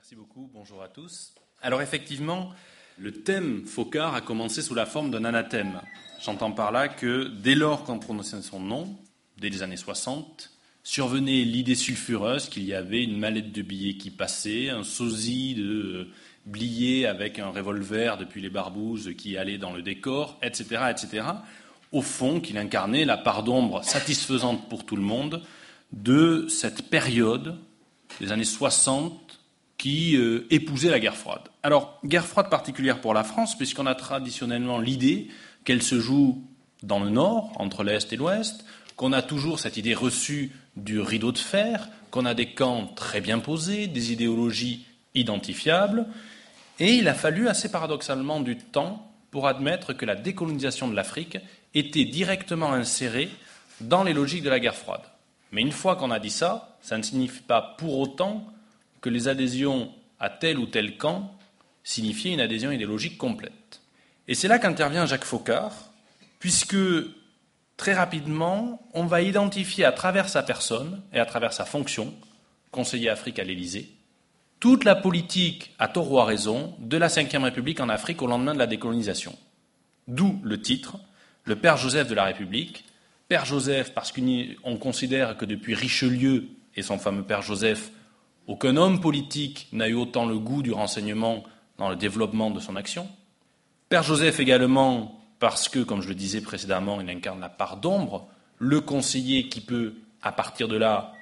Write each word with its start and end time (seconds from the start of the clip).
Merci 0.00 0.16
beaucoup, 0.16 0.50
bonjour 0.54 0.82
à 0.82 0.88
tous. 0.88 1.34
Alors 1.60 1.82
effectivement, 1.82 2.54
le 2.96 3.12
thème 3.12 3.66
Focard 3.66 4.14
a 4.14 4.22
commencé 4.22 4.62
sous 4.62 4.74
la 4.74 4.86
forme 4.86 5.10
d'un 5.10 5.26
anathème. 5.26 5.82
J'entends 6.22 6.52
par 6.52 6.72
là 6.72 6.88
que 6.88 7.24
dès 7.24 7.54
lors 7.54 7.84
qu'on 7.84 7.98
prononçait 7.98 8.40
son 8.40 8.60
nom, 8.60 8.96
dès 9.36 9.50
les 9.50 9.62
années 9.62 9.76
60, 9.76 10.52
survenait 10.82 11.44
l'idée 11.44 11.74
sulfureuse 11.74 12.48
qu'il 12.48 12.64
y 12.64 12.72
avait 12.72 13.04
une 13.04 13.18
mallette 13.18 13.52
de 13.52 13.60
billets 13.60 13.98
qui 13.98 14.10
passait, 14.10 14.70
un 14.70 14.84
sosie 14.84 15.54
de 15.54 16.08
billets 16.46 17.04
avec 17.04 17.38
un 17.38 17.50
revolver 17.50 18.16
depuis 18.16 18.40
les 18.40 18.48
barbouzes 18.48 19.14
qui 19.18 19.36
allait 19.36 19.58
dans 19.58 19.74
le 19.74 19.82
décor, 19.82 20.38
etc., 20.42 20.84
etc. 20.90 21.26
Au 21.92 22.00
fond, 22.00 22.40
qu'il 22.40 22.56
incarnait 22.56 23.04
la 23.04 23.18
part 23.18 23.42
d'ombre 23.42 23.84
satisfaisante 23.84 24.66
pour 24.70 24.86
tout 24.86 24.96
le 24.96 25.02
monde 25.02 25.42
de 25.92 26.46
cette 26.48 26.88
période 26.88 27.58
des 28.18 28.32
années 28.32 28.44
60 28.44 29.29
qui 29.80 30.14
euh, 30.14 30.46
épousait 30.50 30.90
la 30.90 31.00
guerre 31.00 31.16
froide. 31.16 31.40
Alors, 31.62 31.98
guerre 32.04 32.26
froide 32.26 32.50
particulière 32.50 33.00
pour 33.00 33.14
la 33.14 33.24
France, 33.24 33.56
puisqu'on 33.56 33.86
a 33.86 33.94
traditionnellement 33.94 34.78
l'idée 34.78 35.28
qu'elle 35.64 35.82
se 35.82 35.98
joue 35.98 36.44
dans 36.82 37.00
le 37.00 37.08
nord, 37.08 37.50
entre 37.56 37.82
l'Est 37.82 38.12
et 38.12 38.16
l'Ouest, 38.16 38.66
qu'on 38.96 39.14
a 39.14 39.22
toujours 39.22 39.58
cette 39.58 39.78
idée 39.78 39.94
reçue 39.94 40.50
du 40.76 41.00
rideau 41.00 41.32
de 41.32 41.38
fer, 41.38 41.88
qu'on 42.10 42.26
a 42.26 42.34
des 42.34 42.52
camps 42.52 42.88
très 42.94 43.22
bien 43.22 43.38
posés, 43.38 43.86
des 43.86 44.12
idéologies 44.12 44.84
identifiables, 45.14 46.04
et 46.78 46.92
il 46.92 47.08
a 47.08 47.14
fallu 47.14 47.48
assez 47.48 47.70
paradoxalement 47.70 48.40
du 48.40 48.58
temps 48.58 49.10
pour 49.30 49.48
admettre 49.48 49.94
que 49.94 50.04
la 50.04 50.14
décolonisation 50.14 50.88
de 50.88 50.94
l'Afrique 50.94 51.38
était 51.72 52.04
directement 52.04 52.74
insérée 52.74 53.30
dans 53.80 54.04
les 54.04 54.12
logiques 54.12 54.42
de 54.42 54.50
la 54.50 54.60
guerre 54.60 54.76
froide. 54.76 55.04
Mais 55.52 55.62
une 55.62 55.72
fois 55.72 55.96
qu'on 55.96 56.10
a 56.10 56.18
dit 56.18 56.28
ça, 56.28 56.76
ça 56.82 56.98
ne 56.98 57.02
signifie 57.02 57.40
pas 57.40 57.76
pour 57.78 57.98
autant 57.98 58.44
que 59.00 59.08
les 59.08 59.28
adhésions 59.28 59.92
à 60.18 60.30
tel 60.30 60.58
ou 60.58 60.66
tel 60.66 60.96
camp 60.96 61.34
signifiaient 61.82 62.32
une 62.32 62.40
adhésion 62.40 62.70
idéologique 62.70 63.18
complète. 63.18 63.80
Et 64.28 64.34
c'est 64.34 64.48
là 64.48 64.58
qu'intervient 64.58 65.06
Jacques 65.06 65.24
Faucard, 65.24 65.92
puisque 66.38 66.76
très 67.76 67.94
rapidement, 67.94 68.86
on 68.92 69.04
va 69.04 69.22
identifier 69.22 69.84
à 69.84 69.92
travers 69.92 70.28
sa 70.28 70.42
personne 70.42 71.02
et 71.12 71.18
à 71.18 71.26
travers 71.26 71.52
sa 71.52 71.64
fonction, 71.64 72.14
conseiller 72.70 73.08
Afrique 73.08 73.38
à 73.38 73.44
l'Élysée, 73.44 73.90
toute 74.60 74.84
la 74.84 74.94
politique, 74.94 75.74
à 75.78 75.88
tort 75.88 76.20
à 76.20 76.26
raison, 76.26 76.74
de 76.78 76.98
la 76.98 77.08
Ve 77.08 77.42
République 77.42 77.80
en 77.80 77.88
Afrique 77.88 78.20
au 78.20 78.26
lendemain 78.26 78.52
de 78.52 78.58
la 78.58 78.66
décolonisation. 78.66 79.36
D'où 80.06 80.38
le 80.44 80.60
titre, 80.60 80.98
le 81.44 81.56
Père 81.56 81.78
Joseph 81.78 82.08
de 82.08 82.14
la 82.14 82.24
République. 82.24 82.84
Père 83.28 83.46
Joseph, 83.46 83.94
parce 83.94 84.12
qu'on 84.12 84.76
considère 84.76 85.36
que 85.36 85.46
depuis 85.46 85.74
Richelieu 85.74 86.48
et 86.76 86.82
son 86.82 86.98
fameux 86.98 87.22
Père 87.22 87.42
Joseph, 87.42 87.90
aucun 88.50 88.76
homme 88.76 89.00
politique 89.00 89.68
n'a 89.70 89.88
eu 89.88 89.94
autant 89.94 90.26
le 90.26 90.36
goût 90.36 90.64
du 90.64 90.72
renseignement 90.72 91.44
dans 91.78 91.88
le 91.88 91.94
développement 91.94 92.50
de 92.50 92.58
son 92.58 92.74
action. 92.74 93.08
Père 93.88 94.02
Joseph 94.02 94.40
également, 94.40 95.20
parce 95.38 95.68
que, 95.68 95.78
comme 95.78 96.02
je 96.02 96.08
le 96.08 96.16
disais 96.16 96.40
précédemment, 96.40 97.00
il 97.00 97.08
incarne 97.08 97.38
la 97.38 97.48
part 97.48 97.76
d'ombre, 97.76 98.26
le 98.58 98.80
conseiller 98.80 99.48
qui 99.48 99.60
peut, 99.60 99.94
à 100.20 100.32
partir 100.32 100.66
de 100.66 100.76
là, 100.76 101.12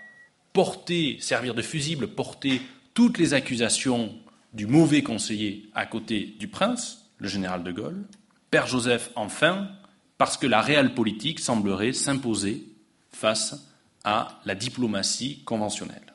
porter, 0.55 1.19
servir 1.21 1.53
de 1.53 1.61
fusible, 1.61 2.09
porter 2.09 2.63
toutes 2.95 3.19
les 3.19 3.35
accusations 3.35 4.15
du 4.55 4.67
mauvais 4.67 5.03
conseiller 5.03 5.69
à 5.75 5.85
côté 5.85 6.35
du 6.39 6.49
prince, 6.49 7.11
le 7.19 7.29
général 7.29 7.63
de 7.63 7.73
Gaulle. 7.73 8.07
Père 8.51 8.67
Joseph, 8.67 9.11
enfin, 9.17 9.69
parce 10.17 10.39
que 10.39 10.47
la 10.47 10.63
réelle 10.63 10.95
politique 10.95 11.41
semblerait 11.41 11.93
s'imposer 11.93 12.65
face 13.13 13.69
à 14.03 14.41
la 14.47 14.55
diplomatie 14.55 15.43
conventionnelle. 15.45 16.15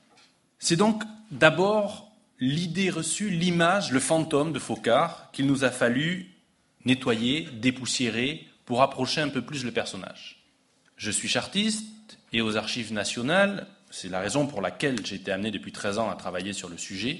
C'est 0.64 0.78
donc 0.78 1.04
d'abord 1.30 2.10
l'idée 2.40 2.90
reçue, 2.90 3.30
l'image, 3.30 3.92
le 3.92 4.00
fantôme 4.00 4.54
de 4.54 4.60
Faucard 4.60 5.30
qu'il 5.34 5.46
nous 5.46 5.66
a 5.66 5.72
fallu 5.72 6.32
nettoyer, 6.86 7.50
dépoussiérer 7.52 8.48
pour 8.64 8.82
approcher 8.82 9.20
un 9.20 9.28
peu 9.28 9.42
plus 9.42 9.66
le 9.66 9.74
personnage. 9.74 10.42
Je 10.96 11.12
suis 11.12 11.28
chartiste 11.28 12.18
et 12.32 12.40
aux 12.40 12.56
archives 12.56 12.94
nationales, 12.94 13.68
c'est 13.92 14.08
la 14.08 14.22
raison 14.22 14.48
pour 14.48 14.62
laquelle 14.62 15.06
j'ai 15.06 15.18
été 15.18 15.34
amené 15.34 15.52
depuis 15.52 15.74
13 15.74 16.00
ans 16.00 16.10
à 16.10 16.16
travailler 16.16 16.54
sur 16.54 16.70
le 16.70 16.78
sujet, 16.78 17.20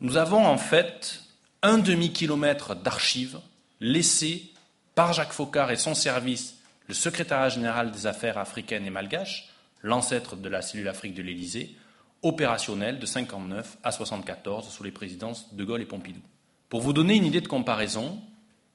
nous 0.00 0.16
avons 0.16 0.44
en 0.44 0.58
fait 0.58 1.22
un 1.62 1.78
demi-kilomètre 1.78 2.74
d'archives 2.74 3.38
laissées 3.78 4.50
par 4.96 5.12
Jacques 5.12 5.32
Faucard 5.32 5.70
et 5.70 5.76
son 5.76 5.94
service, 5.94 6.56
le 6.88 6.94
secrétariat 6.94 7.50
général 7.50 7.92
des 7.92 8.08
affaires 8.08 8.36
africaines 8.36 8.84
et 8.84 8.90
malgaches, 8.90 9.48
l'ancêtre 9.80 10.34
de 10.34 10.48
la 10.48 10.60
cellule 10.60 10.88
Afrique 10.88 11.14
de 11.14 11.22
l'Élysée, 11.22 11.76
opérationnel 12.22 12.98
de 12.98 13.06
59 13.06 13.78
à 13.82 13.92
74 13.92 14.68
sous 14.68 14.82
les 14.82 14.90
présidences 14.90 15.54
de 15.54 15.64
Gaulle 15.64 15.82
et 15.82 15.86
Pompidou. 15.86 16.20
Pour 16.68 16.80
vous 16.80 16.92
donner 16.92 17.14
une 17.14 17.24
idée 17.24 17.40
de 17.40 17.48
comparaison, 17.48 18.20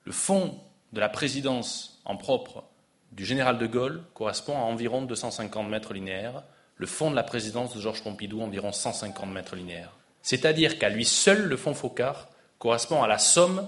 le 0.04 0.12
fonds 0.12 0.60
de 0.94 1.00
la 1.00 1.10
présidence 1.10 2.02
en 2.06 2.18
propre 2.18 2.64
du 3.12 3.26
général 3.26 3.58
de 3.58 3.68
Gaulle 3.68 4.04
correspond 4.14 4.58
à 4.58 4.62
environ 4.62 5.04
250 5.04 5.70
mètres 5.70 5.94
linéaires, 5.94 6.44
le 6.78 6.88
fonds 6.88 7.12
de 7.12 7.16
la 7.16 7.24
présidence 7.24 7.74
de 7.74 7.80
Georges 7.80 8.04
Pompidou 8.04 8.42
environ 8.42 8.72
150 8.72 9.32
mètres 9.32 9.56
linéaires. 9.56 9.96
C'est-à-dire 10.22 10.78
qu'à 10.78 10.90
lui 10.90 11.06
seul, 11.06 11.44
le 11.44 11.56
fonds 11.56 11.74
Focard 11.74 12.30
correspond 12.58 13.04
à 13.04 13.08
la 13.08 13.18
somme 13.18 13.68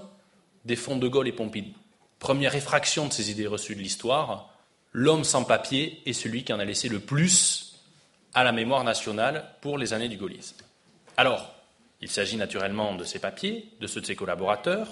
des 0.64 0.76
fonds 0.76 0.96
de 0.96 1.08
Gaulle 1.08 1.28
et 1.28 1.32
Pompidou. 1.32 1.72
Première 2.18 2.54
effraction 2.56 3.06
de 3.06 3.12
ces 3.12 3.30
idées 3.30 3.46
reçues 3.46 3.76
de 3.76 3.80
l'histoire, 3.80 4.52
l'homme 4.92 5.24
sans 5.24 5.44
papier 5.44 6.02
est 6.04 6.12
celui 6.12 6.42
qui 6.42 6.52
en 6.52 6.58
a 6.58 6.64
laissé 6.64 6.88
le 6.88 6.98
plus 6.98 7.67
à 8.38 8.44
la 8.44 8.52
mémoire 8.52 8.84
nationale 8.84 9.44
pour 9.60 9.78
les 9.78 9.92
années 9.92 10.08
du 10.08 10.16
gaullisme. 10.16 10.58
Alors, 11.16 11.52
il 12.00 12.08
s'agit 12.08 12.36
naturellement 12.36 12.94
de 12.94 13.02
ces 13.02 13.18
papiers, 13.18 13.68
de 13.80 13.88
ceux 13.88 14.00
de 14.00 14.06
ses 14.06 14.14
collaborateurs. 14.14 14.86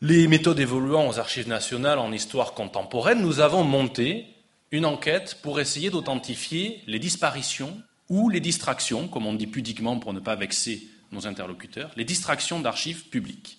Les 0.00 0.26
méthodes 0.26 0.58
évoluant 0.58 1.08
aux 1.08 1.18
archives 1.18 1.46
nationales 1.46 1.98
en 1.98 2.12
histoire 2.12 2.54
contemporaine, 2.54 3.20
nous 3.20 3.40
avons 3.40 3.64
monté 3.64 4.24
une 4.70 4.86
enquête 4.86 5.40
pour 5.42 5.60
essayer 5.60 5.90
d'authentifier 5.90 6.80
les 6.86 6.98
disparitions 6.98 7.78
ou 8.08 8.30
les 8.30 8.40
distractions, 8.40 9.08
comme 9.08 9.26
on 9.26 9.34
dit 9.34 9.46
pudiquement 9.46 9.98
pour 9.98 10.14
ne 10.14 10.20
pas 10.20 10.36
vexer 10.36 10.88
nos 11.12 11.26
interlocuteurs, 11.26 11.90
les 11.96 12.04
distractions 12.04 12.60
d'archives 12.60 13.10
publiques. 13.10 13.58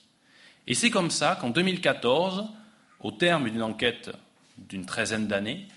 Et 0.66 0.74
c'est 0.74 0.90
comme 0.90 1.12
ça 1.12 1.38
qu'en 1.40 1.52
2014, 1.52 2.46
au 3.02 3.12
terme 3.12 3.52
d'une 3.52 3.62
enquête 3.62 4.10
d'une 4.58 4.88
treizaine 4.88 5.28
d'années, 5.28 5.68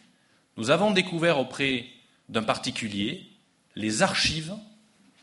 nous 0.57 0.71
avons 0.71 0.93
découvert 0.93 1.39
auprès 1.39 1.85
d'un 2.31 2.43
particulier 2.43 3.27
les 3.77 4.03
archives 4.03 4.55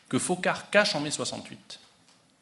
que 0.09 0.19
Faucard 0.19 0.69
cache 0.69 0.93
en 0.93 0.99
mai 0.99 1.11
68. 1.11 1.79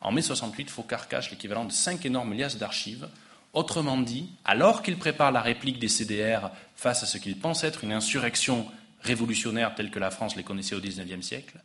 En 0.02 0.12
mai 0.12 0.22
68, 0.22 0.70
Faucard 0.70 1.08
cache 1.08 1.32
l'équivalent 1.32 1.66
de 1.66 1.72
cinq 1.72 2.06
énormes 2.06 2.34
liasses 2.34 2.58
d'archives. 2.58 3.08
Autrement 3.54 3.98
dit, 3.98 4.30
alors 4.44 4.84
qu'il 4.84 4.98
prépare 4.98 5.32
la 5.32 5.42
réplique 5.42 5.80
des 5.80 5.88
CDR 5.88 6.50
face 6.76 7.04
à 7.04 7.06
ce 7.06 7.18
qu'il 7.18 7.40
pense 7.40 7.64
être 7.64 7.84
une 7.84 7.94
insurrection 7.94 8.68
révolutionnaire 9.02 9.76
telle 9.76 9.92
que 9.92 10.00
la 10.00 10.12
France 10.12 10.36
les 10.36 10.44
connaissait 10.44 10.76
au 10.76 10.82
XIXe 10.82 11.26
siècle, 11.26 11.62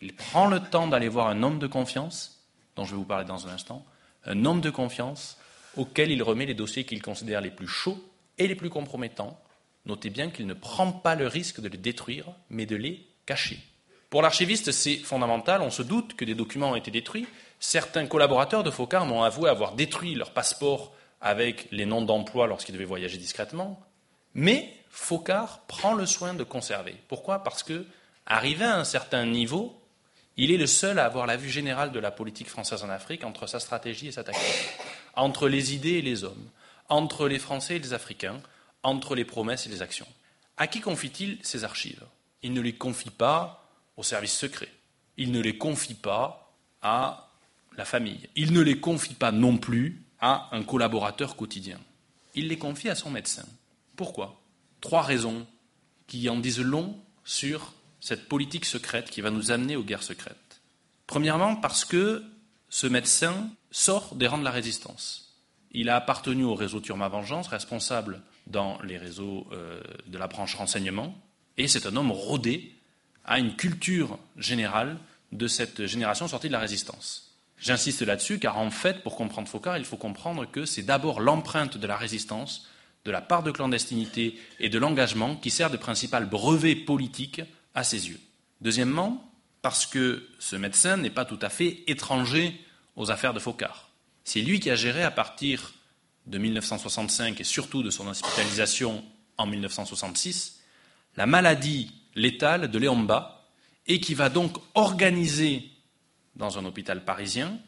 il 0.00 0.14
prend 0.14 0.46
le 0.46 0.60
temps 0.60 0.88
d'aller 0.88 1.08
voir 1.08 1.28
un 1.28 1.42
homme 1.42 1.58
de 1.58 1.66
confiance, 1.66 2.42
dont 2.74 2.84
je 2.84 2.92
vais 2.92 2.96
vous 2.96 3.04
parler 3.04 3.26
dans 3.26 3.46
un 3.46 3.52
instant, 3.52 3.84
un 4.24 4.44
homme 4.44 4.60
de 4.60 4.70
confiance 4.70 5.36
auquel 5.76 6.10
il 6.10 6.22
remet 6.22 6.46
les 6.46 6.54
dossiers 6.54 6.84
qu'il 6.84 7.02
considère 7.02 7.40
les 7.40 7.50
plus 7.50 7.68
chauds 7.68 8.02
et 8.38 8.48
les 8.48 8.56
plus 8.56 8.70
compromettants, 8.70 9.38
Notez 9.86 10.10
bien 10.10 10.30
qu'il 10.30 10.46
ne 10.46 10.54
prend 10.54 10.92
pas 10.92 11.14
le 11.14 11.26
risque 11.26 11.60
de 11.60 11.68
les 11.68 11.78
détruire, 11.78 12.26
mais 12.50 12.66
de 12.66 12.76
les 12.76 13.06
cacher. 13.26 13.58
Pour 14.10 14.22
l'archiviste, 14.22 14.72
c'est 14.72 14.96
fondamental. 14.96 15.62
On 15.62 15.70
se 15.70 15.82
doute 15.82 16.14
que 16.14 16.24
des 16.24 16.34
documents 16.34 16.72
ont 16.72 16.76
été 16.76 16.90
détruits. 16.90 17.26
Certains 17.60 18.06
collaborateurs 18.06 18.64
de 18.64 18.70
Faucard 18.70 19.06
m'ont 19.06 19.22
avoué 19.22 19.48
avoir 19.48 19.74
détruit 19.74 20.14
leur 20.14 20.32
passeport 20.32 20.92
avec 21.20 21.68
les 21.70 21.86
noms 21.86 22.02
d'emploi 22.02 22.46
lorsqu'ils 22.46 22.72
devaient 22.72 22.84
voyager 22.84 23.18
discrètement. 23.18 23.80
Mais 24.34 24.74
Faucard 24.90 25.60
prend 25.68 25.94
le 25.94 26.06
soin 26.06 26.34
de 26.34 26.44
conserver. 26.44 26.96
Pourquoi? 27.08 27.44
Parce 27.44 27.62
que, 27.62 27.86
arrivé 28.26 28.64
à 28.64 28.76
un 28.76 28.84
certain 28.84 29.26
niveau, 29.26 29.80
il 30.36 30.50
est 30.50 30.56
le 30.56 30.66
seul 30.66 30.98
à 30.98 31.04
avoir 31.04 31.26
la 31.26 31.36
vue 31.36 31.50
générale 31.50 31.92
de 31.92 32.00
la 32.00 32.10
politique 32.10 32.48
française 32.48 32.82
en 32.82 32.88
Afrique 32.88 33.24
entre 33.24 33.46
sa 33.46 33.60
stratégie 33.60 34.08
et 34.08 34.12
sa 34.12 34.24
tactique, 34.24 34.70
entre 35.14 35.48
les 35.48 35.74
idées 35.74 35.98
et 35.98 36.02
les 36.02 36.24
hommes, 36.24 36.48
entre 36.88 37.28
les 37.28 37.38
Français 37.38 37.76
et 37.76 37.78
les 37.78 37.92
Africains, 37.92 38.40
entre 38.82 39.14
les 39.14 39.24
promesses 39.24 39.66
et 39.66 39.70
les 39.70 39.82
actions. 39.82 40.06
À 40.56 40.66
qui 40.66 40.80
confie-t-il 40.80 41.38
ces 41.42 41.64
archives? 41.64 42.04
Il 42.42 42.52
ne 42.52 42.60
les 42.60 42.74
confie 42.74 43.10
pas 43.10 43.70
au 43.96 44.02
service 44.02 44.36
secret. 44.36 44.72
Il 45.16 45.32
ne 45.32 45.40
les 45.40 45.58
confie 45.58 45.94
pas 45.94 46.54
à 46.82 47.30
la 47.76 47.84
famille. 47.84 48.28
Il 48.36 48.52
ne 48.52 48.60
les 48.60 48.80
confie 48.80 49.14
pas 49.14 49.32
non 49.32 49.58
plus 49.58 50.02
à 50.20 50.48
un 50.52 50.62
collaborateur 50.62 51.36
quotidien. 51.36 51.78
Il 52.34 52.48
les 52.48 52.58
confie 52.58 52.88
à 52.88 52.94
son 52.94 53.10
médecin. 53.10 53.44
Pourquoi? 53.96 54.40
Trois 54.80 55.02
raisons 55.02 55.46
qui 56.06 56.28
en 56.28 56.38
disent 56.38 56.60
long 56.60 56.98
sur 57.24 57.74
cette 58.00 58.28
politique 58.28 58.64
secrète 58.64 59.10
qui 59.10 59.20
va 59.20 59.30
nous 59.30 59.50
amener 59.50 59.76
aux 59.76 59.82
guerres 59.82 60.02
secrètes. 60.02 60.60
Premièrement, 61.06 61.56
parce 61.56 61.84
que 61.84 62.24
ce 62.68 62.86
médecin 62.86 63.50
sort 63.70 64.14
des 64.14 64.26
rangs 64.26 64.38
de 64.38 64.44
la 64.44 64.50
résistance. 64.50 65.29
Il 65.72 65.88
a 65.88 65.96
appartenu 65.96 66.44
au 66.44 66.54
réseau 66.54 66.80
Turma 66.80 67.08
Vengeance, 67.08 67.48
responsable 67.48 68.20
dans 68.46 68.78
les 68.82 68.98
réseaux 68.98 69.46
euh, 69.52 69.80
de 70.06 70.18
la 70.18 70.26
branche 70.26 70.54
renseignement, 70.54 71.14
et 71.56 71.68
c'est 71.68 71.86
un 71.86 71.96
homme 71.96 72.10
rodé 72.10 72.74
à 73.24 73.38
une 73.38 73.54
culture 73.54 74.18
générale 74.36 74.96
de 75.32 75.46
cette 75.46 75.86
génération 75.86 76.26
sortie 76.26 76.48
de 76.48 76.52
la 76.52 76.58
résistance. 76.58 77.36
J'insiste 77.58 78.02
là-dessus 78.02 78.38
car 78.38 78.58
en 78.58 78.70
fait, 78.70 79.02
pour 79.02 79.16
comprendre 79.16 79.46
Focard, 79.46 79.78
il 79.78 79.84
faut 79.84 79.98
comprendre 79.98 80.46
que 80.50 80.64
c'est 80.64 80.82
d'abord 80.82 81.20
l'empreinte 81.20 81.76
de 81.76 81.86
la 81.86 81.96
résistance, 81.96 82.66
de 83.04 83.10
la 83.10 83.20
part 83.20 83.42
de 83.42 83.50
clandestinité 83.50 84.38
et 84.58 84.70
de 84.70 84.78
l'engagement 84.78 85.36
qui 85.36 85.50
sert 85.50 85.70
de 85.70 85.76
principal 85.76 86.26
brevet 86.26 86.74
politique 86.74 87.42
à 87.74 87.84
ses 87.84 88.08
yeux. 88.08 88.20
Deuxièmement, 88.62 89.30
parce 89.62 89.86
que 89.86 90.26
ce 90.38 90.56
médecin 90.56 90.96
n'est 90.96 91.10
pas 91.10 91.26
tout 91.26 91.38
à 91.42 91.50
fait 91.50 91.84
étranger 91.86 92.58
aux 92.96 93.10
affaires 93.10 93.34
de 93.34 93.38
Focard. 93.38 93.89
C'est 94.32 94.42
lui 94.42 94.60
qui 94.60 94.70
a 94.70 94.76
géré 94.76 95.02
à 95.02 95.10
partir 95.10 95.74
de 96.28 96.38
1965 96.38 97.40
et 97.40 97.42
surtout 97.42 97.82
de 97.82 97.90
son 97.90 98.06
hospitalisation 98.06 99.02
en 99.36 99.44
1966 99.44 100.60
la 101.16 101.26
maladie 101.26 101.90
létale 102.14 102.70
de 102.70 102.78
Léomba 102.78 103.48
et 103.88 103.98
qui 103.98 104.14
va 104.14 104.28
donc 104.28 104.56
organiser 104.74 105.64
dans 106.36 106.60
un 106.60 106.64
hôpital 106.64 107.04
parisien 107.04 107.58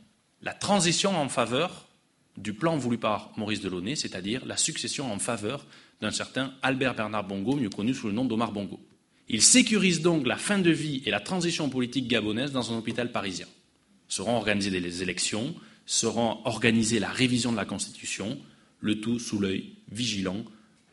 la 0.41 0.55
transition 0.55 1.21
en 1.21 1.29
faveur 1.29 1.89
du 2.37 2.55
plan 2.55 2.77
voulu 2.77 2.97
par 2.97 3.33
Maurice 3.37 3.61
Delaunay, 3.61 3.97
c'est-à-dire 3.97 4.47
la 4.47 4.57
succession 4.57 5.13
en 5.13 5.19
faveur 5.19 5.67
d'un 6.01 6.13
certain 6.13 6.55
Albert 6.63 6.95
Bernard 6.95 7.25
Bongo, 7.25 7.57
mieux 7.57 7.71
connu 7.71 7.93
sous 7.93 8.07
le 8.07 8.13
nom 8.13 8.25
d'Omar 8.25 8.53
Bongo. 8.53 8.79
Il 9.29 9.43
sécurise 9.43 10.01
donc 10.01 10.29
la 10.29 10.37
fin 10.37 10.61
de 10.61 10.71
vie 10.71 11.03
et 11.07 11.11
la 11.11 11.19
transition 11.19 11.69
politique 11.69 12.07
gabonaise 12.07 12.53
dans 12.53 12.73
un 12.73 12.77
hôpital 12.77 13.11
parisien. 13.11 13.49
Seront 14.07 14.37
organisées 14.37 14.79
les 14.79 15.03
élections, 15.03 15.57
seront 15.87 16.41
organisées 16.45 17.01
la 17.01 17.11
révision 17.11 17.53
de 17.53 17.57
la 17.57 17.65
Constitution, 17.65 18.39
le 18.81 19.01
tout 19.01 19.19
sous 19.19 19.39
l'œil 19.39 19.75
vigilant 19.91 20.45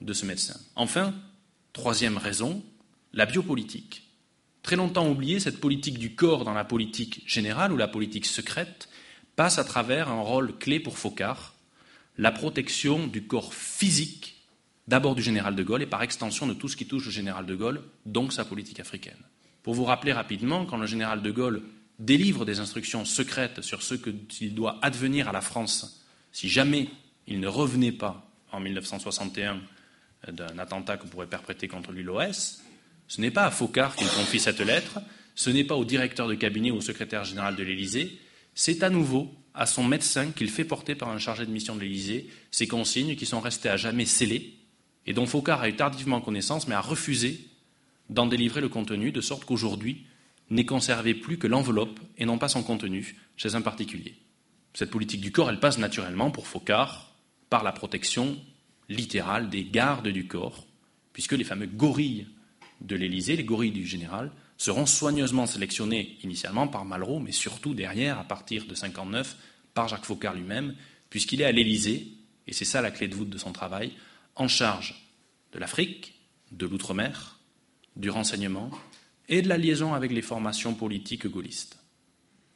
de 0.02 0.14
ce 0.14 0.26
médecin. 0.26 0.60
Enfin, 0.76 1.14
troisième 1.74 2.18
raison, 2.18 2.64
la 3.14 3.26
biopolitique. 3.26 4.08
Très 4.64 4.76
longtemps 4.76 5.10
oubliée, 5.10 5.40
cette 5.40 5.60
politique 5.60 5.98
du 6.00 6.16
corps 6.16 6.46
dans 6.46 6.54
la 6.54 6.66
politique 6.66 7.24
générale 7.26 7.72
ou 7.72 7.78
la 7.78 7.88
politique 7.88 8.26
secrète 8.26 8.90
passe 9.36 9.58
à 9.58 9.64
travers 9.64 10.10
un 10.10 10.22
rôle 10.22 10.58
clé 10.58 10.80
pour 10.80 10.98
Focard, 10.98 11.56
la 12.18 12.32
protection 12.32 13.08
du 13.08 13.24
corps 13.24 13.54
physique, 13.54 14.44
d'abord 14.88 15.16
du 15.16 15.22
général 15.22 15.56
de 15.56 15.64
Gaulle 15.64 15.82
et 15.82 15.88
par 15.88 16.04
extension 16.04 16.46
de 16.46 16.54
tout 16.54 16.68
ce 16.68 16.76
qui 16.76 16.86
touche 16.86 17.06
le 17.06 17.12
général 17.12 17.46
de 17.46 17.56
Gaulle, 17.56 17.82
donc 18.06 18.34
sa 18.34 18.44
politique 18.44 18.80
africaine. 18.80 19.18
Pour 19.64 19.74
vous 19.74 19.86
rappeler 19.86 20.12
rapidement, 20.12 20.66
quand 20.66 20.78
le 20.78 20.88
général 20.88 21.22
de 21.22 21.32
Gaulle 21.32 21.64
délivre 22.00 22.46
des 22.46 22.60
instructions 22.60 23.06
secrètes 23.06 23.62
sur 23.62 23.82
ce 23.84 23.96
qu'il 23.96 24.56
doit 24.56 24.80
advenir 24.82 25.28
à 25.28 25.32
la 25.32 25.42
France 25.42 26.06
si 26.32 26.50
jamais 26.50 26.90
il 27.28 27.40
ne 27.40 27.48
revenait 27.48 27.92
pas 27.92 28.30
en 28.52 28.60
1961 28.60 29.62
d'un 30.32 30.60
attentat 30.60 30.98
qu'on 30.98 31.08
pourrait 31.08 31.28
perpétrer 31.28 31.68
contre 31.68 31.92
lui 31.92 32.04
l'OS, 32.04 32.62
ce 33.08 33.22
n'est 33.22 33.32
pas 33.32 33.46
à 33.46 33.52
Focard 33.52 33.96
qu'il 33.96 34.08
confie 34.08 34.40
cette 34.40 34.60
lettre, 34.60 35.00
ce 35.36 35.50
n'est 35.50 35.64
pas 35.64 35.76
au 35.76 35.86
directeur 35.86 36.28
de 36.28 36.36
cabinet 36.36 36.72
ou 36.72 36.78
au 36.78 36.82
secrétaire 36.82 37.24
général 37.24 37.56
de 37.56 37.64
l'Élysée, 37.64 38.20
c'est 38.54 38.84
à 38.84 38.90
nouveau 38.90 39.34
à 39.54 39.66
son 39.66 39.84
médecin 39.84 40.32
qu'il 40.32 40.50
fait 40.50 40.66
porter 40.66 40.96
par 40.96 41.10
un 41.10 41.18
chargé 41.18 41.46
de 41.46 41.52
mission 41.52 41.76
de 41.76 41.82
l'Élysée 41.82 42.30
ces 42.52 42.68
consignes 42.68 43.16
qui 43.16 43.26
sont 43.26 43.40
restées 43.40 43.70
à 43.70 43.78
jamais 43.78 44.06
scellées 44.06 44.54
et 45.06 45.14
dont 45.14 45.26
Focard 45.26 45.62
a 45.62 45.70
eu 45.70 45.76
tardivement 45.76 46.22
connaissance 46.22 46.68
mais 46.68 46.76
a 46.76 46.82
refusé 46.82 47.48
d'en 48.10 48.26
délivrer 48.26 48.62
le 48.62 48.70
contenu 48.70 49.12
de 49.12 49.22
sorte 49.22 49.46
qu'aujourd'hui 49.46 50.06
n'est 50.50 50.66
conservé 50.66 51.14
plus 51.14 51.38
que 51.38 51.48
l'enveloppe 51.48 52.00
et 52.18 52.26
non 52.26 52.38
pas 52.38 52.50
son 52.50 52.64
contenu 52.64 53.16
chez 53.38 53.56
un 53.56 53.62
particulier. 53.62 54.16
Cette 54.74 54.92
politique 54.92 55.22
du 55.22 55.32
corps, 55.32 55.50
elle 55.50 55.60
passe 55.60 55.78
naturellement 55.78 56.32
pour 56.32 56.48
Focard 56.48 57.16
par 57.50 57.64
la 57.64 57.72
protection 57.72 58.38
littérale 58.88 59.50
des 59.50 59.64
gardes 59.64 60.08
du 60.08 60.28
corps, 60.28 60.66
puisque 61.14 61.34
les 61.34 61.44
fameux 61.44 61.68
gorilles 61.68 62.28
de 62.82 62.96
l'Élysée, 62.96 63.36
les 63.36 63.44
gorilles 63.44 63.72
du 63.72 63.86
général, 63.86 64.32
seront 64.58 64.86
soigneusement 64.86 65.46
sélectionnés 65.46 66.18
initialement 66.24 66.68
par 66.68 66.86
Malraux, 66.86 67.20
mais 67.20 67.32
surtout 67.32 67.74
derrière, 67.74 68.20
à 68.20 68.24
partir 68.24 68.66
de 68.66 68.76
59, 68.76 69.38
par 69.74 69.88
Jacques 69.88 70.06
Faucard 70.06 70.36
lui-même, 70.36 70.76
puisqu'il 71.10 71.42
est 71.42 71.46
à 71.46 71.52
l'Élysée, 71.52 72.08
et 72.48 72.54
c'est 72.54 72.66
ça 72.66 72.82
la 72.82 72.92
clé 72.92 73.08
de 73.08 73.16
voûte 73.16 73.30
de 73.30 73.38
son 73.38 73.52
travail, 73.52 73.94
en 74.36 74.48
charge 74.48 74.96
de 75.54 75.60
l'Afrique, 75.60 76.14
de 76.52 76.66
l'outre-mer, 76.66 77.40
du 77.96 78.10
renseignement 78.10 78.72
et 79.30 79.42
de 79.42 79.48
la 79.48 79.58
liaison 79.58 79.94
avec 79.94 80.12
les 80.12 80.22
formations 80.22 80.74
politiques 80.74 81.28
gaullistes. 81.28 81.78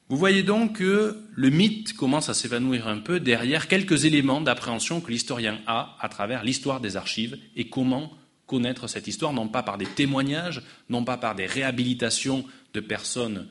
Vous 0.09 0.17
voyez 0.17 0.43
donc 0.43 0.77
que 0.77 1.17
le 1.33 1.49
mythe 1.49 1.93
commence 1.93 2.29
à 2.29 2.33
s'évanouir 2.33 2.87
un 2.87 2.99
peu 2.99 3.19
derrière 3.19 3.67
quelques 3.67 4.05
éléments 4.05 4.41
d'appréhension 4.41 4.99
que 4.99 5.09
l'historien 5.09 5.61
a 5.65 5.97
à 6.01 6.09
travers 6.09 6.43
l'histoire 6.43 6.81
des 6.81 6.97
archives 6.97 7.37
et 7.55 7.69
comment 7.69 8.11
connaître 8.45 8.87
cette 8.87 9.07
histoire, 9.07 9.33
non 9.33 9.47
pas 9.47 9.63
par 9.63 9.77
des 9.77 9.85
témoignages, 9.85 10.61
non 10.89 11.05
pas 11.05 11.17
par 11.17 11.35
des 11.35 11.45
réhabilitations 11.45 12.45
de 12.73 12.79
personnes 12.81 13.47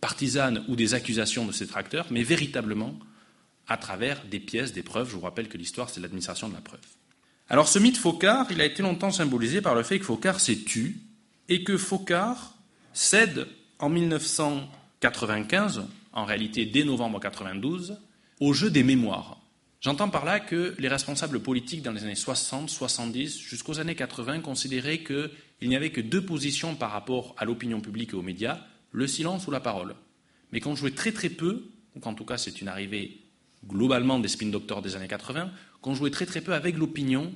partisanes 0.00 0.62
ou 0.68 0.76
des 0.76 0.94
accusations 0.94 1.46
de 1.46 1.52
ces 1.52 1.66
tracteurs, 1.66 2.06
mais 2.10 2.22
véritablement 2.22 2.94
à 3.66 3.76
travers 3.78 4.22
des 4.30 4.40
pièces, 4.40 4.72
des 4.72 4.82
preuves. 4.82 5.08
Je 5.08 5.14
vous 5.14 5.22
rappelle 5.22 5.48
que 5.48 5.56
l'histoire, 5.56 5.88
c'est 5.88 6.00
l'administration 6.00 6.48
de 6.48 6.54
la 6.54 6.60
preuve. 6.60 6.80
Alors 7.48 7.68
ce 7.68 7.78
mythe 7.78 7.96
Focard, 7.96 8.46
il 8.50 8.60
a 8.60 8.64
été 8.66 8.82
longtemps 8.82 9.10
symbolisé 9.10 9.60
par 9.60 9.74
le 9.74 9.82
fait 9.82 9.98
que 9.98 10.04
Focard 10.04 10.40
s'est 10.40 10.60
tu 10.64 11.00
et 11.48 11.64
que 11.64 11.76
Focard 11.76 12.53
cède 12.94 13.46
en 13.78 13.90
1995, 13.90 15.82
en 16.12 16.24
réalité 16.24 16.64
dès 16.64 16.84
novembre 16.84 17.18
1992, 17.18 17.98
au 18.40 18.52
jeu 18.54 18.70
des 18.70 18.82
mémoires. 18.82 19.40
J'entends 19.80 20.08
par 20.08 20.24
là 20.24 20.40
que 20.40 20.74
les 20.78 20.88
responsables 20.88 21.40
politiques 21.40 21.82
dans 21.82 21.92
les 21.92 22.04
années 22.04 22.14
60, 22.14 22.70
70, 22.70 23.38
jusqu'aux 23.38 23.80
années 23.80 23.94
80 23.96 24.40
considéraient 24.40 25.02
qu'il 25.02 25.30
n'y 25.68 25.76
avait 25.76 25.90
que 25.90 26.00
deux 26.00 26.24
positions 26.24 26.74
par 26.74 26.90
rapport 26.90 27.34
à 27.36 27.44
l'opinion 27.44 27.80
publique 27.82 28.12
et 28.12 28.16
aux 28.16 28.22
médias, 28.22 28.60
le 28.92 29.06
silence 29.06 29.46
ou 29.46 29.50
la 29.50 29.60
parole. 29.60 29.94
Mais 30.52 30.60
qu'on 30.60 30.74
jouait 30.74 30.92
très 30.92 31.12
très 31.12 31.28
peu, 31.28 31.64
ou 31.94 32.00
qu'en 32.00 32.14
tout 32.14 32.24
cas 32.24 32.38
c'est 32.38 32.62
une 32.62 32.68
arrivée 32.68 33.20
globalement 33.66 34.18
des 34.18 34.28
spin 34.28 34.46
doctors 34.46 34.80
des 34.80 34.96
années 34.96 35.08
80, 35.08 35.50
qu'on 35.82 35.94
jouait 35.94 36.10
très 36.10 36.26
très 36.26 36.40
peu 36.40 36.54
avec 36.54 36.78
l'opinion 36.78 37.32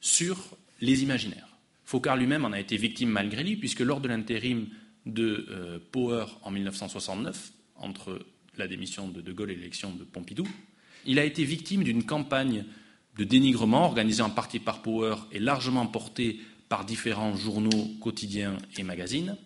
sur 0.00 0.56
les 0.80 1.02
imaginaires. 1.02 1.48
Faucard 1.84 2.16
lui-même 2.16 2.44
en 2.44 2.52
a 2.52 2.58
été 2.58 2.76
victime 2.76 3.10
malgré 3.10 3.44
lui, 3.44 3.56
puisque 3.56 3.80
lors 3.80 4.00
de 4.00 4.08
l'intérim 4.08 4.66
de 5.06 5.46
euh, 5.50 5.78
Power 5.90 6.26
en 6.42 6.50
1969, 6.50 7.52
entre 7.76 8.24
la 8.56 8.68
démission 8.68 9.08
de 9.08 9.20
De 9.20 9.32
Gaulle 9.32 9.50
et 9.50 9.56
l'élection 9.56 9.92
de 9.92 10.04
Pompidou, 10.04 10.46
il 11.04 11.18
a 11.18 11.24
été 11.24 11.44
victime 11.44 11.82
d'une 11.82 12.04
campagne 12.04 12.64
de 13.16 13.24
dénigrement 13.24 13.84
organisée 13.84 14.22
en 14.22 14.30
partie 14.30 14.58
par 14.60 14.82
Power 14.82 15.16
et 15.32 15.38
largement 15.38 15.86
portée 15.86 16.40
par 16.68 16.84
différents 16.84 17.36
journaux 17.36 17.90
quotidiens 18.00 18.56
et 18.78 18.82
magazines, 18.82 19.36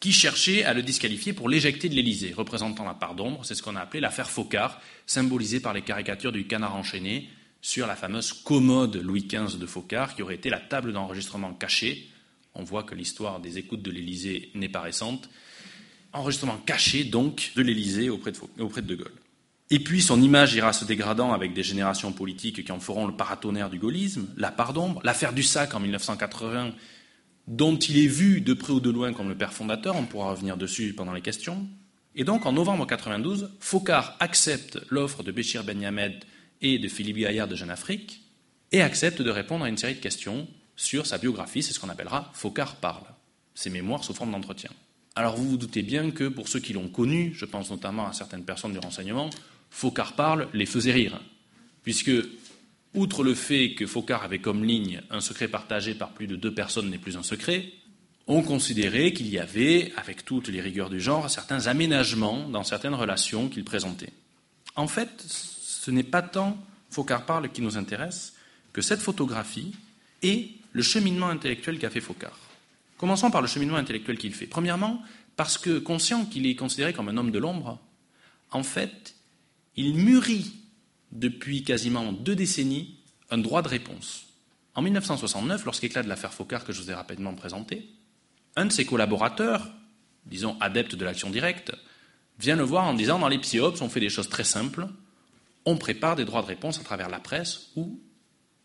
qui 0.00 0.12
cherchaient 0.12 0.64
à 0.64 0.74
le 0.74 0.82
disqualifier 0.82 1.32
pour 1.32 1.48
l'éjecter 1.48 1.88
de 1.88 1.94
l'Élysée, 1.94 2.34
représentant 2.34 2.84
la 2.84 2.92
part 2.92 3.14
d'ombre, 3.14 3.42
c'est 3.44 3.54
ce 3.54 3.62
qu'on 3.62 3.76
a 3.76 3.80
appelé 3.80 4.00
l'affaire 4.00 4.28
Focard, 4.28 4.78
symbolisée 5.06 5.60
par 5.60 5.72
les 5.72 5.80
caricatures 5.80 6.32
du 6.32 6.46
canard 6.46 6.76
enchaîné 6.76 7.30
sur 7.62 7.86
la 7.86 7.96
fameuse 7.96 8.34
commode 8.34 8.96
Louis 8.96 9.26
XV 9.26 9.58
de 9.58 9.64
Focard, 9.64 10.14
qui 10.14 10.22
aurait 10.22 10.34
été 10.34 10.50
la 10.50 10.60
table 10.60 10.92
d'enregistrement 10.92 11.54
cachée. 11.54 12.10
On 12.54 12.64
voit 12.64 12.82
que 12.82 12.94
l'histoire 12.94 13.40
des 13.40 13.58
écoutes 13.58 13.82
de 13.82 13.90
l'Élysée 13.90 14.50
n'est 14.54 14.68
pas 14.68 14.80
récente. 14.80 15.28
Enregistrement 16.12 16.58
caché, 16.58 17.04
donc, 17.04 17.52
de 17.56 17.62
l'Élysée 17.62 18.10
auprès 18.10 18.32
de, 18.32 18.80
de 18.80 18.94
Gaulle. 18.94 19.12
Et 19.70 19.78
puis 19.80 20.02
son 20.02 20.20
image 20.20 20.54
ira 20.54 20.72
se 20.72 20.84
dégradant 20.84 21.32
avec 21.32 21.54
des 21.54 21.62
générations 21.62 22.12
politiques 22.12 22.64
qui 22.64 22.72
en 22.72 22.80
feront 22.80 23.06
le 23.06 23.16
paratonnerre 23.16 23.70
du 23.70 23.78
gaullisme, 23.78 24.28
la 24.36 24.50
part 24.50 24.72
d'ombre, 24.72 25.00
l'affaire 25.04 25.32
du 25.32 25.42
sac 25.42 25.74
en 25.74 25.80
1980, 25.80 26.74
dont 27.48 27.76
il 27.76 27.98
est 27.98 28.06
vu 28.06 28.40
de 28.40 28.54
près 28.54 28.72
ou 28.72 28.80
de 28.80 28.90
loin 28.90 29.12
comme 29.12 29.28
le 29.28 29.36
père 29.36 29.52
fondateur, 29.52 29.96
on 29.96 30.04
pourra 30.04 30.30
revenir 30.30 30.56
dessus 30.56 30.92
pendant 30.94 31.12
les 31.12 31.22
questions. 31.22 31.66
Et 32.14 32.24
donc 32.24 32.46
en 32.46 32.52
novembre 32.52 32.86
92, 32.86 33.50
Focard 33.58 34.16
accepte 34.20 34.78
l'offre 34.90 35.22
de 35.22 35.32
Béchir 35.32 35.64
Ben 35.64 35.80
Yamed 35.80 36.24
et 36.60 36.78
de 36.78 36.88
Philippe 36.88 37.18
Gaillard 37.18 37.48
de 37.48 37.56
Jeune 37.56 37.70
Afrique 37.70 38.22
et 38.70 38.82
accepte 38.82 39.22
de 39.22 39.30
répondre 39.30 39.64
à 39.64 39.68
une 39.68 39.76
série 39.76 39.94
de 39.94 40.00
questions 40.00 40.46
sur 40.76 41.06
sa 41.06 41.18
biographie, 41.18 41.62
c'est 41.62 41.72
ce 41.72 41.80
qu'on 41.80 41.88
appellera 41.88 42.30
Focard 42.34 42.76
parle, 42.76 43.04
ses 43.54 43.70
mémoires 43.70 44.04
sous 44.04 44.14
forme 44.14 44.32
d'entretien. 44.32 44.70
Alors 45.14 45.36
vous 45.36 45.48
vous 45.48 45.56
doutez 45.56 45.82
bien 45.82 46.10
que 46.10 46.28
pour 46.28 46.48
ceux 46.48 46.60
qui 46.60 46.72
l'ont 46.72 46.88
connu, 46.88 47.32
je 47.34 47.44
pense 47.44 47.70
notamment 47.70 48.06
à 48.08 48.12
certaines 48.12 48.44
personnes 48.44 48.72
du 48.72 48.78
renseignement, 48.78 49.30
Focard 49.70 50.14
parle 50.14 50.48
les 50.52 50.66
faisait 50.66 50.92
rire, 50.92 51.20
puisque, 51.82 52.10
outre 52.94 53.22
le 53.22 53.34
fait 53.34 53.74
que 53.74 53.86
Focard 53.86 54.24
avait 54.24 54.40
comme 54.40 54.64
ligne 54.64 55.02
un 55.10 55.20
secret 55.20 55.48
partagé 55.48 55.94
par 55.94 56.10
plus 56.10 56.26
de 56.26 56.36
deux 56.36 56.54
personnes 56.54 56.90
n'est 56.90 56.98
plus 56.98 57.16
un 57.16 57.22
secret, 57.22 57.72
on 58.26 58.42
considérait 58.42 59.12
qu'il 59.12 59.28
y 59.28 59.38
avait, 59.38 59.92
avec 59.96 60.24
toutes 60.24 60.48
les 60.48 60.60
rigueurs 60.60 60.90
du 60.90 61.00
genre, 61.00 61.30
certains 61.30 61.66
aménagements 61.66 62.48
dans 62.48 62.64
certaines 62.64 62.94
relations 62.94 63.48
qu'il 63.48 63.64
présentait. 63.64 64.12
En 64.76 64.88
fait, 64.88 65.10
ce 65.26 65.90
n'est 65.90 66.02
pas 66.02 66.22
tant 66.22 66.56
Focard 66.90 67.26
parle 67.26 67.50
qui 67.50 67.60
nous 67.60 67.76
intéresse 67.76 68.34
que 68.72 68.80
cette 68.80 69.00
photographie 69.00 69.74
et 70.22 70.52
le 70.74 70.82
cheminement 70.82 71.28
intellectuel 71.28 71.78
qu'a 71.78 71.88
fait 71.88 72.00
Focard. 72.00 72.38
Commençons 72.98 73.30
par 73.30 73.40
le 73.40 73.48
cheminement 73.48 73.76
intellectuel 73.76 74.18
qu'il 74.18 74.34
fait. 74.34 74.46
Premièrement, 74.46 75.02
parce 75.36 75.56
que 75.56 75.78
conscient 75.78 76.26
qu'il 76.26 76.46
est 76.46 76.56
considéré 76.56 76.92
comme 76.92 77.08
un 77.08 77.16
homme 77.16 77.30
de 77.30 77.38
l'ombre, 77.38 77.80
en 78.50 78.62
fait, 78.62 79.14
il 79.76 79.94
mûrit 79.94 80.52
depuis 81.12 81.62
quasiment 81.62 82.12
deux 82.12 82.34
décennies 82.34 82.98
un 83.30 83.38
droit 83.38 83.62
de 83.62 83.68
réponse. 83.68 84.26
En 84.74 84.82
1969, 84.82 85.64
lorsqu'éclate 85.64 86.06
l'affaire 86.06 86.34
Focard 86.34 86.64
que 86.64 86.72
je 86.72 86.82
vous 86.82 86.90
ai 86.90 86.94
rapidement 86.94 87.34
présentée, 87.34 87.88
un 88.56 88.66
de 88.66 88.72
ses 88.72 88.84
collaborateurs, 88.84 89.70
disons 90.26 90.56
adepte 90.60 90.96
de 90.96 91.04
l'action 91.04 91.30
directe, 91.30 91.72
vient 92.40 92.56
le 92.56 92.64
voir 92.64 92.84
en 92.84 92.94
disant 92.94 93.20
dans 93.20 93.28
les 93.28 93.38
psyops, 93.38 93.80
on 93.80 93.88
fait 93.88 94.00
des 94.00 94.08
choses 94.08 94.28
très 94.28 94.44
simples, 94.44 94.88
on 95.64 95.76
prépare 95.76 96.16
des 96.16 96.24
droits 96.24 96.42
de 96.42 96.48
réponse 96.48 96.80
à 96.80 96.84
travers 96.84 97.08
la 97.08 97.20
presse 97.20 97.70
ou 97.76 98.00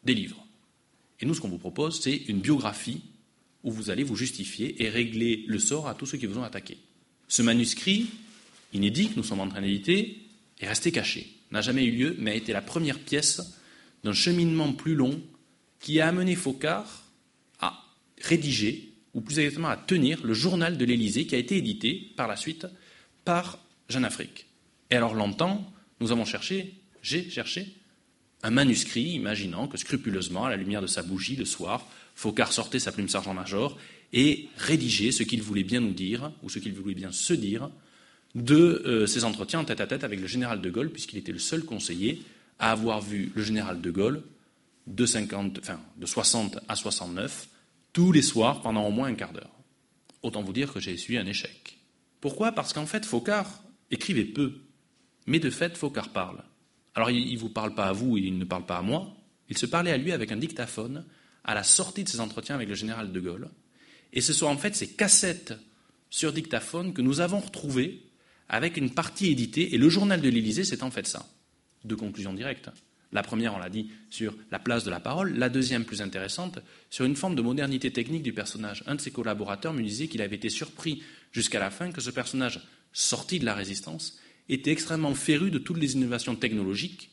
des 0.04 0.16
livres. 0.16 0.44
Et 1.22 1.26
nous, 1.26 1.34
ce 1.34 1.42
qu'on 1.42 1.50
vous 1.50 1.58
propose, 1.58 2.02
c'est 2.02 2.16
une 2.16 2.40
biographie 2.40 3.02
où 3.64 3.72
vous 3.72 3.90
allez 3.90 4.04
vous 4.04 4.16
justifier 4.16 4.82
et 4.84 4.90
régler 4.90 5.44
le 5.48 5.60
sort 5.60 5.88
à 5.88 5.96
tous 5.96 6.06
ceux 6.06 6.18
qui 6.18 6.26
vous 6.26 6.38
ont 6.38 6.44
attaqué. 6.44 6.78
Ce 7.28 7.42
manuscrit, 7.42 8.10
inédit, 8.74 9.10
que 9.10 9.16
nous 9.18 9.24
sommes 9.24 9.42
en 9.42 9.48
train 9.48 9.62
d'éditer, 9.62 10.18
est 10.60 10.68
resté 10.68 10.92
caché, 10.92 11.28
n'a 11.52 11.62
jamais 11.62 11.84
eu 11.86 11.92
lieu, 11.92 12.16
mais 12.20 12.32
a 12.32 12.36
été 12.36 12.54
la 12.54 12.62
première 12.62 13.00
pièce 13.00 13.42
d'un 14.04 14.14
cheminement 14.14 14.72
plus 14.74 14.96
long 14.96 15.22
qui 15.80 16.00
a 16.00 16.08
amené 16.08 16.36
Focard 16.36 17.06
à 17.60 17.86
rédiger, 18.22 18.92
ou 19.14 19.22
plus 19.22 19.40
exactement 19.40 19.70
à 19.70 19.78
tenir, 19.78 20.24
le 20.24 20.34
journal 20.34 20.78
de 20.78 20.86
l'Élysée 20.86 21.26
qui 21.26 21.36
a 21.36 21.40
été 21.40 21.58
édité 21.58 22.12
par 22.16 22.28
la 22.28 22.36
suite 22.36 22.68
par 23.26 23.60
Jeanne 23.90 24.06
Afrique. 24.06 24.46
Et 24.90 24.96
alors 24.96 25.14
longtemps, 25.14 25.72
nous 26.00 26.12
avons 26.12 26.26
cherché, 26.26 26.74
j'ai 27.02 27.30
cherché, 27.30 27.74
un 28.44 28.50
manuscrit 28.52 29.10
imaginant 29.10 29.68
que 29.68 29.78
scrupuleusement, 29.78 30.46
à 30.46 30.50
la 30.50 30.56
lumière 30.56 30.82
de 30.82 30.88
sa 30.88 31.04
bougie 31.04 31.36
le 31.36 31.46
soir, 31.46 31.88
Focard 32.16 32.54
sortait 32.54 32.80
sa 32.80 32.92
plume 32.92 33.10
sergent-major 33.10 33.78
et 34.14 34.48
rédigeait 34.58 35.12
ce 35.12 35.24
qu'il 35.24 35.42
voulait 35.42 35.64
bien 35.64 35.82
nous 35.82 35.94
dire, 35.94 36.32
ou 36.44 36.50
ce 36.50 36.60
qu'il 36.60 36.74
voulait 36.74 36.96
bien 36.96 37.12
se 37.12 37.34
dire, 37.34 37.70
de 38.36 38.84
euh, 38.86 39.08
ses 39.08 39.24
entretiens 39.24 39.60
en 39.60 39.66
tête 39.66 39.82
à 39.82 39.88
tête 39.88 40.04
avec 40.04 40.20
le 40.20 40.28
général 40.28 40.62
de 40.62 40.70
Gaulle, 40.70 40.90
puisqu'il 40.90 41.18
était 41.18 41.32
le 41.32 41.40
seul 41.40 41.64
conseiller 41.64 42.24
à 42.60 42.72
avoir 42.72 43.02
vu 43.02 43.32
le 43.36 43.44
général 43.44 43.82
de 43.82 43.92
Gaulle 43.92 44.22
de, 44.88 45.06
50, 45.06 45.62
de 45.98 46.06
60 46.06 46.60
à 46.68 46.76
69 46.76 47.48
tous 47.94 48.12
les 48.12 48.22
soirs 48.22 48.62
pendant 48.62 48.86
au 48.86 48.92
moins 48.92 49.08
un 49.08 49.16
quart 49.16 49.34
d'heure. 49.34 49.56
Autant 50.22 50.44
vous 50.44 50.54
dire 50.54 50.74
que 50.74 50.80
j'ai 50.80 50.92
essuyé 50.92 51.20
un 51.20 51.26
échec. 51.26 51.78
Pourquoi? 52.22 52.52
Parce 52.52 52.74
qu'en 52.74 52.86
fait, 52.86 53.06
Focard 53.06 53.64
écrivait 53.92 54.26
peu, 54.26 54.54
mais 55.26 55.40
de 55.40 55.50
fait, 55.50 55.78
Focard 55.78 56.10
parle. 56.10 56.44
Alors, 57.00 57.12
il 57.12 57.34
ne 57.34 57.40
vous 57.40 57.48
parle 57.48 57.74
pas 57.74 57.86
à 57.86 57.94
vous, 57.94 58.18
il 58.18 58.38
ne 58.38 58.44
parle 58.44 58.66
pas 58.66 58.76
à 58.76 58.82
moi, 58.82 59.16
il 59.48 59.58
se 59.58 59.66
parlait 59.66 59.94
à 59.94 59.96
lui 59.96 60.12
avec 60.12 60.34
un 60.34 60.36
dictaphone 60.36 61.06
à 61.46 61.56
la 61.56 61.64
sortie 61.64 62.04
de 62.04 62.10
ses 62.10 62.20
entretiens 62.20 62.56
avec 62.56 62.68
le 62.68 62.76
général 62.76 63.14
de 63.14 63.20
Gaulle. 63.22 63.48
Et 64.12 64.20
ce 64.20 64.34
sont 64.34 64.48
en 64.48 64.58
fait 64.58 64.76
ces 64.76 64.90
cassettes 64.90 65.54
sur 66.10 66.34
dictaphone 66.34 66.92
que 66.92 67.02
nous 67.02 67.22
avons 67.22 67.40
retrouvées 67.40 68.02
avec 68.50 68.76
une 68.76 68.90
partie 68.90 69.28
éditée, 69.28 69.74
et 69.74 69.78
le 69.78 69.88
journal 69.88 70.20
de 70.20 70.28
l'Élysée, 70.28 70.66
c'est 70.66 70.84
en 70.84 70.92
fait 70.92 71.08
ça. 71.08 71.26
Deux 71.86 71.96
conclusions 71.96 72.34
directes. 72.34 72.70
La 73.14 73.24
première, 73.24 73.56
on 73.56 73.60
l'a 73.60 73.70
dit, 73.70 73.92
sur 74.10 74.36
la 74.52 74.60
place 74.60 74.84
de 74.84 74.92
la 74.92 75.00
parole. 75.00 75.38
La 75.38 75.48
deuxième, 75.48 75.86
plus 75.86 76.02
intéressante, 76.02 76.60
sur 76.90 77.06
une 77.06 77.16
forme 77.16 77.36
de 77.36 77.42
modernité 77.42 77.92
technique 77.92 78.24
du 78.24 78.34
personnage. 78.34 78.84
Un 78.88 78.96
de 78.96 79.02
ses 79.02 79.12
collaborateurs 79.12 79.72
me 79.72 79.82
disait 79.82 80.10
qu'il 80.10 80.22
avait 80.22 80.36
été 80.36 80.50
surpris 80.50 81.02
jusqu'à 81.32 81.60
la 81.60 81.72
fin 81.72 81.94
que 81.94 82.02
ce 82.02 82.12
personnage, 82.12 82.60
sorti 82.92 83.40
de 83.40 83.46
la 83.46 83.54
résistance, 83.54 84.20
était 84.50 84.72
extrêmement 84.72 85.14
féru 85.16 85.52
de 85.52 85.60
toutes 85.60 85.78
les 85.78 85.94
innovations 85.94 86.36
technologiques. 86.36 87.12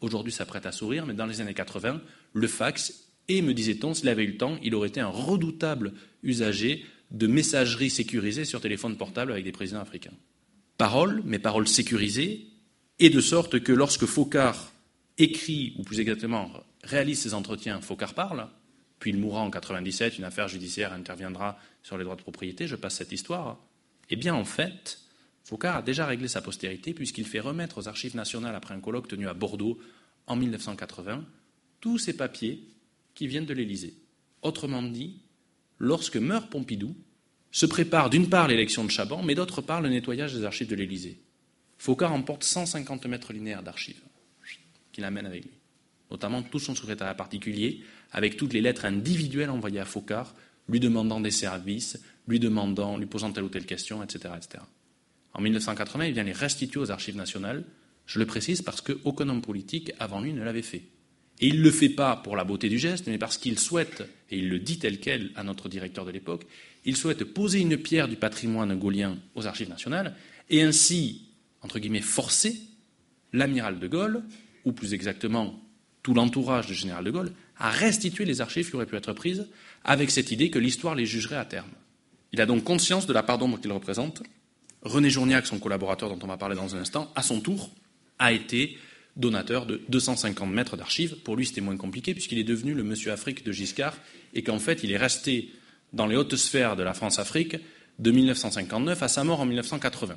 Aujourd'hui, 0.00 0.32
ça 0.32 0.46
prête 0.46 0.66
à 0.66 0.72
sourire, 0.72 1.06
mais 1.06 1.14
dans 1.14 1.26
les 1.26 1.40
années 1.40 1.54
80, 1.54 2.00
le 2.32 2.46
fax, 2.46 3.04
et 3.28 3.42
me 3.42 3.52
disait-on, 3.52 3.94
s'il 3.94 4.08
avait 4.08 4.24
eu 4.24 4.32
le 4.32 4.36
temps, 4.36 4.58
il 4.62 4.74
aurait 4.74 4.88
été 4.88 5.00
un 5.00 5.08
redoutable 5.08 5.92
usager 6.22 6.84
de 7.10 7.26
messagerie 7.26 7.90
sécurisée 7.90 8.44
sur 8.44 8.60
téléphone 8.60 8.96
portable 8.96 9.32
avec 9.32 9.44
des 9.44 9.52
présidents 9.52 9.80
africains. 9.80 10.12
Paroles, 10.76 11.22
mais 11.24 11.38
paroles 11.38 11.68
sécurisées, 11.68 12.46
et 12.98 13.10
de 13.10 13.20
sorte 13.20 13.60
que 13.60 13.72
lorsque 13.72 14.06
Focard 14.06 14.72
écrit, 15.18 15.74
ou 15.78 15.82
plus 15.82 16.00
exactement 16.00 16.50
réalise 16.84 17.20
ses 17.20 17.34
entretiens, 17.34 17.80
Focard 17.80 18.14
parle, 18.14 18.48
puis 18.98 19.10
il 19.10 19.18
mourra 19.18 19.40
en 19.40 19.50
97, 19.50 20.18
une 20.18 20.24
affaire 20.24 20.48
judiciaire 20.48 20.92
interviendra 20.92 21.58
sur 21.82 21.98
les 21.98 22.04
droits 22.04 22.16
de 22.16 22.22
propriété, 22.22 22.66
je 22.66 22.76
passe 22.76 22.96
cette 22.96 23.12
histoire, 23.12 23.58
eh 24.10 24.16
bien 24.16 24.34
en 24.34 24.44
fait, 24.44 25.00
Focard 25.48 25.76
a 25.76 25.82
déjà 25.82 26.04
réglé 26.04 26.28
sa 26.28 26.42
postérité 26.42 26.92
puisqu'il 26.92 27.24
fait 27.24 27.40
remettre 27.40 27.78
aux 27.78 27.88
archives 27.88 28.14
nationales, 28.14 28.54
après 28.54 28.74
un 28.74 28.80
colloque 28.80 29.08
tenu 29.08 29.28
à 29.28 29.32
Bordeaux 29.32 29.78
en 30.26 30.36
1980, 30.36 31.24
tous 31.80 31.96
ces 31.96 32.14
papiers 32.14 32.68
qui 33.14 33.26
viennent 33.26 33.46
de 33.46 33.54
l'Élysée. 33.54 33.94
Autrement 34.42 34.82
dit, 34.82 35.22
lorsque 35.78 36.18
meurt 36.18 36.50
Pompidou, 36.50 36.94
se 37.50 37.64
prépare 37.64 38.10
d'une 38.10 38.28
part 38.28 38.46
l'élection 38.46 38.84
de 38.84 38.90
Chaban, 38.90 39.22
mais 39.22 39.34
d'autre 39.34 39.62
part 39.62 39.80
le 39.80 39.88
nettoyage 39.88 40.34
des 40.34 40.44
archives 40.44 40.68
de 40.68 40.74
l'Élysée. 40.74 41.18
Focard 41.78 42.12
emporte 42.12 42.44
150 42.44 43.06
mètres 43.06 43.32
linéaires 43.32 43.62
d'archives 43.62 44.02
qu'il 44.92 45.04
amène 45.04 45.24
avec 45.24 45.44
lui, 45.44 45.54
notamment 46.10 46.42
tout 46.42 46.58
son 46.58 46.74
secrétariat 46.74 47.14
particulier, 47.14 47.80
avec 48.12 48.36
toutes 48.36 48.52
les 48.52 48.60
lettres 48.60 48.84
individuelles 48.84 49.48
envoyées 49.48 49.80
à 49.80 49.86
Focard, 49.86 50.34
lui 50.68 50.78
demandant 50.78 51.20
des 51.20 51.30
services, 51.30 51.98
lui 52.26 52.38
demandant, 52.38 52.98
lui 52.98 53.06
posant 53.06 53.32
telle 53.32 53.44
ou 53.44 53.48
telle 53.48 53.64
question, 53.64 54.02
etc. 54.02 54.34
etc. 54.36 54.62
En 55.34 55.40
1980, 55.40 56.06
il 56.06 56.14
vient 56.14 56.24
les 56.24 56.32
restituer 56.32 56.80
aux 56.80 56.90
archives 56.90 57.16
nationales. 57.16 57.64
Je 58.06 58.18
le 58.18 58.26
précise 58.26 58.62
parce 58.62 58.80
qu'aucun 58.80 59.28
homme 59.28 59.42
politique 59.42 59.92
avant 59.98 60.20
lui 60.20 60.32
ne 60.32 60.42
l'avait 60.42 60.62
fait. 60.62 60.82
Et 61.40 61.46
il 61.46 61.58
ne 61.58 61.62
le 61.62 61.70
fait 61.70 61.88
pas 61.88 62.16
pour 62.16 62.36
la 62.36 62.44
beauté 62.44 62.68
du 62.68 62.78
geste, 62.78 63.06
mais 63.06 63.18
parce 63.18 63.38
qu'il 63.38 63.58
souhaite, 63.58 64.02
et 64.30 64.38
il 64.38 64.48
le 64.48 64.58
dit 64.58 64.78
tel 64.78 64.98
quel 64.98 65.30
à 65.36 65.44
notre 65.44 65.68
directeur 65.68 66.04
de 66.04 66.10
l'époque, 66.10 66.46
il 66.84 66.96
souhaite 66.96 67.22
poser 67.24 67.60
une 67.60 67.76
pierre 67.76 68.08
du 68.08 68.16
patrimoine 68.16 68.76
gaulien 68.76 69.18
aux 69.34 69.46
archives 69.46 69.68
nationales 69.68 70.16
et 70.50 70.62
ainsi, 70.62 71.28
entre 71.62 71.78
guillemets, 71.78 72.00
forcer 72.00 72.56
l'amiral 73.32 73.78
de 73.78 73.86
Gaulle, 73.86 74.22
ou 74.64 74.72
plus 74.72 74.94
exactement 74.94 75.60
tout 76.02 76.14
l'entourage 76.14 76.66
du 76.66 76.74
général 76.74 77.04
de 77.04 77.10
Gaulle, 77.10 77.32
à 77.58 77.70
restituer 77.70 78.24
les 78.24 78.40
archives 78.40 78.68
qui 78.68 78.76
auraient 78.76 78.86
pu 78.86 78.96
être 78.96 79.12
prises 79.12 79.48
avec 79.84 80.10
cette 80.10 80.30
idée 80.30 80.50
que 80.50 80.58
l'histoire 80.58 80.94
les 80.94 81.06
jugerait 81.06 81.36
à 81.36 81.44
terme. 81.44 81.70
Il 82.32 82.40
a 82.40 82.46
donc 82.46 82.64
conscience 82.64 83.06
de 83.06 83.12
la 83.12 83.22
part 83.22 83.38
d'ombre 83.38 83.60
qu'il 83.60 83.72
représente 83.72 84.22
René 84.82 85.10
Journiac, 85.10 85.46
son 85.46 85.58
collaborateur 85.58 86.08
dont 86.08 86.18
on 86.22 86.28
va 86.28 86.36
parler 86.36 86.56
dans 86.56 86.76
un 86.76 86.80
instant, 86.80 87.10
à 87.14 87.22
son 87.22 87.40
tour, 87.40 87.70
a 88.18 88.32
été 88.32 88.78
donateur 89.16 89.66
de 89.66 89.82
250 89.88 90.50
mètres 90.50 90.76
d'archives. 90.76 91.16
Pour 91.16 91.36
lui, 91.36 91.46
c'était 91.46 91.60
moins 91.60 91.76
compliqué 91.76 92.14
puisqu'il 92.14 92.38
est 92.38 92.44
devenu 92.44 92.74
le 92.74 92.84
monsieur 92.84 93.12
Afrique 93.12 93.44
de 93.44 93.52
Giscard 93.52 93.96
et 94.34 94.42
qu'en 94.42 94.58
fait, 94.58 94.84
il 94.84 94.92
est 94.92 94.96
resté 94.96 95.52
dans 95.92 96.06
les 96.06 96.16
hautes 96.16 96.36
sphères 96.36 96.76
de 96.76 96.82
la 96.82 96.94
France-Afrique 96.94 97.56
de 97.98 98.10
1959 98.10 99.02
à 99.02 99.08
sa 99.08 99.24
mort 99.24 99.40
en 99.40 99.46
1980. 99.46 100.16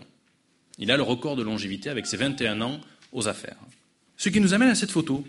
Il 0.78 0.92
a 0.92 0.98
le 0.98 1.04
record 1.04 1.36
de 1.36 1.44
longévité 1.44 1.90
avec 1.90 2.06
ses 2.06 2.18
21 2.18 2.62
ans 2.62 2.80
aux 3.12 3.28
affaires. 3.28 3.58
Ce 4.18 4.30
qui 4.30 4.40
nous 4.40 4.54
amène 4.54 4.70
à 4.70 4.76
cette 4.76 4.92
photo. 4.92 5.26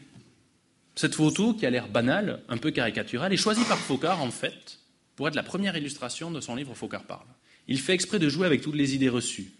Cette 0.94 1.14
photo 1.14 1.54
qui 1.54 1.64
a 1.64 1.70
l'air 1.70 1.88
banale, 1.88 2.42
un 2.48 2.58
peu 2.58 2.70
caricaturale, 2.70 3.32
est 3.32 3.38
choisie 3.38 3.64
par 3.64 3.78
Focard 3.78 4.20
en 4.20 4.30
fait 4.30 4.78
pour 5.16 5.28
être 5.28 5.34
la 5.34 5.42
première 5.42 5.76
illustration 5.76 6.30
de 6.30 6.40
son 6.40 6.54
livre 6.54 6.74
Focard 6.74 7.04
parle. 7.04 7.26
Il 7.68 7.78
fait 7.78 7.94
exprès 7.94 8.18
de 8.18 8.28
jouer 8.28 8.46
avec 8.46 8.60
toutes 8.60 8.74
les 8.74 8.94
idées 8.94 9.08
reçues. 9.08 9.52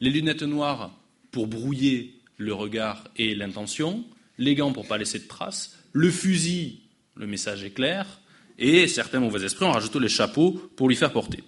Les 0.00 0.10
lunettes 0.10 0.42
noires 0.42 0.98
pour 1.30 1.46
brouiller 1.46 2.14
le 2.36 2.54
regard 2.54 3.08
et 3.16 3.34
l'intention, 3.34 4.04
les 4.38 4.54
gants 4.54 4.72
pour 4.72 4.84
ne 4.84 4.88
pas 4.88 4.98
laisser 4.98 5.18
de 5.18 5.28
traces, 5.28 5.76
le 5.92 6.10
fusil, 6.10 6.80
le 7.14 7.26
message 7.26 7.64
est 7.64 7.70
clair, 7.70 8.20
et 8.58 8.88
certains 8.88 9.20
mauvais 9.20 9.44
esprits 9.44 9.64
ont 9.64 9.72
rajouté 9.72 9.98
les 9.98 10.08
chapeaux 10.08 10.52
pour 10.76 10.88
lui 10.88 10.96
faire 10.96 11.12
porter. 11.12 11.42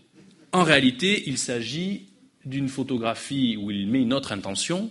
En 0.52 0.62
réalité, 0.62 1.24
il 1.26 1.38
s'agit 1.38 2.06
d'une 2.44 2.68
photographie 2.68 3.56
où 3.56 3.70
il 3.70 3.88
met 3.88 4.02
une 4.02 4.12
autre 4.12 4.32
intention, 4.32 4.90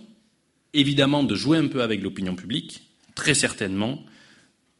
évidemment 0.72 1.22
de 1.22 1.34
jouer 1.34 1.58
un 1.58 1.68
peu 1.68 1.82
avec 1.82 2.02
l'opinion 2.02 2.34
publique, 2.34 2.82
très 3.14 3.34
certainement, 3.34 4.04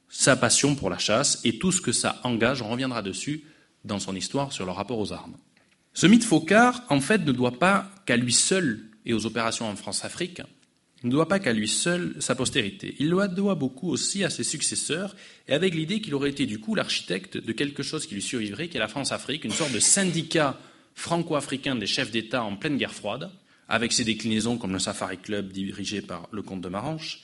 sa 0.08 0.36
passion 0.36 0.74
pour 0.74 0.90
la 0.90 0.98
chasse 0.98 1.40
et 1.44 1.58
tout 1.58 1.72
ce 1.72 1.80
que 1.80 1.92
ça 1.92 2.20
engage, 2.24 2.62
on 2.62 2.68
reviendra 2.68 3.02
dessus 3.02 3.44
dans 3.84 3.98
son 3.98 4.14
histoire 4.14 4.52
sur 4.52 4.64
le 4.64 4.72
rapport 4.72 4.98
aux 4.98 5.12
armes. 5.12 5.36
Ce 5.94 6.06
mythe 6.08 6.24
Focard, 6.24 6.82
en 6.90 7.00
fait, 7.00 7.18
ne 7.18 7.32
doit 7.32 7.58
pas 7.58 7.88
qu'à 8.04 8.16
lui 8.16 8.32
seul 8.32 8.80
et 9.06 9.14
aux 9.14 9.26
opérations 9.26 9.68
en 9.68 9.76
France-Afrique, 9.76 10.42
ne 11.04 11.10
doit 11.10 11.28
pas 11.28 11.38
qu'à 11.38 11.52
lui 11.52 11.68
seul 11.68 12.16
sa 12.18 12.34
postérité. 12.34 12.96
Il 12.98 13.10
le 13.10 13.28
doit 13.28 13.54
beaucoup 13.54 13.90
aussi 13.90 14.24
à 14.24 14.30
ses 14.30 14.42
successeurs, 14.42 15.14
et 15.46 15.52
avec 15.52 15.74
l'idée 15.74 16.00
qu'il 16.00 16.14
aurait 16.14 16.30
été 16.30 16.46
du 16.46 16.58
coup 16.58 16.74
l'architecte 16.74 17.36
de 17.36 17.52
quelque 17.52 17.82
chose 17.82 18.06
qui 18.06 18.14
lui 18.14 18.22
survivrait, 18.22 18.68
qui 18.68 18.76
est 18.76 18.80
la 18.80 18.88
France-Afrique, 18.88 19.44
une 19.44 19.52
sorte 19.52 19.72
de 19.72 19.78
syndicat 19.78 20.58
franco-africain 20.94 21.76
des 21.76 21.86
chefs 21.86 22.10
d'État 22.10 22.42
en 22.42 22.56
pleine 22.56 22.76
guerre 22.76 22.94
froide, 22.94 23.30
avec 23.68 23.92
ses 23.92 24.04
déclinaisons 24.04 24.58
comme 24.58 24.72
le 24.72 24.78
Safari 24.78 25.18
Club 25.18 25.52
dirigé 25.52 26.02
par 26.02 26.28
le 26.32 26.42
comte 26.42 26.60
de 26.60 26.68
Maranche. 26.68 27.20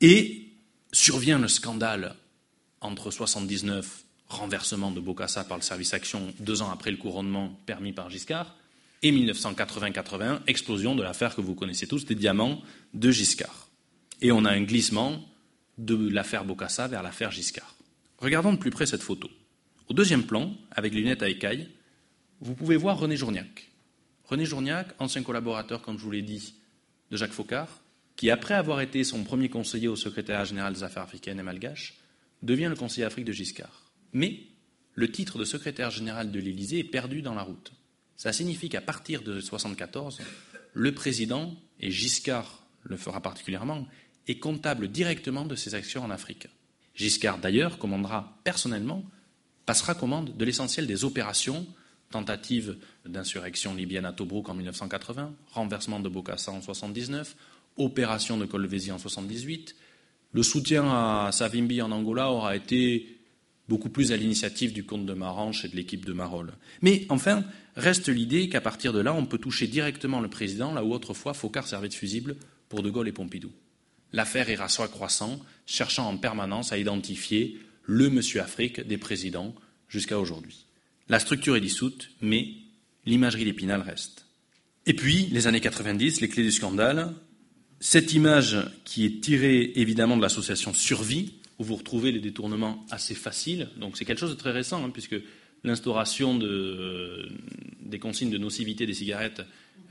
Et 0.00 0.48
survient 0.92 1.38
le 1.38 1.48
scandale 1.48 2.16
entre 2.80 3.10
79 3.10 4.04
renversement 4.28 4.90
de 4.90 5.00
Bokassa 5.00 5.44
par 5.44 5.56
le 5.56 5.62
service 5.62 5.94
action 5.94 6.32
deux 6.38 6.62
ans 6.62 6.70
après 6.70 6.90
le 6.90 6.96
couronnement 6.96 7.58
permis 7.66 7.92
par 7.92 8.10
Giscard, 8.10 8.54
et 9.02 9.12
1980-81, 9.12 10.40
explosion 10.46 10.96
de 10.96 11.02
l'affaire 11.02 11.34
que 11.34 11.40
vous 11.40 11.54
connaissez 11.54 11.86
tous, 11.86 12.04
des 12.04 12.14
diamants 12.14 12.60
de 12.94 13.10
Giscard. 13.10 13.68
Et 14.20 14.32
on 14.32 14.44
a 14.44 14.50
un 14.50 14.62
glissement 14.62 15.24
de 15.78 16.08
l'affaire 16.08 16.44
Bokassa 16.44 16.88
vers 16.88 17.02
l'affaire 17.02 17.30
Giscard. 17.30 17.76
Regardons 18.18 18.52
de 18.52 18.58
plus 18.58 18.70
près 18.70 18.86
cette 18.86 19.02
photo. 19.02 19.30
Au 19.88 19.94
deuxième 19.94 20.24
plan, 20.24 20.52
avec 20.72 20.92
les 20.92 21.00
lunettes 21.00 21.22
à 21.22 21.28
écailles, 21.28 21.68
vous 22.40 22.54
pouvez 22.54 22.76
voir 22.76 22.98
René 22.98 23.16
Journiac. 23.16 23.70
René 24.24 24.44
Journiac, 24.44 24.88
ancien 24.98 25.22
collaborateur, 25.22 25.80
comme 25.80 25.96
je 25.96 26.02
vous 26.02 26.10
l'ai 26.10 26.22
dit, 26.22 26.54
de 27.10 27.16
Jacques 27.16 27.32
Faucard, 27.32 27.80
qui, 28.16 28.30
après 28.30 28.54
avoir 28.54 28.80
été 28.80 29.04
son 29.04 29.22
premier 29.22 29.48
conseiller 29.48 29.88
au 29.88 29.96
secrétaire 29.96 30.44
général 30.44 30.74
des 30.74 30.82
affaires 30.82 31.04
africaines 31.04 31.38
et 31.38 31.44
malgaches, 31.44 31.94
devient 32.42 32.66
le 32.68 32.74
conseiller 32.74 33.04
Afrique 33.04 33.24
de 33.24 33.32
Giscard. 33.32 33.87
Mais 34.12 34.40
le 34.94 35.10
titre 35.10 35.38
de 35.38 35.44
secrétaire 35.44 35.90
général 35.90 36.30
de 36.30 36.40
l'Élysée 36.40 36.80
est 36.80 36.84
perdu 36.84 37.22
dans 37.22 37.34
la 37.34 37.42
route. 37.42 37.72
Ça 38.16 38.32
signifie 38.32 38.68
qu'à 38.68 38.80
partir 38.80 39.20
de 39.20 39.30
1974, 39.30 40.20
le 40.72 40.92
président, 40.92 41.54
et 41.80 41.90
Giscard 41.90 42.66
le 42.82 42.96
fera 42.96 43.20
particulièrement, 43.20 43.86
est 44.26 44.38
comptable 44.38 44.88
directement 44.88 45.44
de 45.44 45.54
ses 45.54 45.74
actions 45.74 46.02
en 46.02 46.10
Afrique. 46.10 46.48
Giscard, 46.94 47.38
d'ailleurs, 47.38 47.78
commandera 47.78 48.38
personnellement, 48.44 49.04
passera 49.66 49.94
commande 49.94 50.36
de 50.36 50.44
l'essentiel 50.44 50.86
des 50.86 51.04
opérations, 51.04 51.66
tentative 52.10 52.76
d'insurrection 53.06 53.74
libyenne 53.74 54.04
à 54.04 54.12
Tobruk 54.12 54.48
en 54.48 54.54
1980, 54.54 55.34
renversement 55.52 56.00
de 56.00 56.08
Bokassa 56.08 56.50
en 56.50 56.54
1979, 56.54 57.36
opération 57.76 58.36
de 58.36 58.46
Colvésie 58.46 58.90
en 58.90 58.96
1978. 58.96 59.76
Le 60.32 60.42
soutien 60.42 60.84
à 60.90 61.30
Savimbi 61.32 61.80
en 61.80 61.90
Angola 61.90 62.30
aura 62.30 62.56
été 62.56 63.17
beaucoup 63.68 63.90
plus 63.90 64.12
à 64.12 64.16
l'initiative 64.16 64.72
du 64.72 64.84
comte 64.84 65.06
de 65.06 65.14
Maranche 65.14 65.64
et 65.64 65.68
de 65.68 65.76
l'équipe 65.76 66.04
de 66.04 66.12
Marolles. 66.12 66.54
Mais 66.80 67.06
enfin, 67.08 67.44
reste 67.76 68.08
l'idée 68.08 68.48
qu'à 68.48 68.60
partir 68.60 68.92
de 68.92 69.00
là, 69.00 69.14
on 69.14 69.26
peut 69.26 69.38
toucher 69.38 69.66
directement 69.66 70.20
le 70.20 70.28
président, 70.28 70.72
là 70.72 70.84
où 70.84 70.92
autrefois 70.92 71.34
Focard 71.34 71.66
servait 71.66 71.88
de 71.88 71.94
fusible 71.94 72.36
pour 72.68 72.82
De 72.82 72.90
Gaulle 72.90 73.08
et 73.08 73.12
Pompidou. 73.12 73.52
L'affaire 74.12 74.48
ira 74.48 74.68
soit 74.68 74.88
croissant, 74.88 75.38
cherchant 75.66 76.08
en 76.08 76.16
permanence 76.16 76.72
à 76.72 76.78
identifier 76.78 77.58
le 77.84 78.08
monsieur 78.08 78.40
Afrique 78.40 78.80
des 78.80 78.98
présidents 78.98 79.54
jusqu'à 79.88 80.18
aujourd'hui. 80.18 80.66
La 81.08 81.18
structure 81.18 81.56
est 81.56 81.60
dissoute, 81.60 82.10
mais 82.20 82.48
l'imagerie 83.06 83.44
d'Épinal 83.44 83.80
reste. 83.80 84.26
Et 84.86 84.94
puis, 84.94 85.28
les 85.32 85.46
années 85.46 85.60
90, 85.60 86.20
les 86.20 86.28
clés 86.28 86.42
du 86.42 86.52
scandale. 86.52 87.14
Cette 87.80 88.12
image 88.12 88.56
qui 88.84 89.04
est 89.04 89.20
tirée 89.22 89.72
évidemment 89.76 90.16
de 90.16 90.22
l'association 90.22 90.74
Survie, 90.74 91.34
où 91.58 91.64
vous 91.64 91.76
retrouvez 91.76 92.12
les 92.12 92.20
détournements 92.20 92.86
assez 92.90 93.14
faciles. 93.14 93.68
Donc 93.76 93.96
c'est 93.96 94.04
quelque 94.04 94.20
chose 94.20 94.30
de 94.30 94.38
très 94.38 94.52
récent, 94.52 94.84
hein, 94.84 94.90
puisque 94.90 95.16
l'instauration 95.64 96.36
de, 96.36 97.28
des 97.80 97.98
consignes 97.98 98.30
de 98.30 98.38
nocivité 98.38 98.86
des 98.86 98.94
cigarettes 98.94 99.42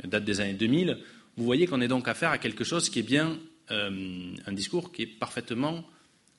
date 0.04 0.24
des 0.24 0.40
années 0.42 0.54
2000. 0.54 0.98
Vous 1.36 1.44
voyez 1.44 1.68
qu'on 1.68 1.82
est 1.82 1.88
donc 1.88 2.08
affaire 2.08 2.32
à 2.32 2.38
quelque 2.38 2.64
chose 2.64 2.90
qui 2.90 3.00
est 3.00 3.04
bien 3.04 3.38
euh, 3.72 4.34
un 4.46 4.52
discours 4.54 4.92
qui 4.92 5.04
est 5.04 5.08
parfaitement 5.08 5.84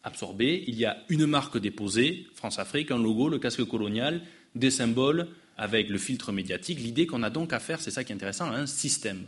absorbé. 0.03 0.65
Il 0.67 0.77
y 0.77 0.85
a 0.85 1.05
une 1.09 1.27
marque 1.27 1.59
déposée, 1.59 2.27
France-Afrique, 2.35 2.91
un 2.91 2.99
logo, 2.99 3.29
le 3.29 3.39
casque 3.39 3.65
colonial, 3.65 4.23
des 4.55 4.71
symboles 4.71 5.29
avec 5.57 5.89
le 5.89 5.99
filtre 5.99 6.33
médiatique. 6.33 6.81
L'idée 6.81 7.07
qu'on 7.07 7.23
a 7.23 7.31
donc 7.31 7.53
affaire, 7.53 7.81
c'est 7.81 7.91
ça 7.91 8.05
qui 8.05 8.13
est 8.13 8.15
intéressant, 8.15 8.51
à 8.51 8.57
un 8.57 8.67
système. 8.67 9.27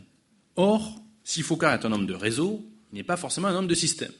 Or, 0.55 1.01
si 1.23 1.41
Foucault 1.41 1.67
est 1.67 1.85
un 1.85 1.91
homme 1.91 2.07
de 2.07 2.13
réseau, 2.13 2.65
il 2.91 2.95
n'est 2.95 3.03
pas 3.03 3.17
forcément 3.17 3.49
un 3.49 3.55
homme 3.55 3.67
de 3.67 3.75
système. 3.75 4.11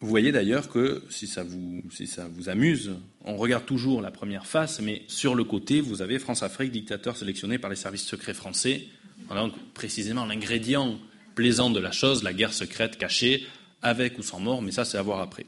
Vous 0.00 0.08
voyez 0.08 0.30
d'ailleurs 0.30 0.68
que, 0.68 1.02
si 1.10 1.26
ça, 1.26 1.42
vous, 1.42 2.48
amuse, 2.48 2.92
on 3.24 3.36
regarde 3.36 3.66
toujours 3.66 4.00
la 4.00 4.12
première 4.12 4.46
face, 4.46 4.80
mais 4.80 5.02
sur 5.08 5.34
le 5.34 5.42
côté, 5.42 5.80
vous 5.80 6.02
avez 6.02 6.20
France-Afrique, 6.20 6.70
dictateur 6.70 7.16
sélectionné 7.16 7.58
par 7.58 7.68
les 7.68 7.76
services 7.76 8.04
secrets 8.04 8.34
français. 8.34 8.86
donc 9.28 9.54
précisément 9.74 10.24
l'ingrédient 10.24 10.98
plaisant 11.34 11.70
de 11.70 11.80
la 11.80 11.90
chose, 11.90 12.22
la 12.22 12.32
guerre 12.32 12.52
secrète 12.52 12.96
cachée, 12.96 13.44
avec 13.82 14.18
ou 14.18 14.22
sans 14.22 14.38
mort, 14.38 14.62
mais 14.62 14.70
ça 14.70 14.84
c'est 14.84 14.98
à 14.98 15.02
voir 15.02 15.20
après. 15.20 15.46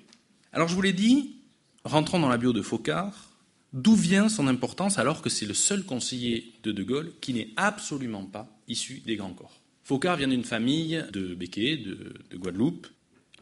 Alors 0.52 0.66
je 0.66 0.74
vous 0.74 0.82
l'ai 0.82 0.92
dit, 0.92 1.36
rentrons 1.84 2.18
dans 2.18 2.28
la 2.28 2.36
bio 2.36 2.52
de 2.52 2.62
Focard, 2.62 3.30
d'où 3.72 3.94
vient 3.94 4.28
son 4.28 4.48
importance 4.48 4.98
alors 4.98 5.22
que 5.22 5.30
c'est 5.30 5.46
le 5.46 5.54
seul 5.54 5.84
conseiller 5.84 6.54
de 6.64 6.72
De 6.72 6.82
Gaulle 6.82 7.12
qui 7.20 7.34
n'est 7.34 7.50
absolument 7.56 8.24
pas 8.24 8.48
issu 8.66 9.02
des 9.06 9.14
grands 9.14 9.32
corps? 9.32 9.60
Focard 9.84 10.16
vient 10.16 10.28
d'une 10.28 10.44
famille 10.44 11.04
de 11.12 11.34
Béquet, 11.34 11.76
de 11.76 12.36
Guadeloupe, 12.36 12.88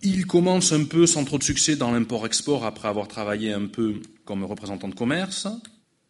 il 0.02 0.26
commence 0.26 0.72
un 0.72 0.84
peu 0.84 1.06
sans 1.06 1.24
trop 1.24 1.38
de 1.38 1.44
succès 1.44 1.76
dans 1.76 1.90
l'import-export 1.90 2.64
après 2.64 2.88
avoir 2.88 3.08
travaillé 3.08 3.52
un 3.52 3.66
peu 3.66 4.00
comme 4.24 4.44
représentant 4.44 4.88
de 4.88 4.94
commerce. 4.94 5.48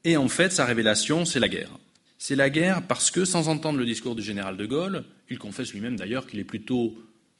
Et 0.04 0.16
en 0.16 0.28
fait, 0.28 0.52
sa 0.52 0.64
révélation, 0.64 1.24
c'est 1.24 1.40
la 1.40 1.48
guerre. 1.48 1.70
C'est 2.18 2.36
la 2.36 2.50
guerre 2.50 2.82
parce 2.86 3.10
que, 3.10 3.24
sans 3.24 3.48
entendre 3.48 3.78
le 3.78 3.86
discours 3.86 4.16
du 4.16 4.22
général 4.22 4.56
de 4.56 4.66
Gaulle, 4.66 5.04
il 5.30 5.38
confesse 5.38 5.72
lui-même 5.72 5.96
d'ailleurs 5.96 6.26
qu'il 6.26 6.38
est 6.40 6.44
plutôt 6.44 6.96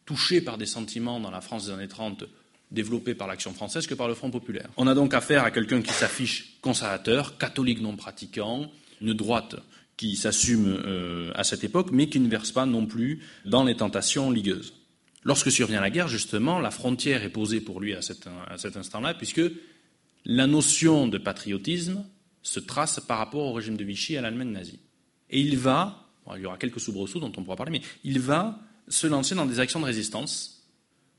touché 0.07 0.41
par 0.41 0.57
des 0.57 0.67
sentiments 0.67 1.21
dans 1.21 1.31
la 1.31 1.41
France 1.41 1.67
des 1.67 1.73
années 1.73 1.89
30 1.89 2.25
développés 2.71 3.15
par 3.15 3.29
l'action 3.29 3.53
française 3.53 3.87
que 3.87 3.95
par 3.95 4.09
le 4.09 4.15
Front 4.15 4.31
populaire. 4.31 4.69
On 4.77 4.87
a 4.87 4.95
donc 4.95 5.15
affaire 5.15 5.45
à 5.45 5.51
quelqu'un 5.51 5.83
qui 5.83 5.93
s'affiche 5.93 6.59
conservateur, 6.61 7.39
catholique 7.39 7.81
non 7.81 7.97
pratiquant, 7.97 8.71
une 9.01 9.15
droite 9.15 9.57
qui 9.97 10.17
s'assume 10.17 10.81
euh, 10.87 11.33
à 11.35 11.45
cette 11.45 11.65
époque, 11.65 11.89
mais 11.93 12.09
qui 12.09 12.21
ne 12.21 12.29
verse 12.29 12.53
pas 12.53 12.67
non 12.67 12.87
plus 12.87 13.21
dans 13.45 13.65
les 13.65 13.75
tentations 13.75 14.31
ligueuses. 14.31 14.75
Lorsque 15.29 15.53
survient 15.53 15.83
la 15.83 15.91
guerre, 15.91 16.09
justement, 16.09 16.59
la 16.59 16.71
frontière 16.71 17.23
est 17.23 17.29
posée 17.29 17.61
pour 17.61 17.83
lui 17.83 17.95
à 17.95 18.01
cet, 18.01 18.27
instant-là, 18.79 19.13
puisque 19.13 19.43
la 20.25 20.47
notion 20.47 21.07
de 21.07 21.19
patriotisme 21.19 22.03
se 22.43 22.61
trace 22.61 22.99
par 22.99 23.19
rapport 23.19 23.45
au 23.45 23.53
régime 23.53 23.77
de 23.77 23.85
Vichy 23.85 24.15
et 24.15 24.17
à 24.17 24.23
l'Allemagne 24.23 24.53
nazie. 24.53 24.81
Et 25.29 25.39
il 25.39 25.59
va, 25.59 26.09
il 26.35 26.41
y 26.41 26.47
aura 26.47 26.57
quelques 26.57 26.81
soubresauts 26.81 27.21
dont 27.21 27.31
on 27.37 27.45
pourra 27.45 27.57
parler, 27.57 27.73
mais 27.73 27.83
il 28.05 28.21
va 28.21 28.59
se 28.89 29.07
lancer 29.07 29.35
dans 29.35 29.45
des 29.45 29.61
actions 29.61 29.81
de 29.81 29.85
résistance. 29.85 30.67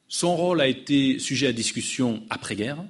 Son 0.08 0.36
rôle 0.36 0.60
a 0.62 0.68
été 0.68 1.20
sujet 1.20 1.46
à 1.46 1.54
discussion 1.54 2.24
après-guerre, 2.32 2.84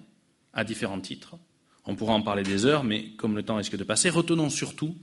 à 0.53 0.63
différents 0.63 1.01
titres. 1.01 1.35
On 1.83 1.97
pourra 1.97 2.13
en 2.13 2.21
parler 2.21 2.43
des 2.43 2.65
heures, 2.65 2.85
mais 2.85 3.09
comme 3.17 3.35
le 3.35 3.43
temps 3.43 3.57
risque 3.57 3.75
de 3.75 3.83
passer, 3.83 4.09
retenons 4.09 4.49
surtout 4.49 4.95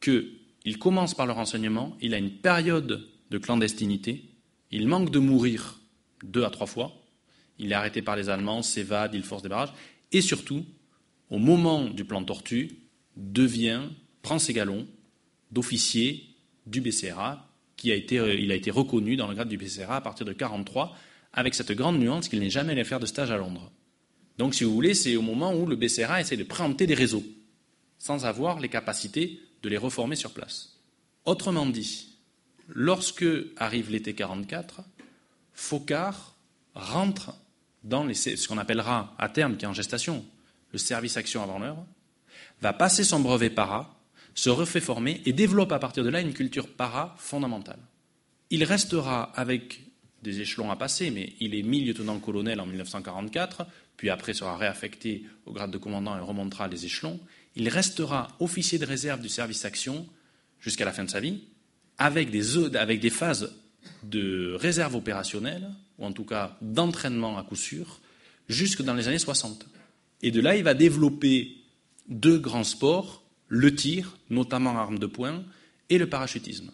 qu'il 0.00 0.78
commence 0.78 1.14
par 1.14 1.26
le 1.26 1.32
renseignement, 1.32 1.96
il 2.00 2.14
a 2.14 2.18
une 2.18 2.30
période 2.30 3.08
de 3.32 3.38
clandestinité, 3.38 4.28
il 4.72 4.88
manque 4.88 5.10
de 5.10 5.18
mourir 5.18 5.78
deux 6.24 6.44
à 6.44 6.50
trois 6.50 6.66
fois. 6.66 6.92
Il 7.58 7.70
est 7.70 7.74
arrêté 7.74 8.02
par 8.02 8.16
les 8.16 8.28
Allemands, 8.28 8.62
s'évade, 8.62 9.14
il 9.14 9.22
force 9.22 9.42
des 9.42 9.48
barrages. 9.48 9.72
Et 10.10 10.20
surtout, 10.20 10.64
au 11.30 11.38
moment 11.38 11.84
du 11.84 12.04
plan 12.04 12.24
Tortue, 12.24 12.70
devient, 13.16 13.82
prend 14.22 14.38
ses 14.38 14.52
galons 14.52 14.86
d'officier 15.50 16.24
du 16.66 16.80
BCRA, 16.80 17.48
qui 17.76 17.92
a 17.92 17.94
été, 17.94 18.18
euh, 18.18 18.50
a 18.50 18.54
été 18.54 18.70
reconnu 18.70 19.16
dans 19.16 19.28
le 19.28 19.34
grade 19.34 19.48
du 19.48 19.58
BCRA 19.58 19.96
à 19.96 20.00
partir 20.00 20.24
de 20.24 20.30
1943, 20.30 20.96
avec 21.34 21.54
cette 21.54 21.72
grande 21.72 21.98
nuance 21.98 22.28
qu'il 22.28 22.40
n'est 22.40 22.50
jamais 22.50 22.72
allé 22.72 22.84
faire 22.84 23.00
de 23.00 23.06
stage 23.06 23.30
à 23.30 23.36
Londres. 23.36 23.70
Donc, 24.38 24.54
si 24.54 24.64
vous 24.64 24.72
voulez, 24.72 24.94
c'est 24.94 25.16
au 25.16 25.22
moment 25.22 25.54
où 25.54 25.66
le 25.66 25.76
BCRA 25.76 26.20
essaie 26.20 26.36
de 26.36 26.44
préempter 26.44 26.86
des 26.86 26.94
réseaux, 26.94 27.24
sans 27.98 28.24
avoir 28.24 28.60
les 28.60 28.68
capacités 28.68 29.40
de 29.62 29.68
les 29.68 29.76
reformer 29.76 30.16
sur 30.16 30.32
place. 30.32 30.80
Autrement 31.24 31.66
dit, 31.66 32.11
Lorsque 32.68 33.24
arrive 33.56 33.90
l'été 33.90 34.14
44, 34.14 34.82
Focard 35.52 36.36
rentre 36.74 37.34
dans 37.84 38.12
ce 38.14 38.48
qu'on 38.48 38.58
appellera 38.58 39.14
à 39.18 39.28
terme, 39.28 39.56
qui 39.56 39.64
est 39.64 39.68
en 39.68 39.74
gestation, 39.74 40.24
le 40.72 40.78
service 40.78 41.16
action 41.16 41.42
avant 41.42 41.58
l'heure, 41.58 41.84
va 42.60 42.72
passer 42.72 43.04
son 43.04 43.20
brevet 43.20 43.50
para, 43.50 43.98
se 44.34 44.50
refait 44.50 44.80
former 44.80 45.20
et 45.26 45.32
développe 45.32 45.72
à 45.72 45.78
partir 45.78 46.04
de 46.04 46.08
là 46.08 46.20
une 46.20 46.32
culture 46.32 46.68
para 46.68 47.14
fondamentale. 47.18 47.80
Il 48.50 48.64
restera 48.64 49.24
avec 49.34 49.80
des 50.22 50.40
échelons 50.40 50.70
à 50.70 50.76
passer, 50.76 51.10
mais 51.10 51.32
il 51.40 51.54
est 51.54 51.62
mi-lieutenant-colonel 51.62 52.60
en 52.60 52.66
1944, 52.66 53.66
puis 53.96 54.08
après 54.08 54.34
sera 54.34 54.56
réaffecté 54.56 55.26
au 55.46 55.52
grade 55.52 55.70
de 55.70 55.78
commandant 55.78 56.16
et 56.16 56.20
remontera 56.20 56.68
les 56.68 56.84
échelons. 56.84 57.20
Il 57.56 57.68
restera 57.68 58.28
officier 58.40 58.78
de 58.78 58.86
réserve 58.86 59.20
du 59.20 59.28
service 59.28 59.64
action 59.64 60.06
jusqu'à 60.60 60.84
la 60.84 60.92
fin 60.92 61.04
de 61.04 61.10
sa 61.10 61.20
vie, 61.20 61.42
avec 61.98 62.30
des, 62.30 62.76
avec 62.76 63.00
des 63.00 63.10
phases 63.10 63.54
de 64.02 64.54
réserve 64.54 64.96
opérationnelle, 64.96 65.70
ou 65.98 66.06
en 66.06 66.12
tout 66.12 66.24
cas 66.24 66.56
d'entraînement 66.60 67.38
à 67.38 67.42
coup 67.42 67.56
sûr, 67.56 68.00
jusque 68.48 68.82
dans 68.82 68.94
les 68.94 69.08
années 69.08 69.18
60. 69.18 69.66
Et 70.22 70.30
de 70.30 70.40
là, 70.40 70.56
il 70.56 70.64
va 70.64 70.74
développer 70.74 71.56
deux 72.08 72.38
grands 72.38 72.64
sports, 72.64 73.22
le 73.48 73.74
tir, 73.74 74.16
notamment 74.30 74.76
arme 74.78 74.98
de 74.98 75.06
poing, 75.06 75.44
et 75.88 75.98
le 75.98 76.08
parachutisme. 76.08 76.70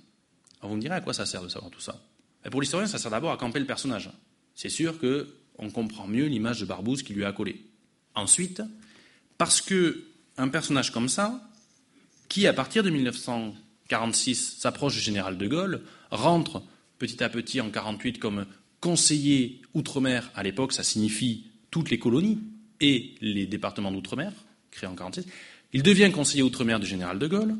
Alors 0.61 0.70
vous 0.70 0.76
me 0.76 0.81
direz 0.81 0.94
à 0.94 1.00
quoi 1.00 1.12
ça 1.12 1.26
sert 1.26 1.42
de 1.42 1.48
savoir 1.48 1.70
tout 1.70 1.81
ça? 1.81 2.00
Et 2.44 2.50
Pour 2.50 2.61
l'historien, 2.61 2.87
ça 2.87 2.98
sert 2.98 3.11
d'abord 3.11 3.33
à 3.33 3.37
camper 3.37 3.59
le 3.59 3.66
personnage. 3.66 4.11
C'est 4.54 4.68
sûr 4.68 4.98
qu'on 4.98 5.70
comprend 5.70 6.07
mieux 6.07 6.26
l'image 6.26 6.61
de 6.61 6.66
Barbouze 6.66 7.02
qui 7.02 7.14
lui 7.14 7.24
a 7.24 7.33
collé. 7.33 7.64
Ensuite, 8.14 8.62
parce 9.38 9.61
qu'un 9.61 10.48
personnage 10.48 10.92
comme 10.92 11.09
ça, 11.09 11.48
qui 12.28 12.46
à 12.46 12.52
partir 12.52 12.83
de 12.83 12.90
1900 12.90 13.54
46 13.88 14.57
s'approche 14.59 14.94
du 14.94 15.01
général 15.01 15.38
de 15.38 15.46
Gaulle, 15.46 15.83
rentre 16.11 16.62
petit 16.98 17.22
à 17.22 17.29
petit 17.29 17.61
en 17.61 17.70
48 17.70 18.18
comme 18.18 18.46
conseiller 18.81 19.61
outre-mer. 19.74 20.31
À 20.35 20.42
l'époque, 20.42 20.72
ça 20.72 20.83
signifie 20.83 21.44
toutes 21.70 21.90
les 21.90 21.98
colonies 21.98 22.38
et 22.81 23.14
les 23.20 23.46
départements 23.46 23.90
d'outre-mer, 23.90 24.33
créés 24.70 24.88
en 24.88 24.94
46. 24.94 25.27
Il 25.72 25.83
devient 25.83 26.11
conseiller 26.12 26.42
outre-mer 26.42 26.81
du 26.81 26.87
général 26.87 27.18
de 27.18 27.27
Gaulle. 27.27 27.57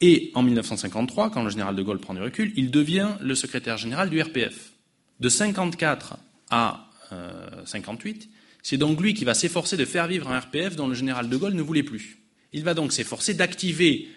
Et 0.00 0.30
en 0.34 0.42
1953, 0.42 1.30
quand 1.30 1.42
le 1.42 1.50
général 1.50 1.74
de 1.74 1.82
Gaulle 1.82 1.98
prend 1.98 2.14
du 2.14 2.20
recul, 2.20 2.52
il 2.56 2.70
devient 2.70 3.10
le 3.20 3.34
secrétaire 3.34 3.76
général 3.76 4.10
du 4.10 4.20
RPF. 4.20 4.72
De 5.18 5.28
54 5.28 6.18
à 6.50 6.88
58, 7.64 8.22
euh, 8.22 8.26
c'est 8.62 8.76
donc 8.76 9.00
lui 9.00 9.14
qui 9.14 9.24
va 9.24 9.34
s'efforcer 9.34 9.76
de 9.76 9.84
faire 9.84 10.06
vivre 10.06 10.30
un 10.30 10.38
RPF 10.38 10.76
dont 10.76 10.86
le 10.86 10.94
général 10.94 11.28
de 11.28 11.36
Gaulle 11.36 11.54
ne 11.54 11.62
voulait 11.62 11.82
plus. 11.82 12.18
Il 12.52 12.64
va 12.64 12.74
donc 12.74 12.92
s'efforcer 12.92 13.34
d'activer 13.34 14.08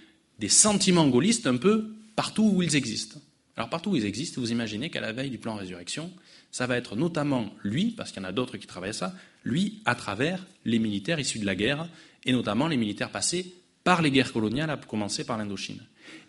des 0.41 0.49
sentiments 0.49 1.07
gaullistes 1.07 1.45
un 1.45 1.55
peu 1.55 1.93
partout 2.15 2.51
où 2.55 2.63
ils 2.63 2.75
existent. 2.75 3.21
Alors 3.55 3.69
partout 3.69 3.91
où 3.91 3.95
ils 3.95 4.05
existent, 4.05 4.41
vous 4.41 4.51
imaginez 4.51 4.89
qu'à 4.89 4.99
la 4.99 5.13
veille 5.13 5.29
du 5.29 5.37
plan 5.37 5.55
résurrection, 5.55 6.11
ça 6.51 6.65
va 6.65 6.77
être 6.77 6.95
notamment 6.95 7.53
lui, 7.63 7.91
parce 7.91 8.11
qu'il 8.11 8.23
y 8.23 8.25
en 8.25 8.27
a 8.29 8.31
d'autres 8.31 8.57
qui 8.57 8.65
travaillent 8.65 8.93
ça, 8.93 9.13
lui 9.45 9.81
à 9.85 9.93
travers 9.93 10.45
les 10.65 10.79
militaires 10.79 11.19
issus 11.19 11.37
de 11.37 11.45
la 11.45 11.55
guerre, 11.55 11.87
et 12.25 12.31
notamment 12.31 12.67
les 12.67 12.75
militaires 12.75 13.11
passés 13.11 13.53
par 13.83 14.01
les 14.01 14.09
guerres 14.09 14.33
coloniales, 14.33 14.71
à 14.71 14.77
commencer 14.77 15.23
par 15.23 15.37
l'Indochine. 15.37 15.81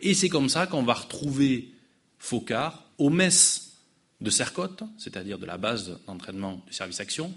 Et 0.03 0.13
c'est 0.13 0.29
comme 0.29 0.51
ça 0.51 0.67
qu'on 0.67 0.83
va 0.83 0.95
retrouver 0.95 1.73
Focard 2.19 2.85
au 2.99 3.09
mess 3.09 3.79
de 4.21 4.29
Sercotte, 4.29 4.85
c'est-à-dire 4.99 5.39
de 5.39 5.47
la 5.47 5.57
base 5.57 5.99
d'entraînement 6.07 6.63
du 6.67 6.75
service 6.75 7.01
action, 7.01 7.33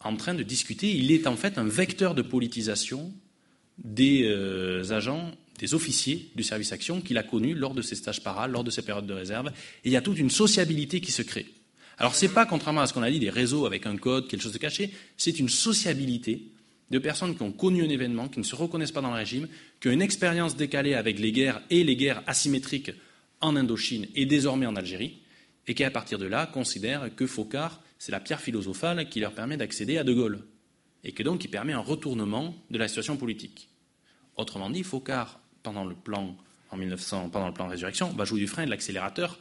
en 0.00 0.16
train 0.16 0.34
de 0.34 0.42
discuter. 0.42 0.90
Il 0.90 1.12
est 1.12 1.26
en 1.26 1.36
fait 1.36 1.58
un 1.58 1.68
vecteur 1.68 2.14
de 2.14 2.22
politisation 2.22 3.12
des 3.78 4.24
euh, 4.24 4.90
agents, 4.90 5.32
des 5.58 5.74
officiers 5.74 6.30
du 6.34 6.42
service 6.42 6.72
action 6.72 7.00
qu'il 7.00 7.18
a 7.18 7.22
connus 7.22 7.54
lors 7.54 7.74
de 7.74 7.82
ses 7.82 7.94
stages 7.94 8.22
para, 8.22 8.48
lors 8.48 8.64
de 8.64 8.70
ses 8.70 8.82
périodes 8.82 9.06
de 9.06 9.12
réserve. 9.12 9.48
Et 9.84 9.88
il 9.88 9.92
y 9.92 9.96
a 9.96 10.02
toute 10.02 10.18
une 10.18 10.30
sociabilité 10.30 11.00
qui 11.00 11.12
se 11.12 11.22
crée. 11.22 11.46
Alors 11.98 12.14
ce 12.14 12.26
n'est 12.26 12.32
pas, 12.32 12.46
contrairement 12.46 12.80
à 12.80 12.86
ce 12.86 12.92
qu'on 12.92 13.02
a 13.02 13.10
dit, 13.10 13.20
des 13.20 13.30
réseaux 13.30 13.66
avec 13.66 13.86
un 13.86 13.96
code, 13.96 14.28
quelque 14.28 14.42
chose 14.42 14.52
de 14.52 14.58
caché, 14.58 14.90
c'est 15.16 15.38
une 15.38 15.48
sociabilité 15.48 16.48
de 16.90 16.98
personnes 16.98 17.36
qui 17.36 17.42
ont 17.42 17.52
connu 17.52 17.82
un 17.84 17.88
événement, 17.88 18.28
qui 18.28 18.40
ne 18.40 18.44
se 18.44 18.56
reconnaissent 18.56 18.92
pas 18.92 19.00
dans 19.00 19.10
le 19.10 19.16
régime, 19.16 19.48
qui 19.80 19.88
ont 19.88 19.92
une 19.92 20.02
expérience 20.02 20.56
décalée 20.56 20.94
avec 20.94 21.18
les 21.18 21.32
guerres 21.32 21.62
et 21.70 21.84
les 21.84 21.96
guerres 21.96 22.22
asymétriques 22.26 22.92
en 23.40 23.56
Indochine 23.56 24.06
et 24.14 24.26
désormais 24.26 24.66
en 24.66 24.76
Algérie, 24.76 25.18
et 25.66 25.74
qui, 25.74 25.84
à 25.84 25.90
partir 25.90 26.18
de 26.18 26.26
là, 26.26 26.46
considèrent 26.46 27.14
que 27.14 27.26
Focard, 27.26 27.80
c'est 27.98 28.12
la 28.12 28.20
pierre 28.20 28.40
philosophale 28.40 29.08
qui 29.08 29.20
leur 29.20 29.32
permet 29.32 29.56
d'accéder 29.56 29.96
à 29.96 30.04
De 30.04 30.12
Gaulle, 30.12 30.44
et 31.04 31.12
que 31.12 31.22
donc 31.22 31.40
qui 31.40 31.48
permet 31.48 31.72
un 31.72 31.78
retournement 31.78 32.54
de 32.70 32.78
la 32.78 32.88
situation 32.88 33.16
politique. 33.16 33.68
Autrement 34.36 34.70
dit, 34.70 34.82
Focard, 34.82 35.40
pendant 35.64 35.84
le 35.84 35.96
plan 35.96 36.36
en 36.70 36.76
1900, 36.76 37.30
pendant 37.30 37.48
le 37.48 37.54
plan 37.54 37.66
Résurrection, 37.66 38.10
va 38.10 38.24
jouer 38.24 38.38
du 38.38 38.46
frein 38.46 38.62
et 38.62 38.66
de 38.66 38.70
l'accélérateur 38.70 39.40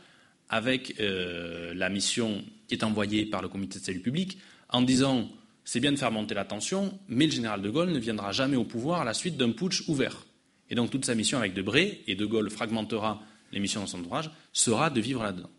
avec 0.50 1.00
euh, 1.00 1.74
la 1.76 1.90
mission 1.90 2.44
qui 2.68 2.74
est 2.74 2.84
envoyée 2.84 3.26
par 3.26 3.44
le 3.44 3.50
comité 3.50 3.78
de 3.78 3.84
salut 3.84 4.00
public 4.00 4.40
en 4.70 4.82
disant 4.82 5.30
c'est 5.66 5.80
bien 5.80 5.92
de 5.92 5.98
faire 5.98 6.12
monter 6.12 6.34
la 6.34 6.46
tension, 6.46 6.98
mais 7.08 7.26
le 7.26 7.32
général 7.32 7.62
de 7.62 7.70
Gaulle 7.70 7.92
ne 7.92 8.00
viendra 8.00 8.32
jamais 8.32 8.58
au 8.58 8.66
pouvoir 8.66 9.02
à 9.02 9.06
la 9.06 9.14
suite 9.14 9.38
d'un 9.38 9.52
putsch 9.52 9.88
ouvert. 9.88 10.26
Et 10.70 10.76
donc 10.76 10.90
toute 10.90 11.06
sa 11.06 11.16
mission 11.16 11.38
avec 11.38 11.54
Debré, 11.54 12.04
et 12.08 12.16
de 12.16 12.26
Gaulle 12.26 12.50
fragmentera 12.50 13.22
les 13.52 13.60
missions 13.60 13.82
dans 13.82 13.88
son 13.88 14.04
ouvrage, 14.04 14.32
sera 14.52 14.90
de 14.90 15.00
vivre 15.00 15.24
là-dedans. 15.24 15.50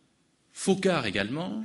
Faucard 0.52 1.06
également 1.06 1.64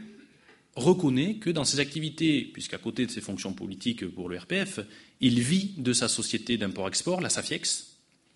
reconnaît 0.75 1.35
que 1.35 1.49
dans 1.49 1.65
ses 1.65 1.79
activités, 1.79 2.43
puisqu'à 2.43 2.77
côté 2.77 3.05
de 3.05 3.11
ses 3.11 3.21
fonctions 3.21 3.53
politiques 3.53 4.07
pour 4.07 4.29
le 4.29 4.37
RPF, 4.37 4.79
il 5.19 5.39
vit 5.41 5.73
de 5.77 5.91
sa 5.91 6.07
société 6.07 6.57
d'import-export, 6.57 7.21
la 7.21 7.29
SAFIEX, 7.29 7.88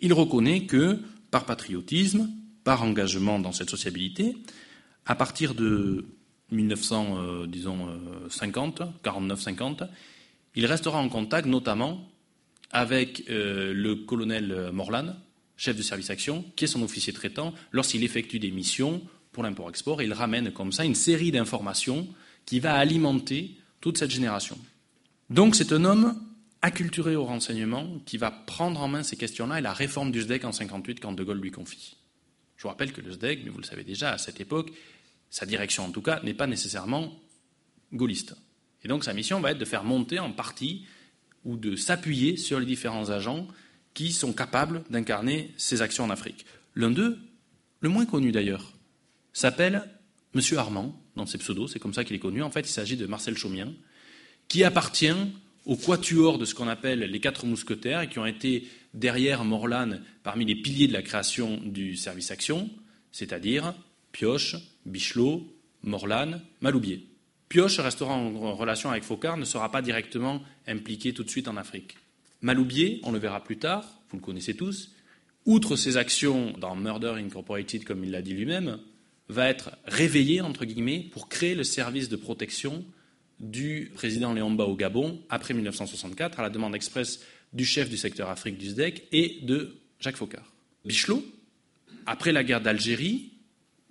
il 0.04 0.14
reconnaît 0.14 0.66
que, 0.66 1.00
par 1.32 1.46
patriotisme, 1.46 2.30
par 2.64 2.84
engagement 2.84 3.40
dans 3.40 3.52
cette 3.52 3.72
sociabilité, 3.72 4.38
à 5.06 5.16
partir 5.16 5.56
de 5.56 6.06
1950, 6.52 8.82
49-50, 9.04 9.90
il 10.56 10.66
restera 10.66 11.00
en 11.00 11.10
contact 11.10 11.46
notamment 11.48 12.08
avec 12.72 13.26
euh, 13.30 13.74
le 13.74 13.96
colonel 13.96 14.70
Morlan, 14.72 15.16
chef 15.58 15.76
de 15.76 15.82
service 15.82 16.10
action, 16.10 16.46
qui 16.56 16.64
est 16.66 16.68
son 16.68 16.84
officier 16.84 17.12
traitant, 17.14 17.54
lorsqu'il 17.72 18.04
effectue 18.04 18.40
des 18.40 18.52
missions 18.52 19.02
pour 19.32 19.44
l'import-export. 19.44 20.02
Il 20.02 20.14
ramène 20.14 20.52
comme 20.52 20.72
ça 20.72 20.86
une 20.86 20.96
série 20.96 21.32
d'informations 21.32 22.08
qui 22.46 22.60
va 22.60 22.76
alimenter 22.76 23.56
toute 23.82 23.98
cette 23.98 24.12
génération. 24.12 24.58
Donc 25.30 25.56
c'est 25.56 25.72
un 25.72 25.86
homme 25.86 26.16
acculturé 26.64 27.16
au 27.16 27.26
renseignement 27.26 28.00
qui 28.06 28.18
va 28.18 28.32
prendre 28.32 28.82
en 28.82 28.88
main 28.88 29.04
ces 29.04 29.18
questions-là 29.18 29.60
et 29.60 29.62
la 29.62 29.74
réforme 29.74 30.12
du 30.12 30.22
SDEC 30.22 30.46
en 30.46 30.54
58 30.54 31.02
quand 31.02 31.12
De 31.12 31.24
Gaulle 31.24 31.42
lui 31.42 31.52
confie. 31.52 31.98
Je 32.58 32.64
vous 32.64 32.70
rappelle 32.70 32.94
que 32.94 33.02
le 33.02 33.12
SDEC, 33.12 33.42
mais 33.44 33.50
vous 33.50 33.60
le 33.60 33.66
savez 33.66 33.84
déjà, 33.84 34.12
à 34.12 34.18
cette 34.18 34.40
époque, 34.40 34.72
sa 35.30 35.46
direction 35.46 35.84
en 35.84 35.92
tout 35.92 36.02
cas, 36.02 36.22
n'est 36.24 36.34
pas 36.34 36.48
nécessairement 36.48 37.20
gaulliste. 37.92 38.36
Et 38.84 38.88
donc 38.88 39.04
sa 39.04 39.14
mission 39.14 39.42
va 39.42 39.52
être 39.52 39.58
de 39.58 39.66
faire 39.66 39.84
monter 39.84 40.20
en 40.20 40.32
partie 40.32 40.86
ou 41.44 41.58
de 41.58 41.76
s'appuyer 41.76 42.38
sur 42.38 42.62
les 42.62 42.66
différents 42.66 43.10
agents 43.10 43.46
qui 43.94 44.14
sont 44.14 44.32
capables 44.32 44.84
d'incarner 44.90 45.54
ces 45.58 45.82
actions 45.82 46.06
en 46.06 46.10
Afrique. 46.10 46.46
L'un 46.76 46.92
d'eux, 46.92 47.20
le 47.82 47.90
moins 47.90 48.06
connu 48.06 48.32
d'ailleurs, 48.32 48.72
s'appelle 49.34 49.84
M. 50.34 50.42
Armand, 50.58 50.98
dans 51.18 51.26
ses 51.26 51.38
pseudos, 51.38 51.68
c'est 51.68 51.80
comme 51.80 51.94
ça 51.94 52.06
qu'il 52.06 52.16
est 52.16 52.20
connu. 52.20 52.42
En 52.42 52.50
fait, 52.50 52.62
il 52.62 52.72
s'agit 52.72 52.96
de 52.96 53.06
Marcel 53.06 53.38
Chaumien, 53.38 53.74
qui 54.48 54.64
appartient 54.64 55.14
au 55.66 55.76
quatuor 55.76 56.38
de 56.38 56.46
ce 56.46 56.54
qu'on 56.54 56.68
appelle 56.68 57.00
les 57.00 57.20
quatre 57.20 57.46
mousquetaires 57.46 58.02
et 58.02 58.10
qui 58.10 58.20
ont 58.20 58.26
été 58.26 58.68
derrière 58.94 59.44
Morlan 59.46 60.00
parmi 60.24 60.46
les 60.46 60.56
piliers 60.56 60.88
de 60.88 60.94
la 60.94 61.02
création 61.02 61.60
du 61.64 61.96
service 61.96 62.32
action, 62.32 62.70
c'est-à-dire 63.12 63.74
Pioche, 64.12 64.56
Bichelot, 64.86 65.48
Morlan, 65.84 66.42
Maloubier. 66.62 67.08
Pioche 67.50 67.80
restera 67.80 68.14
en 68.14 68.56
relation 68.56 68.90
avec 68.90 69.04
Focard, 69.04 69.38
ne 69.38 69.46
sera 69.46 69.72
pas 69.72 69.82
directement 69.82 70.42
impliqué 70.68 71.14
tout 71.14 71.24
de 71.24 71.30
suite 71.30 71.48
en 71.48 71.58
Afrique. 71.58 71.98
Maloubier, 72.42 73.00
on 73.04 73.12
le 73.12 73.20
verra 73.20 73.44
plus 73.44 73.58
tard, 73.58 73.86
vous 74.10 74.18
le 74.18 74.24
connaissez 74.24 74.56
tous, 74.56 74.92
outre 75.46 75.76
ses 75.76 75.98
actions 75.98 76.54
dans 76.58 76.76
Murder 76.76 77.14
Incorporated, 77.18 77.84
comme 77.84 78.04
il 78.04 78.12
l'a 78.12 78.22
dit 78.22 78.34
lui-même, 78.34 78.80
va 79.30 79.50
être 79.50 79.72
réveillé, 79.86 80.42
entre 80.42 80.66
guillemets, 80.66 81.08
pour 81.12 81.30
créer 81.30 81.56
le 81.56 81.64
service 81.64 82.10
de 82.10 82.16
protection 82.16 82.84
du 83.44 83.92
président 83.94 84.34
Léomba 84.34 84.64
au 84.64 84.76
Gabon 84.76 85.22
après 85.30 85.54
1964, 85.54 86.40
à 86.40 86.44
la 86.44 86.50
demande 86.50 86.76
expresse 86.76 87.20
du 87.52 87.66
chef 87.66 87.90
du 87.90 87.98
secteur 87.98 88.30
Afrique 88.30 88.58
du 88.58 88.70
SDEC 88.70 89.08
et 89.12 89.40
de 89.44 89.76
Jacques 90.00 90.16
Faucard. 90.16 90.52
Bichelot, 90.86 91.24
après 92.06 92.32
la 92.32 92.44
guerre 92.44 92.62
d'Algérie, 92.62 93.34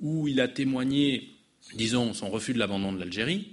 où 0.01 0.27
il 0.27 0.41
a 0.41 0.49
témoigné, 0.49 1.31
disons, 1.75 2.15
son 2.15 2.31
refus 2.31 2.55
de 2.55 2.59
l'abandon 2.59 2.93
de 2.93 2.99
l'Algérie, 2.99 3.53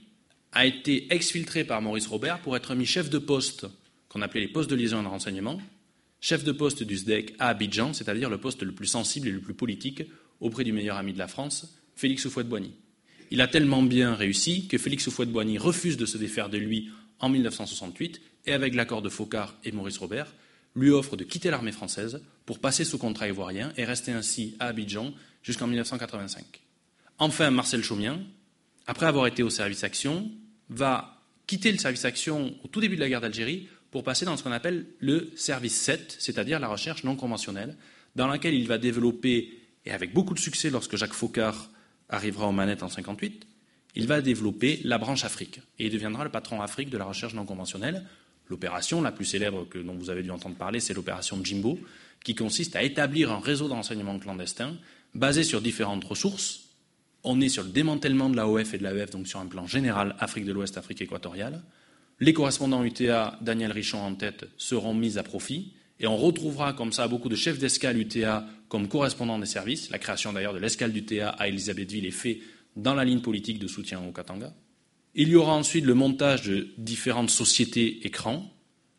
a 0.53 0.65
été 0.65 1.13
exfiltré 1.13 1.63
par 1.63 1.81
Maurice 1.81 2.07
Robert 2.07 2.39
pour 2.39 2.55
être 2.55 2.73
mis 2.75 2.85
chef 2.85 3.09
de 3.09 3.19
poste, 3.19 3.67
qu'on 4.07 4.21
appelait 4.21 4.41
les 4.41 4.47
postes 4.47 4.69
de 4.69 4.75
liaison 4.75 5.01
et 5.01 5.03
de 5.03 5.09
renseignement, 5.09 5.61
chef 6.21 6.43
de 6.43 6.51
poste 6.51 6.81
du 6.81 6.97
SDEC 6.97 7.35
à 7.39 7.49
Abidjan, 7.49 7.93
c'est-à-dire 7.93 8.29
le 8.29 8.39
poste 8.39 8.63
le 8.63 8.71
plus 8.71 8.87
sensible 8.87 9.27
et 9.27 9.31
le 9.31 9.41
plus 9.41 9.53
politique 9.53 10.03
auprès 10.39 10.63
du 10.63 10.71
meilleur 10.71 10.97
ami 10.97 11.13
de 11.13 11.19
la 11.19 11.27
France, 11.27 11.77
Félix 11.95 12.25
Houphouët-Boigny. 12.25 12.71
Il 13.31 13.41
a 13.41 13.47
tellement 13.47 13.83
bien 13.83 14.15
réussi 14.15 14.67
que 14.67 14.77
Félix 14.77 15.07
Houphouët-Boigny 15.07 15.57
refuse 15.57 15.97
de 15.97 16.05
se 16.05 16.17
défaire 16.17 16.49
de 16.49 16.57
lui 16.57 16.89
en 17.19 17.29
1968 17.29 18.21
et, 18.45 18.53
avec 18.53 18.73
l'accord 18.73 19.01
de 19.01 19.09
Faucard 19.09 19.55
et 19.63 19.71
Maurice 19.71 19.97
Robert, 19.97 20.33
lui 20.75 20.89
offre 20.89 21.15
de 21.15 21.23
quitter 21.23 21.49
l'armée 21.49 21.71
française 21.71 22.21
pour 22.45 22.59
passer 22.59 22.85
sous 22.85 22.97
contrat 22.97 23.27
ivoirien 23.27 23.71
et 23.77 23.85
rester 23.85 24.11
ainsi 24.11 24.55
à 24.59 24.67
Abidjan 24.67 25.13
jusqu'en 25.43 25.67
1985. 25.67 26.43
Enfin, 27.19 27.51
Marcel 27.51 27.83
Chaumien, 27.83 28.19
après 28.87 29.05
avoir 29.05 29.27
été 29.27 29.43
au 29.43 29.49
service 29.49 29.83
action, 29.83 30.31
va 30.69 31.21
quitter 31.45 31.71
le 31.71 31.77
service 31.77 32.05
action 32.05 32.55
au 32.63 32.67
tout 32.67 32.81
début 32.81 32.95
de 32.95 33.01
la 33.01 33.09
guerre 33.09 33.21
d'Algérie 33.21 33.67
pour 33.91 34.03
passer 34.03 34.25
dans 34.25 34.37
ce 34.37 34.43
qu'on 34.43 34.51
appelle 34.51 34.85
le 34.99 35.31
service 35.35 35.75
7, 35.75 36.15
c'est-à-dire 36.19 36.59
la 36.59 36.67
recherche 36.67 37.03
non 37.03 37.15
conventionnelle, 37.15 37.75
dans 38.15 38.27
laquelle 38.27 38.53
il 38.53 38.67
va 38.67 38.77
développer, 38.77 39.59
et 39.85 39.91
avec 39.91 40.13
beaucoup 40.13 40.33
de 40.33 40.39
succès 40.39 40.69
lorsque 40.69 40.95
Jacques 40.95 41.13
Faucard 41.13 41.69
arrivera 42.09 42.47
aux 42.47 42.51
manettes 42.51 42.83
en 42.83 42.87
1958, 42.87 43.47
il 43.95 44.07
va 44.07 44.21
développer 44.21 44.81
la 44.83 44.97
branche 44.97 45.23
Afrique 45.23 45.61
et 45.77 45.85
il 45.87 45.91
deviendra 45.91 46.23
le 46.23 46.29
patron 46.29 46.61
Afrique 46.61 46.89
de 46.89 46.97
la 46.97 47.05
recherche 47.05 47.33
non 47.33 47.45
conventionnelle. 47.45 48.05
L'opération 48.47 49.01
la 49.01 49.11
plus 49.11 49.25
célèbre 49.25 49.67
dont 49.75 49.95
vous 49.95 50.09
avez 50.09 50.23
dû 50.23 50.31
entendre 50.31 50.55
parler, 50.55 50.79
c'est 50.79 50.93
l'opération 50.93 51.39
Jimbo, 51.43 51.79
qui 52.23 52.35
consiste 52.35 52.75
à 52.75 52.83
établir 52.83 53.31
un 53.31 53.39
réseau 53.39 53.67
d'enseignement 53.67 54.17
clandestin 54.19 54.75
basé 55.15 55.43
sur 55.43 55.61
différentes 55.61 56.03
ressources. 56.03 56.61
On 57.23 57.41
est 57.41 57.49
sur 57.49 57.63
le 57.63 57.69
démantèlement 57.69 58.29
de 58.29 58.35
l'AOF 58.35 58.73
et 58.73 58.77
de 58.77 58.83
l'AEF, 58.83 59.11
donc 59.11 59.27
sur 59.27 59.39
un 59.39 59.45
plan 59.45 59.67
général 59.67 60.15
Afrique 60.19 60.45
de 60.45 60.53
l'Ouest, 60.53 60.77
Afrique 60.77 61.01
équatoriale. 61.01 61.61
Les 62.19 62.33
correspondants 62.33 62.83
UTA, 62.83 63.37
Daniel 63.41 63.71
Richon 63.71 64.01
en 64.01 64.15
tête, 64.15 64.45
seront 64.57 64.93
mis 64.93 65.17
à 65.17 65.23
profit. 65.23 65.73
Et 65.99 66.07
on 66.07 66.15
retrouvera 66.15 66.73
comme 66.73 66.93
ça 66.93 67.07
beaucoup 67.07 67.29
de 67.29 67.35
chefs 67.35 67.59
d'escale 67.59 67.97
UTA 67.97 68.45
comme 68.69 68.87
correspondants 68.87 69.39
des 69.39 69.45
services. 69.45 69.89
La 69.89 69.99
création 69.99 70.31
d'ailleurs 70.31 70.53
de 70.53 70.59
l'escale 70.59 70.93
d'UTA 70.93 71.29
à 71.29 71.47
Elisabethville 71.47 72.05
est 72.05 72.11
faite 72.11 72.39
dans 72.75 72.93
la 72.93 73.03
ligne 73.03 73.21
politique 73.21 73.59
de 73.59 73.67
soutien 73.67 74.01
au 74.01 74.11
Katanga. 74.11 74.53
Il 75.15 75.27
y 75.29 75.35
aura 75.35 75.53
ensuite 75.53 75.85
le 75.85 75.95
montage 75.95 76.43
de 76.43 76.69
différentes 76.77 77.31
sociétés 77.31 78.05
écrans, 78.05 78.49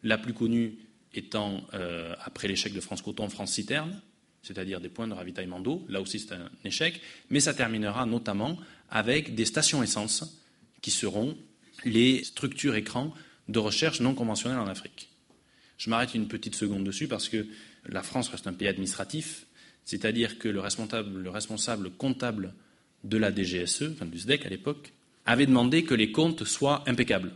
la 0.02 0.18
plus 0.18 0.34
connue 0.34 0.78
étant, 1.14 1.62
euh, 1.74 2.14
après 2.22 2.48
l'échec 2.48 2.72
de 2.72 2.80
France 2.80 3.00
Coton, 3.00 3.28
France 3.28 3.52
Citerne, 3.52 4.00
c'est-à-dire 4.42 4.80
des 4.80 4.88
points 4.88 5.06
de 5.06 5.14
ravitaillement 5.14 5.60
d'eau. 5.60 5.84
Là 5.88 6.00
aussi, 6.00 6.18
c'est 6.18 6.32
un 6.32 6.50
échec. 6.64 7.00
Mais 7.30 7.40
ça 7.40 7.54
terminera 7.54 8.06
notamment 8.06 8.58
avec 8.90 9.34
des 9.34 9.44
stations 9.44 9.82
essence 9.82 10.42
qui 10.82 10.90
seront 10.90 11.36
les 11.84 12.24
structures 12.24 12.74
écrans 12.74 13.14
de 13.48 13.58
recherche 13.58 14.00
non 14.00 14.14
conventionnelles 14.14 14.58
en 14.58 14.66
Afrique. 14.66 15.10
Je 15.78 15.90
m'arrête 15.90 16.14
une 16.14 16.28
petite 16.28 16.54
seconde 16.54 16.84
dessus 16.84 17.08
parce 17.08 17.28
que 17.28 17.46
la 17.86 18.02
France 18.02 18.28
reste 18.28 18.46
un 18.46 18.52
pays 18.52 18.68
administratif, 18.68 19.46
c'est-à-dire 19.90 20.38
que 20.38 20.48
le 20.48 20.60
responsable, 20.60 21.18
le 21.18 21.30
responsable, 21.30 21.90
comptable 21.90 22.54
de 23.02 23.16
la 23.16 23.34
DGSE, 23.34 23.90
enfin 23.92 24.06
du 24.06 24.20
SDEC 24.20 24.46
à 24.46 24.48
l'époque, 24.48 24.92
avait 25.26 25.46
demandé 25.46 25.82
que 25.82 25.94
les 25.94 26.12
comptes 26.12 26.44
soient 26.44 26.84
impeccables. 26.86 27.32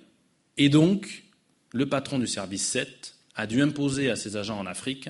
Et 0.57 0.69
donc, 0.69 1.25
le 1.73 1.88
patron 1.88 2.21
du 2.21 2.29
service 2.29 2.64
7 2.69 3.17
a 3.35 3.49
dû 3.49 3.61
imposer 3.61 4.09
à 4.09 4.14
ses 4.14 4.37
agents 4.37 4.57
en 4.57 4.67
Afrique 4.67 5.09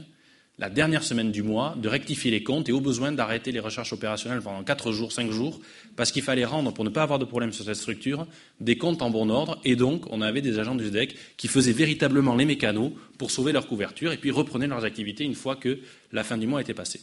la 0.59 0.71
dernière 0.71 1.03
semaine 1.03 1.33
du 1.33 1.43
mois, 1.43 1.77
de 1.77 1.87
rectifier 1.87 2.31
les 2.31 2.43
comptes 2.43 2.71
et 2.71 2.73
au 2.73 2.81
besoin 2.81 3.13
d'arrêter 3.13 3.53
les 3.53 3.61
recherches 3.61 3.93
opérationnelles 3.93 4.41
pendant 4.41 4.65
4 4.65 4.93
jours, 4.93 5.13
5 5.13 5.31
jours, 5.31 5.61
parce 5.97 6.13
qu'il 6.13 6.23
fallait 6.23 6.47
rendre, 6.47 6.73
pour 6.73 6.85
ne 6.85 6.89
pas 6.89 7.03
avoir 7.03 7.19
de 7.19 7.27
problème 7.27 7.53
sur 7.53 7.67
cette 7.67 7.77
structure, 7.77 8.27
des 8.59 8.79
comptes 8.79 9.03
en 9.03 9.11
bon 9.11 9.29
ordre. 9.29 9.61
Et 9.67 9.77
donc, 9.77 10.07
on 10.11 10.23
avait 10.23 10.41
des 10.41 10.59
agents 10.59 10.77
du 10.77 10.87
SDEC 10.87 11.15
qui 11.37 11.49
faisaient 11.49 11.73
véritablement 11.73 12.37
les 12.37 12.47
mécanos 12.47 12.93
pour 13.19 13.31
sauver 13.31 13.53
leur 13.53 13.67
couverture 13.67 14.13
et 14.13 14.17
puis 14.17 14.31
reprenaient 14.31 14.67
leurs 14.67 14.87
activités 14.87 15.25
une 15.25 15.35
fois 15.35 15.57
que 15.57 15.81
la 16.11 16.25
fin 16.25 16.39
du 16.39 16.47
mois 16.47 16.63
était 16.63 16.73
passée. 16.73 17.03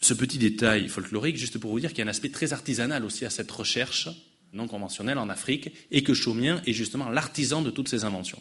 Ce 0.00 0.14
petit 0.14 0.38
détail 0.38 0.88
folklorique, 0.88 1.36
juste 1.36 1.58
pour 1.58 1.70
vous 1.70 1.80
dire 1.80 1.90
qu'il 1.90 1.98
y 1.98 2.02
a 2.02 2.06
un 2.06 2.08
aspect 2.08 2.30
très 2.30 2.52
artisanal 2.52 3.04
aussi 3.04 3.24
à 3.24 3.30
cette 3.30 3.50
recherche 3.50 4.08
non 4.52 4.66
conventionnelle 4.66 5.18
en 5.18 5.28
Afrique, 5.28 5.70
et 5.90 6.02
que 6.02 6.14
Chaumien 6.14 6.62
est 6.66 6.72
justement 6.72 7.08
l'artisan 7.08 7.62
de 7.62 7.70
toutes 7.70 7.88
ces 7.88 8.04
inventions. 8.04 8.40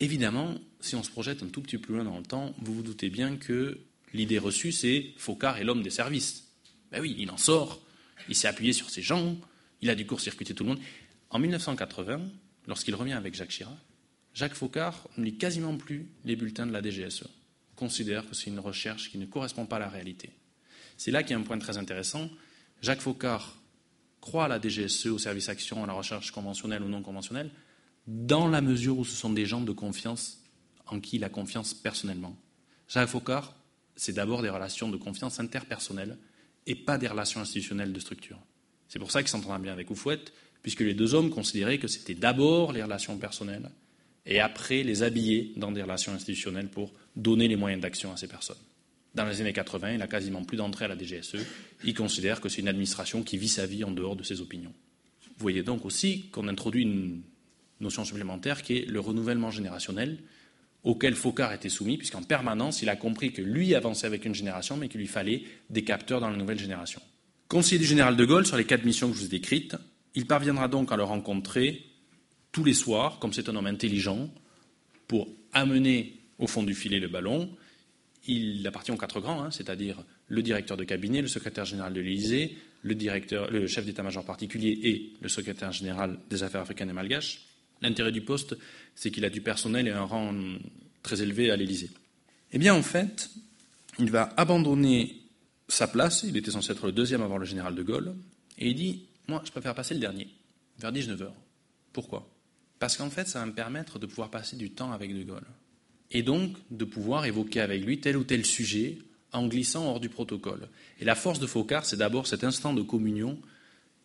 Évidemment, 0.00 0.54
si 0.80 0.94
on 0.96 1.02
se 1.02 1.10
projette 1.10 1.42
un 1.42 1.48
tout 1.48 1.62
petit 1.62 1.78
peu 1.78 1.84
plus 1.84 1.94
loin 1.94 2.04
dans 2.04 2.18
le 2.18 2.24
temps, 2.24 2.54
vous 2.60 2.74
vous 2.74 2.82
doutez 2.82 3.08
bien 3.08 3.36
que 3.36 3.80
l'idée 4.12 4.38
reçue, 4.38 4.72
c'est 4.72 5.12
Focard 5.16 5.58
est 5.58 5.64
l'homme 5.64 5.82
des 5.82 5.90
services. 5.90 6.52
Ben 6.92 7.00
oui, 7.00 7.14
il 7.18 7.30
en 7.30 7.38
sort, 7.38 7.80
il 8.28 8.34
s'est 8.34 8.48
appuyé 8.48 8.72
sur 8.72 8.90
ses 8.90 9.02
gens, 9.02 9.36
il 9.80 9.90
a 9.90 9.94
du 9.94 10.06
court-circuité 10.06 10.54
tout 10.54 10.64
le 10.64 10.70
monde. 10.70 10.80
En 11.30 11.38
1980, 11.38 12.20
lorsqu'il 12.66 12.94
revient 12.94 13.14
avec 13.14 13.34
Jacques 13.34 13.50
Chirac, 13.50 13.74
Jacques 14.34 14.54
Faucard 14.54 15.08
ne 15.16 15.24
lit 15.24 15.38
quasiment 15.38 15.76
plus 15.76 16.10
les 16.26 16.36
bulletins 16.36 16.66
de 16.66 16.72
la 16.72 16.82
DGSE, 16.82 17.28
considère 17.74 18.28
que 18.28 18.34
c'est 18.34 18.50
une 18.50 18.60
recherche 18.60 19.10
qui 19.10 19.16
ne 19.16 19.24
correspond 19.24 19.64
pas 19.64 19.76
à 19.76 19.80
la 19.80 19.88
réalité. 19.88 20.30
C'est 20.96 21.10
là 21.10 21.22
qu'il 21.22 21.32
y 21.32 21.34
a 21.34 21.38
un 21.38 21.42
point 21.42 21.58
très 21.58 21.78
intéressant. 21.78 22.28
Jacques 22.82 23.00
Faucard 23.00 23.56
croit 24.20 24.46
à 24.46 24.48
la 24.48 24.60
DGSE, 24.60 25.06
au 25.06 25.18
service 25.18 25.48
action, 25.48 25.84
à 25.84 25.86
la 25.86 25.92
recherche 25.92 26.30
conventionnelle 26.30 26.82
ou 26.82 26.88
non 26.88 27.02
conventionnelle, 27.02 27.50
dans 28.06 28.48
la 28.48 28.60
mesure 28.60 28.98
où 28.98 29.04
ce 29.04 29.14
sont 29.16 29.30
des 29.30 29.46
gens 29.46 29.60
de 29.60 29.72
confiance 29.72 30.42
en 30.86 31.00
qui 31.00 31.16
il 31.16 31.24
a 31.24 31.28
confiance 31.28 31.74
personnellement. 31.74 32.36
Jacques 32.88 33.08
Faucard, 33.08 33.54
c'est 33.96 34.12
d'abord 34.12 34.42
des 34.42 34.48
relations 34.48 34.88
de 34.88 34.96
confiance 34.96 35.40
interpersonnelles 35.40 36.16
et 36.66 36.74
pas 36.74 36.98
des 36.98 37.08
relations 37.08 37.40
institutionnelles 37.40 37.92
de 37.92 38.00
structure. 38.00 38.38
C'est 38.88 38.98
pour 38.98 39.10
ça 39.10 39.22
qu'il 39.22 39.30
s'entendra 39.30 39.58
bien 39.58 39.72
avec 39.72 39.90
Oufouette, 39.90 40.32
puisque 40.62 40.80
les 40.80 40.94
deux 40.94 41.14
hommes 41.14 41.30
considéraient 41.30 41.78
que 41.78 41.88
c'était 41.88 42.14
d'abord 42.14 42.72
les 42.72 42.82
relations 42.82 43.18
personnelles 43.18 43.70
et 44.24 44.40
après 44.40 44.82
les 44.82 45.02
habiller 45.02 45.52
dans 45.56 45.72
des 45.72 45.82
relations 45.82 46.12
institutionnelles 46.12 46.68
pour 46.68 46.92
donner 47.14 47.48
les 47.48 47.56
moyens 47.56 47.82
d'action 47.82 48.12
à 48.12 48.16
ces 48.16 48.26
personnes. 48.26 48.56
Dans 49.16 49.24
les 49.24 49.40
années 49.40 49.54
80, 49.54 49.92
il 49.92 49.98
n'a 49.98 50.08
quasiment 50.08 50.44
plus 50.44 50.58
d'entrée 50.58 50.84
à 50.84 50.88
la 50.88 50.98
DGSE. 50.98 51.38
Il 51.84 51.94
considère 51.94 52.42
que 52.42 52.50
c'est 52.50 52.60
une 52.60 52.68
administration 52.68 53.22
qui 53.22 53.38
vit 53.38 53.48
sa 53.48 53.64
vie 53.64 53.82
en 53.82 53.90
dehors 53.90 54.14
de 54.14 54.22
ses 54.22 54.42
opinions. 54.42 54.74
Vous 55.22 55.42
voyez 55.42 55.62
donc 55.62 55.86
aussi 55.86 56.28
qu'on 56.28 56.48
introduit 56.48 56.82
une 56.82 57.22
notion 57.80 58.04
supplémentaire 58.04 58.62
qui 58.62 58.76
est 58.76 58.84
le 58.84 59.00
renouvellement 59.00 59.50
générationnel, 59.50 60.18
auquel 60.84 61.14
Focard 61.14 61.54
était 61.54 61.70
soumis, 61.70 61.96
puisqu'en 61.96 62.22
permanence, 62.22 62.82
il 62.82 62.90
a 62.90 62.96
compris 62.96 63.32
que 63.32 63.40
lui 63.40 63.74
avançait 63.74 64.06
avec 64.06 64.26
une 64.26 64.34
génération, 64.34 64.76
mais 64.76 64.88
qu'il 64.88 65.00
lui 65.00 65.06
fallait 65.06 65.44
des 65.70 65.82
capteurs 65.82 66.20
dans 66.20 66.28
la 66.28 66.36
nouvelle 66.36 66.58
génération. 66.58 67.00
Conseiller 67.48 67.78
du 67.78 67.86
général 67.86 68.16
de 68.16 68.24
Gaulle 68.26 68.46
sur 68.46 68.58
les 68.58 68.66
quatre 68.66 68.84
missions 68.84 69.08
que 69.08 69.14
je 69.14 69.20
vous 69.20 69.26
ai 69.26 69.30
décrites, 69.30 69.76
il 70.14 70.26
parviendra 70.26 70.68
donc 70.68 70.92
à 70.92 70.96
le 70.96 71.04
rencontrer 71.04 71.86
tous 72.52 72.64
les 72.64 72.74
soirs, 72.74 73.18
comme 73.18 73.32
c'est 73.32 73.48
un 73.48 73.56
homme 73.56 73.66
intelligent, 73.66 74.28
pour 75.08 75.26
amener 75.54 76.20
au 76.38 76.46
fond 76.46 76.62
du 76.62 76.74
filet 76.74 77.00
le 77.00 77.08
ballon. 77.08 77.50
Il 78.26 78.66
appartient 78.66 78.90
aux 78.90 78.96
quatre 78.96 79.20
grands, 79.20 79.42
hein, 79.42 79.50
c'est-à-dire 79.50 80.02
le 80.28 80.42
directeur 80.42 80.76
de 80.76 80.84
cabinet, 80.84 81.22
le 81.22 81.28
secrétaire 81.28 81.64
général 81.64 81.92
de 81.92 82.00
l'Élysée, 82.00 82.56
le, 82.82 83.66
chef 83.66 83.84
d'état-major 83.84 84.24
particulier 84.24 84.78
et 84.82 85.12
le 85.20 85.28
secrétaire 85.28 85.72
général 85.72 86.18
des 86.30 86.42
affaires 86.42 86.60
africaines 86.60 86.90
et 86.90 86.92
malgaches. 86.92 87.46
L'intérêt 87.82 88.12
du 88.12 88.22
poste, 88.22 88.56
c'est 88.94 89.10
qu'il 89.10 89.24
a 89.24 89.30
du 89.30 89.40
personnel 89.40 89.86
et 89.86 89.90
un 89.90 90.04
rang 90.04 90.34
très 91.02 91.22
élevé 91.22 91.50
à 91.50 91.56
l'Élysée. 91.56 91.90
Eh 92.52 92.58
bien, 92.58 92.74
en 92.74 92.82
fait, 92.82 93.30
il 93.98 94.10
va 94.10 94.32
abandonner 94.36 95.16
sa 95.68 95.88
place, 95.88 96.22
il 96.22 96.36
était 96.36 96.50
censé 96.50 96.72
être 96.72 96.86
le 96.86 96.92
deuxième 96.92 97.22
avant 97.22 97.38
le 97.38 97.44
général 97.44 97.74
de 97.74 97.82
Gaulle, 97.82 98.14
et 98.58 98.68
il 98.68 98.74
dit 98.74 99.02
Moi, 99.28 99.42
je 99.44 99.50
préfère 99.50 99.74
passer 99.74 99.94
le 99.94 100.00
dernier, 100.00 100.28
vers 100.78 100.92
19h. 100.92 101.28
Pourquoi? 101.92 102.28
Parce 102.78 102.96
qu'en 102.96 103.10
fait, 103.10 103.26
ça 103.26 103.40
va 103.40 103.46
me 103.46 103.52
permettre 103.52 103.98
de 103.98 104.06
pouvoir 104.06 104.30
passer 104.30 104.56
du 104.56 104.70
temps 104.70 104.92
avec 104.92 105.16
de 105.16 105.22
Gaulle. 105.22 105.46
Et 106.10 106.22
donc, 106.22 106.56
de 106.70 106.84
pouvoir 106.84 107.26
évoquer 107.26 107.60
avec 107.60 107.84
lui 107.84 108.00
tel 108.00 108.16
ou 108.16 108.24
tel 108.24 108.44
sujet 108.44 108.98
en 109.32 109.48
glissant 109.48 109.86
hors 109.86 110.00
du 110.00 110.08
protocole. 110.08 110.68
Et 111.00 111.04
la 111.04 111.14
force 111.14 111.40
de 111.40 111.46
Faucard, 111.46 111.84
c'est 111.84 111.96
d'abord 111.96 112.26
cet 112.26 112.44
instant 112.44 112.72
de 112.72 112.82
communion 112.82 113.38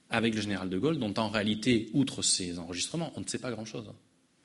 avec 0.09 0.35
le 0.35 0.41
général 0.41 0.69
de 0.69 0.77
Gaulle, 0.77 0.99
dont 0.99 1.13
en 1.17 1.29
réalité, 1.29 1.89
outre 1.93 2.21
ses 2.21 2.59
enregistrements, 2.59 3.13
on 3.15 3.21
ne 3.21 3.27
sait 3.27 3.39
pas 3.39 3.51
grand-chose. 3.51 3.85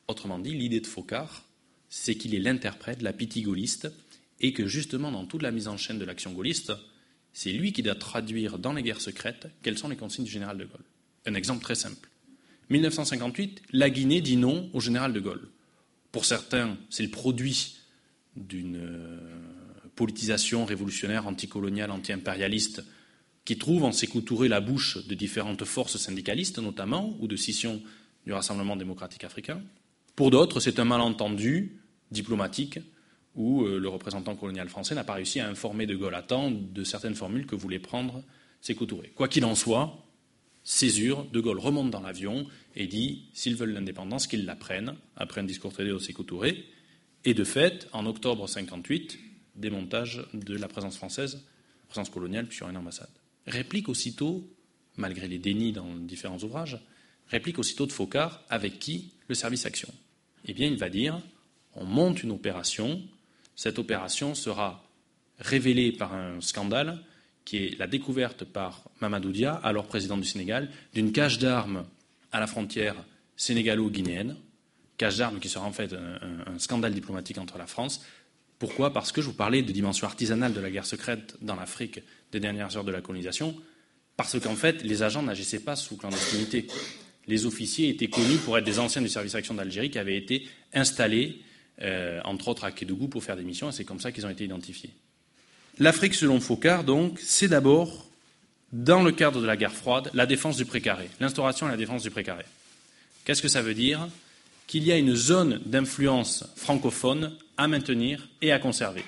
Autrement 0.07 0.39
dit, 0.39 0.55
l'idée 0.55 0.81
de 0.81 0.87
Faucard, 0.87 1.45
c'est 1.89 2.15
qu'il 2.15 2.35
est 2.35 2.41
l'interprète, 2.41 3.03
la 3.03 3.13
pitié 3.13 3.43
gaulliste, 3.43 3.89
et 4.41 4.53
que 4.53 4.67
justement, 4.67 5.11
dans 5.11 5.25
toute 5.25 5.43
la 5.43 5.51
mise 5.51 5.67
en 5.67 5.77
chaîne 5.77 5.99
de 5.99 6.05
l'action 6.05 6.33
gaulliste, 6.33 6.73
c'est 7.33 7.53
lui 7.53 7.73
qui 7.73 7.83
doit 7.83 7.97
traduire 7.97 8.59
dans 8.59 8.73
les 8.73 8.83
guerres 8.83 9.01
secrètes 9.01 9.49
quelles 9.63 9.79
sont 9.79 9.89
les 9.89 9.97
consignes 9.97 10.25
du 10.25 10.31
général 10.31 10.57
de 10.57 10.65
Gaulle. 10.65 10.85
Un 11.27 11.35
exemple 11.35 11.63
très 11.63 11.75
simple. 11.75 12.09
1958, 12.71 13.63
la 13.73 13.91
Guinée 13.91 14.21
dit 14.21 14.37
non 14.37 14.71
au 14.73 14.81
général 14.81 15.13
de 15.13 15.21
Gaulle. 15.21 15.49
Pour 16.17 16.25
certains, 16.25 16.79
c'est 16.89 17.03
le 17.03 17.11
produit 17.11 17.77
d'une 18.37 18.79
euh, 18.79 19.21
politisation 19.97 20.65
révolutionnaire, 20.65 21.27
anticoloniale, 21.27 21.91
anti-impérialiste 21.91 22.83
qui 23.45 23.59
trouve 23.59 23.85
en 23.85 23.93
Sékou 23.93 24.23
Touré 24.23 24.49
la 24.49 24.63
bouche 24.63 25.07
de 25.07 25.15
différentes 25.15 25.67
forces 25.67 25.99
syndicalistes, 25.99 26.59
notamment, 26.59 27.15
ou 27.21 27.27
de 27.29 27.37
scission 27.37 27.83
du 28.25 28.33
Rassemblement 28.33 28.77
démocratique 28.77 29.25
africain. 29.25 29.61
Pour 30.15 30.31
d'autres, 30.31 30.59
c'est 30.59 30.79
un 30.79 30.87
malentendu 30.87 31.83
diplomatique 32.11 32.79
où 33.35 33.65
euh, 33.65 33.79
le 33.79 33.89
représentant 33.91 34.37
colonial 34.37 34.71
français 34.71 34.95
n'a 34.95 35.05
pas 35.05 35.13
réussi 35.13 35.41
à 35.41 35.51
informer 35.51 35.85
de 35.85 35.97
Gaulle 35.97 36.15
à 36.15 36.23
temps 36.23 36.51
de 36.51 36.83
certaines 36.83 37.15
formules 37.15 37.45
que 37.45 37.57
voulait 37.57 37.79
prendre 37.79 38.23
Sékou 38.63 38.87
Touré. 38.87 39.13
Quoi 39.15 39.29
qu'il 39.29 39.45
en 39.45 39.55
soit, 39.55 40.06
césure, 40.67 41.25
de 41.31 41.39
Gaulle 41.41 41.61
remonte 41.61 41.91
dans 41.91 42.01
l'avion 42.01 42.47
et 42.75 42.89
dit 42.89 43.31
s'ils 43.33 43.55
veulent 43.55 43.73
l'indépendance, 43.73 44.27
qu'ils 44.27 44.45
la 44.45 44.57
prennent, 44.57 44.97
après 45.17 45.41
un 45.41 45.45
discours 45.45 45.73
traité 45.73 45.93
au 45.93 46.01
Sékou 46.01 46.25
Touré. 46.25 46.67
Et 47.25 47.35
de 47.35 47.45
fait, 47.45 47.89
en 47.93 48.05
octobre 48.05 48.49
58, 48.49 49.19
démontage 49.55 50.27
de 50.35 50.57
la 50.57 50.69
présence 50.69 50.97
française, 50.97 51.47
présence 51.89 52.11
coloniale, 52.11 52.51
sur 52.51 52.69
une 52.69 52.77
ambassade 52.77 53.09
réplique 53.47 53.89
aussitôt, 53.89 54.49
malgré 54.97 55.29
les 55.29 55.39
dénis 55.39 55.73
dans 55.73 55.95
différents 55.95 56.39
ouvrages, 56.39 56.79
réplique 57.29 57.59
aussitôt 57.59 57.87
de 57.87 57.93
Faucard 57.93 58.43
avec 58.49 58.79
qui 58.79 59.13
le 59.29 59.35
service 59.35 59.67
action. 59.67 59.93
Eh 60.45 60.53
bien, 60.53 60.67
il 60.67 60.77
va 60.77 60.89
dire 60.89 61.21
on 61.75 61.85
monte 61.85 62.23
une 62.23 62.31
opération, 62.31 63.03
cette 63.55 63.79
opération 63.79 64.35
sera 64.35 64.83
révélée 65.39 65.93
par 65.93 66.15
un 66.15 66.41
scandale 66.41 67.03
qui 67.47 67.59
est 67.59 67.79
la 67.79 67.87
découverte 67.87 68.45
par 68.45 68.83
Mamadou 69.01 69.31
Dia, 69.31 69.55
alors 69.55 69.87
président 69.87 70.19
du 70.19 70.25
Sénégal, 70.25 70.69
d'une 70.93 71.13
cache 71.13 71.39
d'armes 71.39 71.87
à 72.33 72.41
la 72.41 72.47
frontière 72.47 72.97
sénégalo-guinéenne, 73.37 74.37
cache 74.99 75.17
d'armes 75.17 75.39
qui 75.39 75.49
sera 75.49 75.65
en 75.65 75.73
fait 75.73 75.95
un, 75.95 76.59
scandale 76.59 76.93
diplomatique 76.93 77.39
entre 77.39 77.57
la 77.57 77.67
France. 77.67 78.05
Pourquoi? 78.59 78.93
Parce 78.93 79.13
que 79.13 79.23
je 79.23 79.29
vous 79.29 79.33
parlais 79.33 79.63
de 79.63 79.71
dimension 79.71 80.07
artisanale 80.07 80.53
de 80.53 80.61
la 80.61 80.71
guerre 80.71 80.87
secrète 80.87 81.37
dans 81.41 81.55
l'Afrique 81.55 82.01
des 82.33 82.41
dernières 82.41 82.77
heures 82.77 82.85
de 82.85 82.93
la 82.93 83.01
colonisation, 83.01 83.55
parce 84.17 84.39
qu'en 84.41 84.57
fait, 84.57 84.83
les 84.83 85.05
agents 85.05 85.23
n'agissaient 85.23 85.61
pas 85.61 85.77
sous 85.77 85.97
clandestinité. 85.97 86.67
Les 87.29 87.47
officiers 87.47 87.91
étaient 87.91 88.09
connus 88.09 88.39
pour 88.39 88.59
être 88.59 88.65
des 88.65 88.81
anciens 88.81 89.03
du 89.03 89.09
service 89.09 89.35
action 89.37 89.55
d'Algérie 89.55 89.91
qui 89.91 89.99
avaient 89.99 90.17
été 90.17 90.49
installés, 90.73 91.43
euh, 91.83 92.21
entre 92.25 92.49
autres 92.49 92.65
à 92.65 92.73
Kédougou, 92.73 93.07
pour 93.07 93.23
faire 93.23 93.37
des 93.37 93.45
missions, 93.45 93.69
et 93.69 93.73
c'est 93.73 93.85
comme 93.85 94.01
ça 94.01 94.11
qu'ils 94.11 94.27
ont 94.27 94.31
été 94.31 94.45
identifiés. 94.45 94.91
L'Afrique, 95.79 96.15
selon 96.15 96.41
Faucard, 96.41 96.85
donc, 96.85 97.19
c'est 97.21 97.49
d'abord, 97.49 98.07
dans 98.73 99.03
le 99.03 99.13
cadre 99.13 99.41
de 99.41 99.47
la 99.47 99.57
guerre 99.57 99.75
froide, 99.75 100.11
la 100.15 100.27
défense 100.27 100.57
du 100.57 100.65
précaré, 100.65 101.11
l'instauration 101.21 101.67
et 101.67 101.71
la 101.71 101.77
défense 101.77 102.03
du 102.03 102.11
précaré. 102.11 102.45
Qu'est-ce 103.25 103.43
que 103.43 103.49
ça 103.49 103.63
veut 103.63 103.75
dire? 103.75 104.09
Qu'il 104.67 104.85
y 104.85 104.93
a 104.93 104.97
une 104.97 105.15
zone 105.15 105.61
d'influence 105.67 106.45
francophone 106.57 107.37
à 107.57 107.69
maintenir 107.69 108.29
et 108.41 108.53
à 108.53 108.59
conserver. 108.59 109.05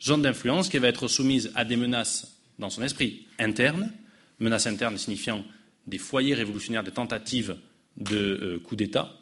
Zone 0.00 0.22
d'influence 0.22 0.68
qui 0.68 0.78
va 0.78 0.88
être 0.88 1.08
soumise 1.08 1.50
à 1.54 1.64
des 1.64 1.76
menaces 1.76 2.32
dans 2.58 2.70
son 2.70 2.82
esprit 2.82 3.26
interne, 3.38 3.92
menace 4.38 4.66
interne 4.66 4.98
signifiant 4.98 5.44
des 5.86 5.98
foyers 5.98 6.34
révolutionnaires, 6.34 6.84
des 6.84 6.92
tentatives 6.92 7.56
de 7.96 8.16
euh, 8.16 8.58
coup 8.60 8.76
d'État, 8.76 9.12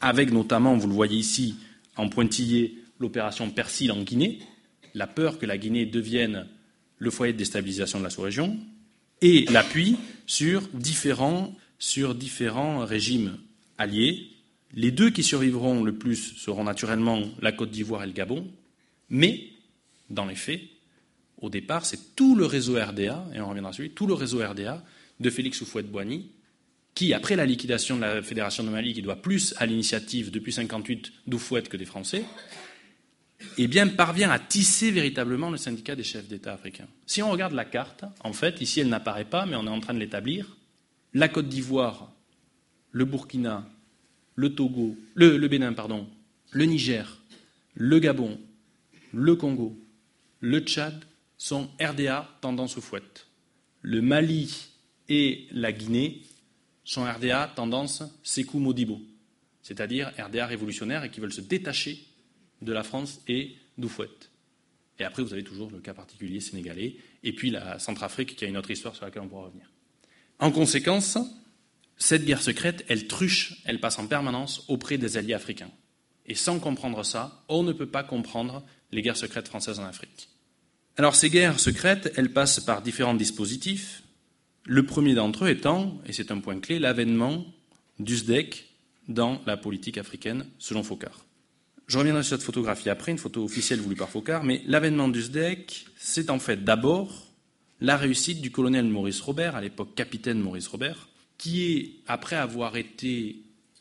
avec 0.00 0.32
notamment, 0.32 0.76
vous 0.76 0.88
le 0.88 0.94
voyez 0.94 1.16
ici, 1.16 1.56
en 1.96 2.08
pointillé, 2.08 2.78
l'opération 3.00 3.50
Persil 3.50 3.90
en 3.92 4.02
Guinée, 4.02 4.38
la 4.96 5.06
peur 5.06 5.38
que 5.38 5.46
la 5.46 5.58
Guinée 5.58 5.84
devienne 5.84 6.46
le 6.98 7.10
foyer 7.10 7.34
de 7.34 7.38
déstabilisation 7.38 7.98
de 7.98 8.04
la 8.04 8.10
sous-région, 8.10 8.58
et 9.20 9.44
l'appui 9.50 9.96
sur 10.26 10.62
différents, 10.72 11.54
régimes 12.84 13.36
alliés. 13.76 14.30
Les 14.72 14.90
deux 14.90 15.10
qui 15.10 15.22
survivront 15.22 15.84
le 15.84 15.94
plus 15.96 16.34
seront 16.36 16.64
naturellement 16.64 17.22
la 17.42 17.52
Côte 17.52 17.70
d'Ivoire 17.70 18.02
et 18.04 18.06
le 18.06 18.12
Gabon, 18.12 18.50
mais, 19.10 19.50
dans 20.08 20.24
les 20.24 20.34
faits, 20.34 20.62
au 21.42 21.50
départ, 21.50 21.84
c'est 21.84 22.16
tout 22.16 22.34
le 22.34 22.46
réseau 22.46 22.82
RDA, 22.82 23.26
et 23.34 23.40
on 23.40 23.50
reviendra 23.50 23.74
sur 23.74 23.86
tout 23.94 24.06
le 24.06 24.14
réseau 24.14 24.38
RDA 24.38 24.82
de 25.20 25.30
Félix 25.30 25.60
Houphouët-Boigny, 25.60 26.30
qui, 26.94 27.12
après 27.12 27.36
la 27.36 27.44
liquidation 27.44 27.96
de 27.96 28.00
la 28.00 28.22
Fédération 28.22 28.64
de 28.64 28.70
Mali, 28.70 28.94
qui 28.94 29.02
doit 29.02 29.20
plus 29.20 29.54
à 29.58 29.66
l'initiative 29.66 30.30
depuis 30.30 30.52
58 30.52 31.12
d'Oufouët 31.26 31.68
que 31.68 31.76
des 31.76 31.84
Français, 31.84 32.24
eh 33.58 33.66
bien, 33.68 33.86
parvient 33.88 34.30
à 34.30 34.38
tisser 34.38 34.90
véritablement 34.90 35.50
le 35.50 35.56
syndicat 35.56 35.94
des 35.94 36.02
chefs 36.02 36.28
d'État 36.28 36.54
africains. 36.54 36.88
Si 37.06 37.22
on 37.22 37.30
regarde 37.30 37.52
la 37.52 37.64
carte, 37.64 38.04
en 38.20 38.32
fait, 38.32 38.60
ici 38.60 38.80
elle 38.80 38.88
n'apparaît 38.88 39.24
pas, 39.24 39.46
mais 39.46 39.56
on 39.56 39.66
est 39.66 39.70
en 39.70 39.80
train 39.80 39.94
de 39.94 39.98
l'établir, 39.98 40.56
la 41.14 41.28
Côte 41.28 41.48
d'Ivoire, 41.48 42.12
le 42.92 43.04
Burkina, 43.04 43.68
le 44.34 44.54
Togo, 44.54 44.96
le, 45.14 45.48
Bénin, 45.48 45.72
pardon, 45.72 46.06
le 46.50 46.64
Niger, 46.64 47.18
le 47.74 47.98
Gabon, 47.98 48.38
le 49.12 49.34
Congo, 49.36 49.78
le 50.40 50.60
Tchad 50.60 51.04
sont 51.38 51.68
RDA 51.80 52.28
tendance 52.40 52.78
fouette. 52.80 53.26
Le 53.82 54.02
Mali 54.02 54.68
et 55.08 55.46
la 55.52 55.72
Guinée 55.72 56.22
sont 56.84 57.04
RDA 57.04 57.52
tendance 57.54 58.02
Sekou 58.22 58.58
Modibo, 58.58 59.00
c'est-à-dire 59.62 60.12
RDA 60.18 60.46
révolutionnaire 60.46 61.04
et 61.04 61.10
qui 61.10 61.20
veulent 61.20 61.32
se 61.32 61.40
détacher 61.40 62.05
de 62.62 62.72
la 62.72 62.82
France 62.82 63.20
et 63.28 63.56
d'Oufouette. 63.78 64.30
Et 64.98 65.04
après, 65.04 65.22
vous 65.22 65.32
avez 65.32 65.44
toujours 65.44 65.70
le 65.70 65.80
cas 65.80 65.94
particulier 65.94 66.40
sénégalais, 66.40 66.96
et 67.22 67.32
puis 67.32 67.50
la 67.50 67.78
Centrafrique 67.78 68.36
qui 68.36 68.44
a 68.44 68.48
une 68.48 68.56
autre 68.56 68.70
histoire 68.70 68.94
sur 68.94 69.04
laquelle 69.04 69.22
on 69.22 69.28
pourra 69.28 69.44
revenir. 69.44 69.70
En 70.38 70.50
conséquence, 70.50 71.18
cette 71.98 72.24
guerre 72.24 72.42
secrète, 72.42 72.84
elle 72.88 73.06
truche, 73.06 73.62
elle 73.64 73.80
passe 73.80 73.98
en 73.98 74.06
permanence 74.06 74.64
auprès 74.68 74.98
des 74.98 75.16
alliés 75.16 75.34
africains. 75.34 75.70
Et 76.26 76.34
sans 76.34 76.58
comprendre 76.58 77.04
ça, 77.04 77.44
on 77.48 77.62
ne 77.62 77.72
peut 77.72 77.86
pas 77.86 78.02
comprendre 78.02 78.64
les 78.92 79.02
guerres 79.02 79.16
secrètes 79.16 79.48
françaises 79.48 79.78
en 79.78 79.84
Afrique. 79.84 80.28
Alors 80.96 81.14
ces 81.14 81.30
guerres 81.30 81.60
secrètes, 81.60 82.12
elles 82.16 82.32
passent 82.32 82.60
par 82.60 82.82
différents 82.82 83.14
dispositifs. 83.14 84.02
Le 84.64 84.84
premier 84.84 85.14
d'entre 85.14 85.44
eux 85.44 85.50
étant, 85.50 86.00
et 86.06 86.12
c'est 86.12 86.30
un 86.30 86.40
point 86.40 86.58
clé, 86.58 86.78
l'avènement 86.78 87.44
du 87.98 88.16
SDEC 88.16 88.66
dans 89.08 89.40
la 89.46 89.56
politique 89.56 89.98
africaine, 89.98 90.46
selon 90.58 90.82
Focard. 90.82 91.25
Je 91.86 91.98
reviendrai 91.98 92.24
sur 92.24 92.36
cette 92.36 92.44
photographie 92.44 92.90
après, 92.90 93.12
une 93.12 93.18
photo 93.18 93.44
officielle 93.44 93.80
voulue 93.80 93.94
par 93.94 94.08
Focard, 94.08 94.42
mais 94.42 94.62
l'avènement 94.66 95.08
du 95.08 95.22
SDEC, 95.22 95.86
c'est 95.96 96.30
en 96.30 96.40
fait 96.40 96.64
d'abord 96.64 97.26
la 97.80 97.96
réussite 97.96 98.40
du 98.40 98.50
colonel 98.50 98.86
Maurice 98.86 99.20
Robert, 99.20 99.54
à 99.54 99.60
l'époque 99.60 99.94
capitaine 99.94 100.40
Maurice 100.40 100.66
Robert, 100.66 101.08
qui 101.38 101.72
est, 101.72 101.92
après 102.08 102.36
avoir 102.36 102.76
été 102.76 103.36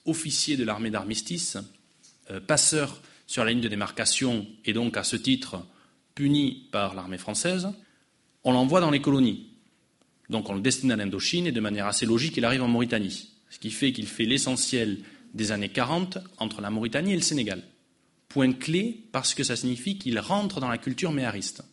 officier 0.06 0.56
de 0.56 0.64
l'armée 0.64 0.92
d'armistice, 0.92 1.58
euh, 2.30 2.40
passeur 2.40 3.02
sur 3.26 3.44
la 3.44 3.52
ligne 3.52 3.62
de 3.62 3.68
démarcation 3.68 4.46
et 4.66 4.74
donc 4.74 4.98
à 4.98 5.04
ce 5.04 5.16
titre 5.16 5.66
puni 6.14 6.68
par 6.72 6.94
l'armée 6.94 7.18
française, 7.18 7.70
on 8.44 8.54
l'envoie 8.54 8.82
dans 8.82 8.92
les 8.92 9.02
colonies. 9.02 9.48
Donc 10.30 10.50
on 10.50 10.54
le 10.54 10.62
destine 10.62 10.92
à 10.92 10.96
l'Indochine 10.96 11.48
et 11.48 11.52
de 11.52 11.60
manière 11.60 11.88
assez 11.88 12.06
logique, 12.06 12.38
il 12.38 12.46
arrive 12.46 12.62
en 12.62 12.68
Mauritanie. 12.68 13.32
Ce 13.50 13.58
qui 13.58 13.72
fait 13.72 13.94
qu'il 13.94 14.08
fait 14.08 14.26
l'essentiel 14.26 15.00
des 15.34 15.52
années 15.52 15.70
40 15.70 16.20
entre 16.38 16.62
la 16.62 16.70
Mauritanie 16.70 17.14
et 17.14 17.16
le 17.16 17.22
Sénégal. 17.22 17.64
Point 18.36 18.52
clé 18.52 19.00
parce 19.14 19.34
que 19.34 19.46
ça 19.46 19.56
signifie 19.56 19.98
qu'il 19.98 20.20
rentre 20.20 20.60
dans 20.60 20.68
la 20.68 20.78
culture 20.78 21.14
méhariste. 21.14 21.64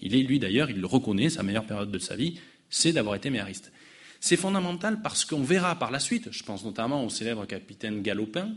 Il 0.00 0.16
est, 0.16 0.22
lui 0.24 0.40
d'ailleurs, 0.40 0.68
il 0.68 0.80
le 0.80 0.86
reconnaît, 0.88 1.30
sa 1.30 1.44
meilleure 1.44 1.64
période 1.64 1.92
de 1.92 1.98
sa 2.00 2.16
vie, 2.16 2.40
c'est 2.68 2.92
d'avoir 2.92 3.14
été 3.14 3.30
méhariste. 3.30 3.70
C'est 4.18 4.36
fondamental 4.36 5.00
parce 5.00 5.24
qu'on 5.24 5.44
verra 5.44 5.78
par 5.78 5.92
la 5.92 6.00
suite, 6.00 6.32
je 6.32 6.42
pense 6.42 6.64
notamment 6.64 7.04
au 7.04 7.08
célèbre 7.08 7.46
capitaine 7.46 8.02
Galopin, 8.02 8.52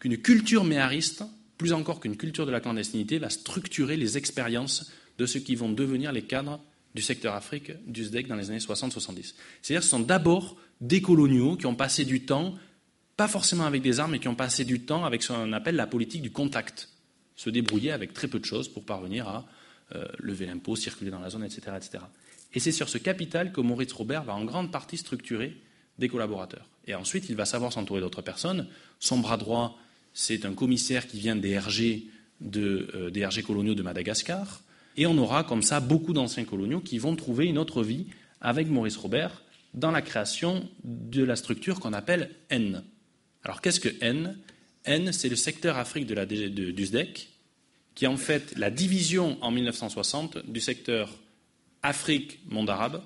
qu'une 0.00 0.16
culture 0.16 0.64
méhariste, 0.64 1.24
plus 1.58 1.74
encore 1.74 2.00
qu'une 2.00 2.16
culture 2.16 2.46
de 2.46 2.50
la 2.50 2.60
clandestinité, 2.62 3.18
va 3.18 3.28
structurer 3.28 3.98
les 3.98 4.16
expériences 4.16 4.90
de 5.18 5.26
ceux 5.26 5.40
qui 5.40 5.56
vont 5.56 5.70
devenir 5.70 6.10
les 6.10 6.22
cadres 6.22 6.58
du 6.94 7.02
secteur 7.02 7.34
Afrique 7.34 7.72
du 7.86 8.02
SDEC 8.02 8.28
dans 8.28 8.36
les 8.36 8.48
années 8.48 8.60
60-70. 8.60 9.34
C'est-à-dire 9.60 9.80
que 9.80 9.84
ce 9.84 9.90
sont 9.90 10.00
d'abord 10.00 10.56
des 10.80 11.02
coloniaux 11.02 11.58
qui 11.58 11.66
ont 11.66 11.74
passé 11.74 12.06
du 12.06 12.24
temps, 12.24 12.54
pas 13.16 13.28
forcément 13.28 13.64
avec 13.64 13.82
des 13.82 14.00
armes, 14.00 14.12
mais 14.12 14.18
qui 14.18 14.28
ont 14.28 14.34
passé 14.34 14.64
du 14.64 14.80
temps 14.80 15.04
avec 15.04 15.22
ce 15.22 15.32
qu'on 15.32 15.52
appelle 15.52 15.76
la 15.76 15.86
politique 15.86 16.22
du 16.22 16.30
contact, 16.30 16.88
se 17.36 17.50
débrouiller 17.50 17.92
avec 17.92 18.12
très 18.12 18.28
peu 18.28 18.38
de 18.38 18.44
choses 18.44 18.68
pour 18.68 18.84
parvenir 18.84 19.28
à 19.28 19.46
euh, 19.94 20.06
lever 20.18 20.46
l'impôt, 20.46 20.76
circuler 20.76 21.10
dans 21.10 21.20
la 21.20 21.30
zone, 21.30 21.44
etc. 21.44 21.60
etc. 21.76 22.04
Et 22.54 22.60
c'est 22.60 22.72
sur 22.72 22.88
ce 22.88 22.98
capital 22.98 23.52
que 23.52 23.60
Maurice 23.60 23.92
Robert 23.92 24.24
va 24.24 24.34
en 24.34 24.44
grande 24.44 24.70
partie 24.70 24.96
structurer 24.96 25.56
des 25.98 26.08
collaborateurs. 26.08 26.66
Et 26.86 26.94
ensuite, 26.94 27.28
il 27.28 27.36
va 27.36 27.44
savoir 27.44 27.72
s'entourer 27.72 28.00
d'autres 28.00 28.22
personnes. 28.22 28.66
Son 28.98 29.18
bras 29.18 29.36
droit, 29.36 29.78
c'est 30.14 30.44
un 30.44 30.54
commissaire 30.54 31.06
qui 31.06 31.18
vient 31.18 31.36
des 31.36 31.58
RG, 31.58 32.04
euh, 32.56 33.10
des 33.10 33.26
RG 33.26 33.42
coloniaux 33.42 33.74
de 33.74 33.82
Madagascar. 33.82 34.62
Et 34.96 35.06
on 35.06 35.16
aura 35.18 35.44
comme 35.44 35.62
ça 35.62 35.80
beaucoup 35.80 36.12
d'anciens 36.12 36.44
coloniaux 36.44 36.80
qui 36.80 36.98
vont 36.98 37.16
trouver 37.16 37.46
une 37.46 37.58
autre 37.58 37.82
vie 37.82 38.06
avec 38.40 38.68
Maurice 38.68 38.96
Robert 38.96 39.42
dans 39.74 39.90
la 39.90 40.02
création 40.02 40.68
de 40.84 41.24
la 41.24 41.36
structure 41.36 41.80
qu'on 41.80 41.94
appelle 41.94 42.30
N. 42.50 42.82
Alors 43.44 43.60
qu'est-ce 43.60 43.80
que 43.80 43.88
N? 44.00 44.38
N, 44.84 45.12
c'est 45.12 45.28
le 45.28 45.36
secteur 45.36 45.78
Afrique 45.78 46.06
de 46.06 46.14
la, 46.14 46.26
du 46.26 46.86
SDEC, 46.86 47.28
qui 47.94 48.04
est 48.04 48.08
en 48.08 48.16
fait 48.16 48.56
la 48.56 48.70
division 48.70 49.38
en 49.42 49.50
1960 49.50 50.50
du 50.50 50.60
secteur 50.60 51.10
Afrique-monde 51.82 52.70
arabe 52.70 53.02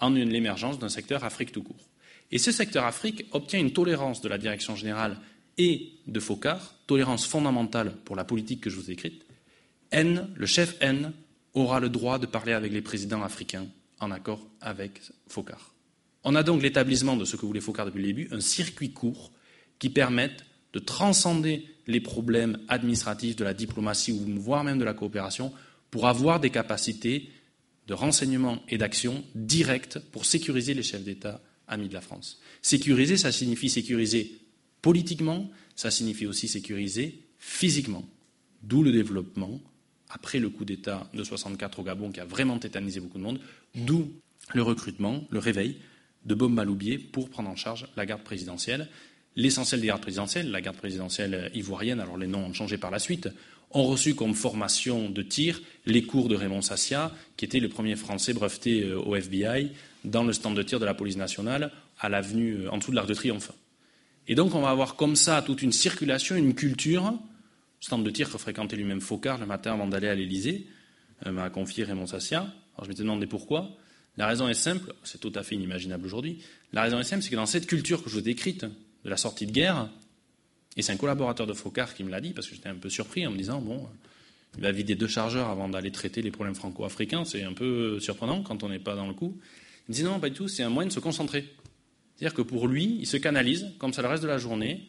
en 0.00 0.10
l'émergence 0.10 0.78
d'un 0.78 0.88
secteur 0.88 1.24
Afrique 1.24 1.52
tout 1.52 1.62
court. 1.62 1.88
Et 2.30 2.38
ce 2.38 2.50
secteur 2.50 2.84
Afrique 2.84 3.26
obtient 3.32 3.60
une 3.60 3.72
tolérance 3.72 4.20
de 4.20 4.28
la 4.28 4.38
direction 4.38 4.74
générale 4.74 5.18
et 5.58 5.92
de 6.06 6.18
Focard, 6.18 6.74
tolérance 6.86 7.26
fondamentale 7.26 7.94
pour 8.04 8.16
la 8.16 8.24
politique 8.24 8.62
que 8.62 8.70
je 8.70 8.76
vous 8.76 8.90
ai 8.90 8.94
écrite. 8.94 9.24
N, 9.90 10.28
le 10.34 10.46
chef 10.46 10.76
N, 10.80 11.12
aura 11.54 11.78
le 11.78 11.90
droit 11.90 12.18
de 12.18 12.26
parler 12.26 12.52
avec 12.52 12.72
les 12.72 12.80
présidents 12.80 13.22
africains 13.22 13.66
en 14.00 14.10
accord 14.10 14.40
avec 14.60 15.00
Focard. 15.28 15.74
On 16.24 16.34
a 16.34 16.42
donc 16.42 16.62
l'établissement 16.62 17.16
de 17.16 17.24
ce 17.24 17.36
que 17.36 17.44
voulait 17.44 17.60
Focard 17.60 17.86
depuis 17.86 18.00
le 18.00 18.06
début, 18.06 18.28
un 18.32 18.40
circuit 18.40 18.92
court 18.92 19.30
qui 19.82 19.90
permette 19.90 20.44
de 20.74 20.78
transcender 20.78 21.66
les 21.88 22.00
problèmes 22.00 22.56
administratifs 22.68 23.34
de 23.34 23.42
la 23.42 23.52
diplomatie 23.52 24.12
ou 24.12 24.24
voire 24.40 24.62
même 24.62 24.78
de 24.78 24.84
la 24.84 24.94
coopération 24.94 25.52
pour 25.90 26.06
avoir 26.06 26.38
des 26.38 26.50
capacités 26.50 27.32
de 27.88 27.94
renseignement 27.94 28.62
et 28.68 28.78
d'action 28.78 29.24
directes 29.34 29.98
pour 30.12 30.24
sécuriser 30.24 30.72
les 30.72 30.84
chefs 30.84 31.02
d'État 31.02 31.40
amis 31.66 31.88
de 31.88 31.94
la 31.94 32.00
France. 32.00 32.40
Sécuriser, 32.62 33.16
ça 33.16 33.32
signifie 33.32 33.68
sécuriser 33.68 34.38
politiquement, 34.82 35.50
ça 35.74 35.90
signifie 35.90 36.28
aussi 36.28 36.46
sécuriser 36.46 37.18
physiquement. 37.40 38.04
D'où 38.62 38.84
le 38.84 38.92
développement, 38.92 39.60
après 40.10 40.38
le 40.38 40.48
coup 40.48 40.64
d'État 40.64 41.10
de 41.12 41.24
64 41.24 41.80
au 41.80 41.82
Gabon 41.82 42.12
qui 42.12 42.20
a 42.20 42.24
vraiment 42.24 42.60
tétanisé 42.60 43.00
beaucoup 43.00 43.18
de 43.18 43.24
monde, 43.24 43.40
d'où 43.74 44.12
le 44.54 44.62
recrutement, 44.62 45.24
le 45.30 45.40
réveil 45.40 45.78
de 46.24 46.36
Bob 46.36 46.52
Maloubier 46.52 46.98
pour 46.98 47.30
prendre 47.30 47.50
en 47.50 47.56
charge 47.56 47.88
la 47.96 48.06
garde 48.06 48.22
présidentielle. 48.22 48.88
L'essentiel 49.36 49.80
des 49.80 49.86
gardes 49.86 50.02
présidentielles, 50.02 50.50
la 50.50 50.60
garde 50.60 50.76
présidentielle 50.76 51.50
ivoirienne, 51.54 52.00
alors 52.00 52.18
les 52.18 52.26
noms 52.26 52.46
ont 52.46 52.52
changé 52.52 52.76
par 52.76 52.90
la 52.90 52.98
suite, 52.98 53.28
ont 53.74 53.84
reçu 53.84 54.14
comme 54.14 54.34
formation 54.34 55.08
de 55.08 55.22
tir 55.22 55.62
les 55.86 56.02
cours 56.02 56.28
de 56.28 56.36
Raymond 56.36 56.62
Sassia, 56.62 57.12
qui 57.36 57.44
était 57.44 57.60
le 57.60 57.68
premier 57.68 57.96
Français 57.96 58.34
breveté 58.34 58.82
euh, 58.82 59.00
au 59.00 59.16
FBI 59.16 59.72
dans 60.04 60.24
le 60.24 60.32
stand 60.32 60.56
de 60.56 60.62
tir 60.62 60.80
de 60.80 60.84
la 60.84 60.94
police 60.94 61.16
nationale 61.16 61.72
à 61.98 62.08
l'avenue 62.08 62.60
euh, 62.60 62.70
en 62.70 62.78
dessous 62.78 62.90
de 62.90 62.96
l'Arc 62.96 63.08
de 63.08 63.14
Triomphe. 63.14 63.52
Et 64.28 64.34
donc 64.34 64.54
on 64.54 64.60
va 64.60 64.70
avoir 64.70 64.96
comme 64.96 65.16
ça 65.16 65.42
toute 65.42 65.62
une 65.62 65.72
circulation, 65.72 66.36
une 66.36 66.54
culture, 66.54 67.14
stand 67.80 68.04
de 68.04 68.10
tir 68.10 68.30
que 68.30 68.38
fréquentait 68.38 68.76
lui-même 68.76 69.00
Focard 69.00 69.38
le 69.38 69.46
matin 69.46 69.72
avant 69.72 69.86
d'aller 69.86 70.08
à 70.08 70.14
l'Élysée, 70.14 70.66
euh, 71.26 71.32
m'a 71.32 71.50
confié 71.50 71.84
Raymond 71.84 72.06
Sassia. 72.06 72.40
Alors 72.40 72.84
je 72.84 72.88
m'étais 72.88 73.02
demandé 73.02 73.26
pourquoi. 73.26 73.70
La 74.18 74.26
raison 74.26 74.48
est 74.48 74.54
simple, 74.54 74.92
c'est 75.04 75.20
tout 75.20 75.32
à 75.34 75.42
fait 75.42 75.54
inimaginable 75.54 76.04
aujourd'hui. 76.04 76.42
La 76.74 76.82
raison 76.82 76.98
est 76.98 77.04
simple, 77.04 77.22
c'est 77.22 77.30
que 77.30 77.36
dans 77.36 77.46
cette 77.46 77.66
culture 77.66 78.04
que 78.04 78.10
je 78.10 78.16
vous 78.16 78.20
décrite, 78.20 78.66
de 79.04 79.10
la 79.10 79.16
sortie 79.16 79.46
de 79.46 79.52
guerre, 79.52 79.88
et 80.76 80.82
c'est 80.82 80.92
un 80.92 80.96
collaborateur 80.96 81.46
de 81.46 81.52
Focard 81.52 81.94
qui 81.94 82.04
me 82.04 82.10
l'a 82.10 82.20
dit, 82.20 82.32
parce 82.32 82.48
que 82.48 82.54
j'étais 82.54 82.68
un 82.68 82.76
peu 82.76 82.88
surpris 82.88 83.26
en 83.26 83.30
me 83.30 83.36
disant, 83.36 83.60
bon, 83.60 83.86
il 84.56 84.62
va 84.62 84.72
vider 84.72 84.94
deux 84.94 85.08
chargeurs 85.08 85.48
avant 85.48 85.68
d'aller 85.68 85.90
traiter 85.90 86.22
les 86.22 86.30
problèmes 86.30 86.54
franco-africains, 86.54 87.24
c'est 87.24 87.42
un 87.42 87.52
peu 87.52 88.00
surprenant 88.00 88.42
quand 88.42 88.62
on 88.62 88.68
n'est 88.68 88.78
pas 88.78 88.94
dans 88.94 89.06
le 89.06 89.14
coup. 89.14 89.38
Il 89.88 89.92
me 89.92 89.94
dit 89.94 90.02
non, 90.04 90.20
pas 90.20 90.28
du 90.28 90.34
tout, 90.34 90.48
c'est 90.48 90.62
un 90.62 90.70
moyen 90.70 90.88
de 90.88 90.92
se 90.92 91.00
concentrer. 91.00 91.44
C'est-à-dire 92.16 92.34
que 92.34 92.42
pour 92.42 92.68
lui, 92.68 92.98
il 93.00 93.06
se 93.06 93.16
canalise, 93.16 93.72
comme 93.78 93.92
ça 93.92 94.02
le 94.02 94.08
reste 94.08 94.22
de 94.22 94.28
la 94.28 94.38
journée, 94.38 94.88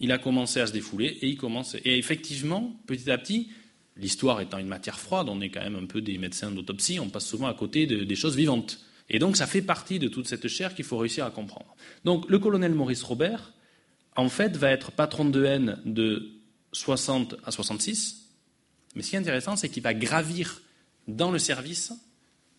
il 0.00 0.12
a 0.12 0.18
commencé 0.18 0.60
à 0.60 0.66
se 0.66 0.72
défouler, 0.72 1.06
et 1.06 1.28
il 1.28 1.36
commence. 1.36 1.74
Et 1.84 1.98
effectivement, 1.98 2.74
petit 2.86 3.10
à 3.10 3.18
petit, 3.18 3.50
l'histoire 3.96 4.40
étant 4.40 4.58
une 4.58 4.66
matière 4.66 4.98
froide, 4.98 5.28
on 5.28 5.40
est 5.40 5.50
quand 5.50 5.62
même 5.62 5.76
un 5.76 5.86
peu 5.86 6.00
des 6.00 6.18
médecins 6.18 6.50
d'autopsie, 6.50 7.00
on 7.00 7.08
passe 7.08 7.26
souvent 7.26 7.46
à 7.46 7.54
côté 7.54 7.86
des 7.86 8.14
choses 8.14 8.36
vivantes. 8.36 8.80
Et 9.12 9.18
donc 9.18 9.36
ça 9.36 9.46
fait 9.46 9.62
partie 9.62 9.98
de 9.98 10.08
toute 10.08 10.26
cette 10.26 10.48
chair 10.48 10.74
qu'il 10.74 10.86
faut 10.86 10.96
réussir 10.96 11.24
à 11.24 11.30
comprendre. 11.30 11.76
Donc 12.04 12.28
le 12.28 12.38
colonel 12.38 12.74
Maurice 12.74 13.02
Robert, 13.02 13.52
en 14.16 14.28
fait, 14.28 14.56
va 14.56 14.70
être 14.70 14.90
patron 14.90 15.26
de 15.26 15.44
haine 15.44 15.78
de 15.84 16.30
60 16.72 17.36
à 17.44 17.50
66. 17.50 18.30
Mais 18.94 19.02
ce 19.02 19.10
qui 19.10 19.16
est 19.16 19.18
intéressant, 19.18 19.56
c'est 19.56 19.68
qu'il 19.68 19.82
va 19.82 19.94
gravir 19.94 20.60
dans 21.08 21.30
le 21.30 21.38
service 21.38 21.92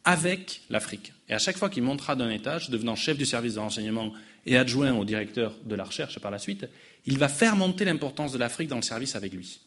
avec 0.04 0.62
l'Afrique. 0.70 1.14
Et 1.30 1.34
à 1.34 1.40
chaque 1.40 1.58
fois 1.58 1.70
qu'il 1.70 1.84
montera 1.84 2.16
d'un 2.16 2.30
étage, 2.30 2.70
devenant 2.70 2.96
chef 2.96 3.18
du 3.18 3.26
service 3.26 3.56
de 3.56 3.60
renseignement 3.60 4.14
et 4.46 4.58
adjoint 4.58 4.94
au 4.94 5.06
directeur 5.06 5.56
de 5.66 5.76
la 5.76 5.84
recherche 5.84 6.20
par 6.20 6.32
la 6.32 6.40
suite, 6.40 6.68
il 7.06 7.18
va 7.18 7.30
faire 7.30 7.56
monter 7.56 7.86
l'importance 7.86 8.32
de 8.32 8.38
l'Afrique 8.38 8.70
dans 8.70 8.76
le 8.76 8.82
service 8.82 9.16
avec 9.16 9.34
lui. 9.34 9.62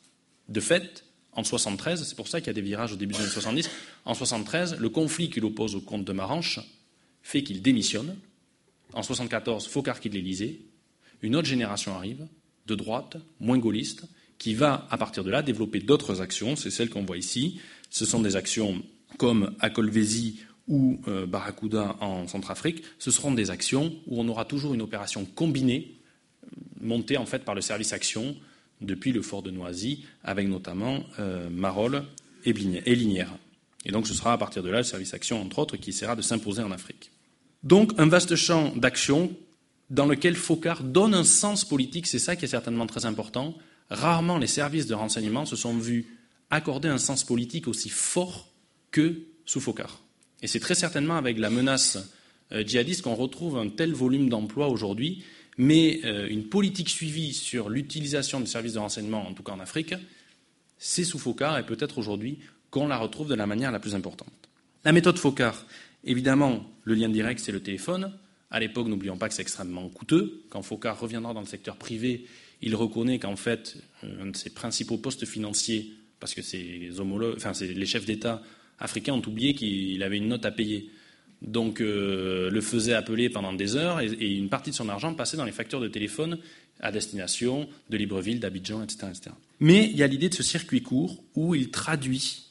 De 0.48 0.60
fait, 0.60 1.04
en 1.32 1.42
73, 1.42 2.04
c'est 2.04 2.16
pour 2.16 2.28
ça 2.28 2.40
qu'il 2.40 2.48
y 2.48 2.50
a 2.50 2.54
des 2.54 2.60
virages 2.60 2.92
au 2.92 2.96
début 2.96 3.14
des 3.14 3.20
années 3.20 3.30
70, 3.30 3.70
en 4.04 4.14
73, 4.14 4.76
le 4.78 4.88
conflit 4.88 5.30
qu'il 5.30 5.44
oppose 5.44 5.74
au 5.74 5.80
comte 5.80 6.04
de 6.04 6.12
Maranche 6.12 6.60
fait 7.26 7.42
qu'il 7.42 7.60
démissionne. 7.60 8.16
En 8.92 9.02
74, 9.02 9.66
Focard 9.66 9.98
quitte 9.98 10.14
l'Élysée 10.14 10.60
une 11.22 11.34
autre 11.34 11.48
génération 11.48 11.94
arrive, 11.96 12.26
de 12.66 12.74
droite, 12.74 13.16
moins 13.40 13.58
gaulliste, 13.58 14.04
qui 14.38 14.54
va, 14.54 14.86
à 14.90 14.98
partir 14.98 15.24
de 15.24 15.30
là, 15.30 15.42
développer 15.42 15.80
d'autres 15.80 16.20
actions. 16.20 16.54
C'est 16.54 16.70
celles 16.70 16.90
qu'on 16.90 17.04
voit 17.04 17.16
ici. 17.16 17.60
Ce 17.90 18.04
sont 18.04 18.20
des 18.20 18.36
actions 18.36 18.82
comme 19.18 19.56
à 19.60 19.70
Colvézi 19.70 20.40
ou 20.68 21.00
euh, 21.08 21.26
en 22.00 22.28
Centrafrique. 22.28 22.82
Ce 22.98 23.10
seront 23.10 23.32
des 23.32 23.50
actions 23.50 23.94
où 24.06 24.20
on 24.20 24.28
aura 24.28 24.44
toujours 24.44 24.74
une 24.74 24.82
opération 24.82 25.24
combinée, 25.24 25.96
montée 26.80 27.16
en 27.16 27.26
fait 27.26 27.44
par 27.44 27.54
le 27.54 27.60
service 27.60 27.92
action 27.92 28.36
depuis 28.80 29.10
le 29.10 29.22
fort 29.22 29.42
de 29.42 29.50
Noisy, 29.50 30.04
avec 30.22 30.46
notamment 30.46 31.02
euh, 31.18 31.48
Marolles 31.50 32.04
et 32.44 32.52
Linière. 32.52 33.36
Et 33.84 33.90
donc 33.90 34.06
ce 34.06 34.14
sera 34.14 34.32
à 34.32 34.38
partir 34.38 34.62
de 34.62 34.68
là 34.68 34.78
le 34.78 34.84
service 34.84 35.14
action, 35.14 35.40
entre 35.40 35.60
autres, 35.60 35.76
qui 35.76 35.90
essaiera 35.90 36.14
de 36.14 36.22
s'imposer 36.22 36.62
en 36.62 36.72
Afrique. 36.72 37.10
Donc 37.66 37.94
un 37.98 38.06
vaste 38.06 38.36
champ 38.36 38.72
d'action 38.76 39.34
dans 39.90 40.06
lequel 40.06 40.36
Focard 40.36 40.84
donne 40.84 41.14
un 41.14 41.24
sens 41.24 41.64
politique, 41.64 42.06
c'est 42.06 42.20
ça 42.20 42.36
qui 42.36 42.44
est 42.44 42.48
certainement 42.48 42.86
très 42.86 43.06
important. 43.06 43.58
Rarement 43.90 44.38
les 44.38 44.46
services 44.46 44.86
de 44.86 44.94
renseignement 44.94 45.46
se 45.46 45.56
sont 45.56 45.76
vus 45.76 46.06
accorder 46.50 46.86
un 46.86 46.98
sens 46.98 47.24
politique 47.24 47.66
aussi 47.66 47.88
fort 47.88 48.46
que 48.92 49.22
sous 49.46 49.58
Focard. 49.58 50.00
Et 50.42 50.46
c'est 50.46 50.60
très 50.60 50.76
certainement 50.76 51.16
avec 51.16 51.38
la 51.38 51.50
menace 51.50 51.98
euh, 52.52 52.62
djihadiste 52.64 53.02
qu'on 53.02 53.16
retrouve 53.16 53.58
un 53.58 53.68
tel 53.68 53.92
volume 53.92 54.28
d'emplois 54.28 54.68
aujourd'hui, 54.68 55.24
mais 55.58 56.02
euh, 56.04 56.28
une 56.28 56.44
politique 56.44 56.88
suivie 56.88 57.34
sur 57.34 57.68
l'utilisation 57.68 58.38
des 58.38 58.46
services 58.46 58.74
de 58.74 58.78
renseignement, 58.78 59.26
en 59.26 59.32
tout 59.32 59.42
cas 59.42 59.54
en 59.54 59.60
Afrique, 59.60 59.96
c'est 60.78 61.02
sous 61.02 61.18
Focard 61.18 61.58
et 61.58 61.66
peut-être 61.66 61.98
aujourd'hui 61.98 62.38
qu'on 62.70 62.86
la 62.86 62.96
retrouve 62.96 63.28
de 63.28 63.34
la 63.34 63.48
manière 63.48 63.72
la 63.72 63.80
plus 63.80 63.96
importante. 63.96 64.30
La 64.84 64.92
méthode 64.92 65.18
Focard, 65.18 65.66
évidemment, 66.06 66.64
le 66.84 66.94
lien 66.94 67.08
direct, 67.08 67.40
c'est 67.40 67.52
le 67.52 67.60
téléphone. 67.60 68.12
À 68.50 68.60
l'époque, 68.60 68.86
n'oublions 68.86 69.18
pas 69.18 69.28
que 69.28 69.34
c'est 69.34 69.42
extrêmement 69.42 69.88
coûteux. 69.88 70.44
Quand 70.48 70.62
Focard 70.62 70.98
reviendra 70.98 71.34
dans 71.34 71.40
le 71.40 71.46
secteur 71.46 71.76
privé, 71.76 72.24
il 72.62 72.74
reconnaît 72.74 73.18
qu'en 73.18 73.36
fait, 73.36 73.76
euh, 74.04 74.22
un 74.22 74.26
de 74.26 74.36
ses 74.36 74.50
principaux 74.50 74.98
postes 74.98 75.26
financiers, 75.26 75.92
parce 76.20 76.34
que 76.34 76.40
enfin, 77.36 77.52
les 77.60 77.86
chefs 77.86 78.06
d'État 78.06 78.42
africains 78.78 79.14
ont 79.14 79.22
oublié 79.26 79.54
qu'il 79.54 80.02
avait 80.02 80.16
une 80.16 80.28
note 80.28 80.46
à 80.46 80.50
payer. 80.50 80.90
Donc, 81.42 81.80
euh, 81.80 82.50
le 82.50 82.60
faisait 82.60 82.94
appeler 82.94 83.28
pendant 83.28 83.52
des 83.52 83.76
heures 83.76 84.00
et, 84.00 84.06
une 84.06 84.48
partie 84.48 84.70
de 84.70 84.74
son 84.74 84.88
argent 84.88 85.12
passait 85.14 85.36
dans 85.36 85.44
les 85.44 85.52
factures 85.52 85.80
de 85.80 85.88
téléphone 85.88 86.38
à 86.80 86.92
destination 86.92 87.68
de 87.90 87.96
Libreville, 87.96 88.40
d'Abidjan, 88.40 88.82
etc. 88.82 89.06
Mais 89.60 89.84
il 89.84 89.96
y 89.96 90.02
a 90.02 90.06
l'idée 90.06 90.28
de 90.28 90.34
ce 90.34 90.42
circuit 90.42 90.82
court 90.82 91.22
où 91.34 91.54
il 91.54 91.70
traduit 91.70 92.44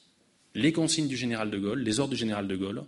les 0.54 0.72
consignes 0.72 1.08
du 1.08 1.18
général 1.18 1.50
de 1.52 1.58
Gaulle, 1.58 1.82
les 1.82 2.00
ordres 2.00 2.14
du 2.14 2.20
général 2.20 2.48
de 2.48 2.56
Gaulle, 2.56 2.84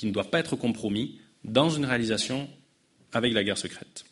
qui 0.00 0.06
ne 0.06 0.12
doivent 0.12 0.30
pas 0.30 0.38
être 0.38 0.56
compromis 0.56 1.18
dans 1.44 1.68
une 1.68 1.84
réalisation 1.84 2.48
avec 3.12 3.34
la 3.34 3.44
guerre 3.44 3.58
secrète. 3.58 4.06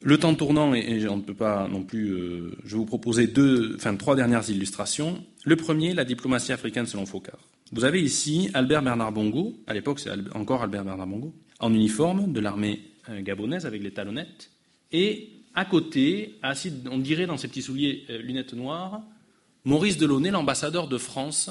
Le 0.00 0.18
temps 0.18 0.36
tournant, 0.36 0.72
et 0.72 1.08
on 1.08 1.16
ne 1.16 1.22
peut 1.22 1.34
pas 1.34 1.66
non 1.66 1.82
plus. 1.82 2.10
Euh, 2.12 2.56
je 2.64 2.74
vais 2.74 2.76
vous 2.76 2.86
proposer 2.86 3.26
deux, 3.26 3.74
enfin, 3.74 3.96
trois 3.96 4.14
dernières 4.14 4.48
illustrations. 4.48 5.24
Le 5.44 5.56
premier, 5.56 5.94
la 5.94 6.04
diplomatie 6.04 6.52
africaine 6.52 6.86
selon 6.86 7.06
Focard. 7.06 7.40
Vous 7.72 7.84
avez 7.84 8.00
ici 8.00 8.50
Albert 8.54 8.82
Bernard 8.82 9.10
Bongo, 9.10 9.56
à 9.66 9.74
l'époque 9.74 9.98
c'est 9.98 10.10
encore 10.32 10.62
Albert 10.62 10.84
Bernard 10.84 11.08
Bongo, 11.08 11.34
en 11.58 11.74
uniforme 11.74 12.32
de 12.32 12.38
l'armée 12.38 12.82
euh, 13.08 13.20
gabonaise 13.20 13.66
avec 13.66 13.82
les 13.82 13.90
talonnettes, 13.90 14.52
et 14.92 15.30
à 15.54 15.64
côté, 15.64 16.38
assis, 16.42 16.72
on 16.88 16.98
dirait 16.98 17.26
dans 17.26 17.36
ses 17.36 17.48
petits 17.48 17.62
souliers 17.62 18.04
euh, 18.10 18.18
lunettes 18.18 18.52
noires, 18.52 19.02
Maurice 19.64 19.96
Delaunay, 19.96 20.30
l'ambassadeur 20.30 20.86
de 20.86 20.98
France 20.98 21.50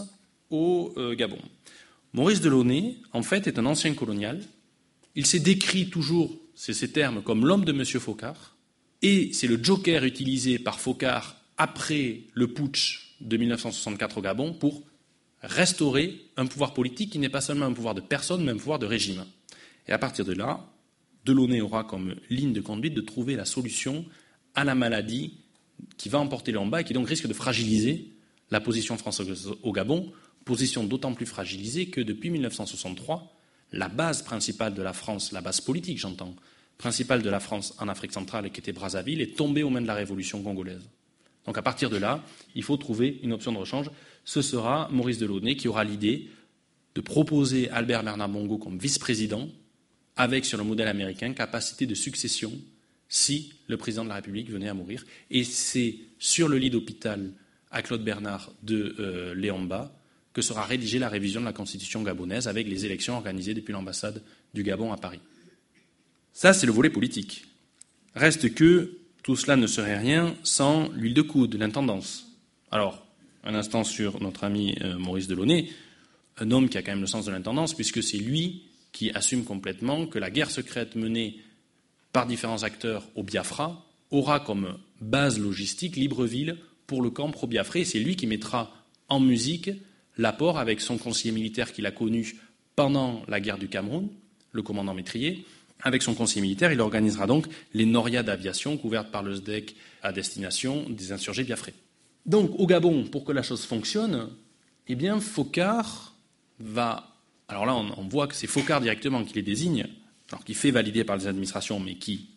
au 0.50 0.94
Gabon. 1.18 1.40
Maurice 2.16 2.40
Delaunay, 2.40 2.96
en 3.12 3.24
fait, 3.24 3.46
est 3.46 3.60
un 3.60 3.66
ancien 3.66 3.94
colonial. 3.94 4.42
Il 5.16 5.26
s'est 5.26 5.42
décrit 5.42 5.90
toujours 5.90 6.34
c'est 6.56 6.72
ces 6.72 6.90
termes 6.94 7.22
comme 7.22 7.46
l'homme 7.46 7.66
de 7.66 7.74
M. 7.74 7.84
Focard, 7.84 8.56
et 9.02 9.34
c'est 9.34 9.48
le 9.48 9.62
joker 9.62 10.06
utilisé 10.06 10.58
par 10.58 10.80
Focard 10.80 11.36
après 11.58 12.22
le 12.34 12.48
putsch 12.54 13.18
de 13.20 13.36
1964 13.36 14.18
au 14.18 14.22
Gabon 14.22 14.54
pour 14.54 14.84
restaurer 15.42 16.22
un 16.38 16.46
pouvoir 16.46 16.74
politique 16.74 17.12
qui 17.12 17.20
n'est 17.20 17.28
pas 17.28 17.42
seulement 17.42 17.66
un 17.66 17.74
pouvoir 17.74 17.94
de 17.94 18.00
personne, 18.00 18.46
mais 18.46 18.54
un 18.54 18.58
pouvoir 18.58 18.80
de 18.80 18.86
régime. 18.86 19.26
Et 19.90 19.92
à 19.92 19.98
partir 19.98 20.24
de 20.24 20.32
là, 20.32 20.66
Delaunay 21.26 21.60
aura 21.60 21.84
comme 21.84 22.16
ligne 22.30 22.54
de 22.54 22.62
conduite 22.62 22.94
de 22.94 23.02
trouver 23.02 23.36
la 23.36 23.44
solution 23.44 24.06
à 24.54 24.64
la 24.64 24.74
maladie 24.74 25.40
qui 25.98 26.08
va 26.08 26.20
emporter 26.20 26.54
le 26.54 26.62
et 26.80 26.84
qui 26.86 26.94
donc 26.94 27.10
risque 27.10 27.28
de 27.28 27.34
fragiliser 27.34 28.14
la 28.52 28.62
position 28.62 28.98
française 28.98 29.50
au 29.64 29.74
Gabon, 29.74 30.14
position 30.46 30.84
d'autant 30.84 31.14
plus 31.14 31.26
fragilisée 31.26 31.88
que 31.88 32.02
depuis 32.02 32.30
1963, 32.30 33.36
la 33.72 33.90
base 33.90 34.22
principale 34.22 34.74
de 34.74 34.82
la 34.82 34.94
France, 34.94 35.32
la 35.32 35.42
base 35.42 35.60
politique 35.60 35.98
j'entends, 35.98 36.36
principale 36.78 37.22
de 37.22 37.30
la 37.30 37.40
France 37.40 37.76
en 37.80 37.88
Afrique 37.88 38.14
centrale, 38.14 38.52
qui 38.52 38.60
était 38.60 38.72
Brazzaville, 38.72 39.22
est 39.22 39.36
tombée 39.36 39.64
aux 39.64 39.70
mains 39.70 39.82
de 39.82 39.88
la 39.88 39.96
révolution 39.96 40.42
congolaise. 40.42 40.88
Donc 41.46 41.58
à 41.58 41.62
partir 41.62 41.90
de 41.90 41.98
là, 41.98 42.24
il 42.54 42.64
faut 42.64 42.78
trouver 42.78 43.20
une 43.24 43.34
option 43.34 43.52
de 43.52 43.58
rechange. 43.58 43.90
Ce 44.24 44.42
sera 44.42 44.90
Maurice 44.92 45.18
Delaunay 45.18 45.56
qui 45.56 45.68
aura 45.68 45.84
l'idée 45.84 46.30
de 46.96 47.02
proposer 47.02 47.70
Albert 47.70 48.04
Bernard 48.04 48.30
Bongo 48.30 48.58
comme 48.58 48.78
vice-président, 48.78 49.50
avec, 50.16 50.46
sur 50.46 50.58
le 50.58 50.64
modèle 50.64 50.88
américain, 50.88 51.34
capacité 51.34 51.86
de 51.86 51.96
succession 51.96 52.52
si 53.10 53.54
le 53.68 53.78
président 53.78 54.04
de 54.04 54.10
la 54.10 54.16
République 54.16 54.50
venait 54.50 54.70
à 54.70 54.74
mourir. 54.74 55.06
Et 55.30 55.44
c'est 55.44 55.96
sur 56.20 56.48
le 56.48 56.58
lit 56.58 56.70
d'hôpital 56.70 57.32
à 57.70 57.82
Claude 57.82 58.04
Bernard 58.04 58.52
de 58.64 58.96
euh, 59.00 59.36
Léomba 59.36 59.94
que 60.36 60.42
sera 60.42 60.66
rédigée 60.66 61.00
la 61.00 61.08
révision 61.08 61.40
de 61.40 61.46
la 61.46 61.54
constitution 61.54 62.04
gabonaise 62.04 62.50
avec 62.50 62.68
les 62.68 62.86
élections 62.86 63.16
organisées 63.16 63.54
depuis 63.54 63.72
l'ambassade 63.72 64.22
du 64.54 64.64
Gabon 64.64 64.92
à 64.92 64.98
Paris. 64.98 65.22
Ça, 66.34 66.52
c'est 66.52 66.66
le 66.66 66.74
volet 66.74 66.90
politique. 66.90 67.46
Reste 68.16 68.54
que 68.54 68.98
tout 69.24 69.38
cela 69.38 69.56
ne 69.56 69.66
serait 69.66 69.98
rien 69.98 70.36
sans 70.44 70.90
l'huile 70.90 71.14
de 71.14 71.22
coude, 71.22 71.56
l'intendance. 71.56 72.28
Alors, 72.70 73.08
un 73.46 73.56
instant 73.56 73.86
sur 73.86 74.22
notre 74.22 74.44
ami 74.44 74.76
euh, 74.82 74.98
Maurice 74.98 75.28
Delaunay, 75.28 75.70
un 76.38 76.52
homme 76.52 76.68
qui 76.68 76.78
a 76.78 76.82
quand 76.82 76.92
même 76.92 77.00
le 77.00 77.08
sens 77.08 77.26
de 77.26 77.32
l'intendance, 77.32 77.74
puisque 77.74 78.04
c'est 78.04 78.18
lui 78.18 78.64
qui 78.92 79.12
assume 79.12 79.46
complètement 79.46 80.06
que 80.06 80.20
la 80.20 80.30
guerre 80.30 80.52
secrète 80.52 80.96
menée 80.96 81.40
par 82.12 82.28
différents 82.28 82.64
acteurs 82.64 83.08
au 83.16 83.24
Biafra 83.24 83.86
aura 84.12 84.42
comme 84.42 84.78
base 85.00 85.40
logistique 85.40 85.96
Libreville 85.96 86.58
pour 86.88 87.02
le 87.02 87.10
camp 87.10 87.32
pro-Biafré. 87.32 87.86
C'est 87.86 88.00
lui 88.00 88.18
qui 88.18 88.28
mettra 88.28 88.74
en 89.08 89.22
musique 89.22 89.70
l'apport 90.18 90.58
avec 90.58 90.82
son 90.82 90.98
conseiller 90.98 91.34
militaire 91.34 91.72
qu'il 91.72 91.86
a 91.86 91.92
connu 91.92 92.36
pendant 92.76 93.24
la 93.28 93.40
guerre 93.40 93.58
du 93.58 93.68
Cameroun, 93.68 94.10
le 94.52 94.62
commandant 94.62 94.94
Métrier. 94.94 95.46
Avec 95.82 96.02
son 96.02 96.14
conseiller 96.14 96.42
militaire, 96.42 96.72
il 96.72 96.82
organisera 96.82 97.28
donc 97.28 97.48
les 97.74 97.86
norias 97.86 98.24
d'aviation 98.24 98.78
couvertes 98.78 99.12
par 99.12 99.24
le 99.24 99.36
SDEC 99.36 99.76
à 100.02 100.12
destination 100.12 100.90
des 100.90 101.12
insurgés 101.12 101.44
biafrais. 101.44 101.74
Donc, 102.26 102.52
au 102.58 102.66
Gabon, 102.66 103.04
pour 103.04 103.24
que 103.24 103.32
la 103.32 103.44
chose 103.44 103.66
fonctionne, 103.66 104.30
eh 104.88 104.96
bien, 104.96 105.20
Focard 105.20 106.16
va. 106.60 107.16
Alors 107.48 107.66
là, 107.66 107.76
on, 107.76 108.08
voit 108.08 108.28
que 108.28 108.36
c'est 108.36 108.48
Focard 108.48 108.82
directement 108.82 109.24
qui 109.24 109.36
les 109.36 109.44
désigne, 109.44 109.86
alors 110.32 110.44
qui 110.44 110.56
fait 110.56 110.72
valider 110.72 111.04
par 111.04 111.18
les 111.18 111.28
administrations, 111.28 111.80
mais 111.80 111.96
qui 111.96 112.30